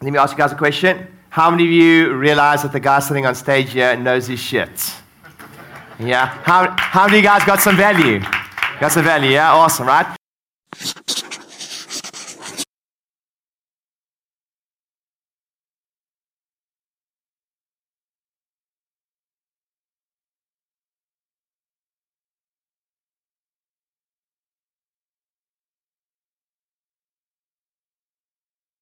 Let 0.00 0.10
me 0.10 0.18
ask 0.18 0.32
you 0.32 0.38
guys 0.38 0.52
a 0.52 0.56
question. 0.56 1.08
How 1.28 1.50
many 1.50 1.64
of 1.64 1.70
you 1.70 2.14
realize 2.14 2.62
that 2.62 2.72
the 2.72 2.80
guy 2.80 3.00
sitting 3.00 3.26
on 3.26 3.34
stage 3.34 3.72
here 3.72 3.94
knows 3.98 4.28
his 4.28 4.40
shit? 4.40 5.03
Yeah. 5.98 6.26
How, 6.42 6.74
how 6.78 7.06
many 7.06 7.18
you 7.18 7.22
guys 7.22 7.44
got 7.44 7.60
some 7.60 7.76
value? 7.76 8.20
Got 8.80 8.92
some 8.92 9.04
value, 9.04 9.30
yeah? 9.30 9.52
Awesome, 9.52 9.86
right? 9.86 10.16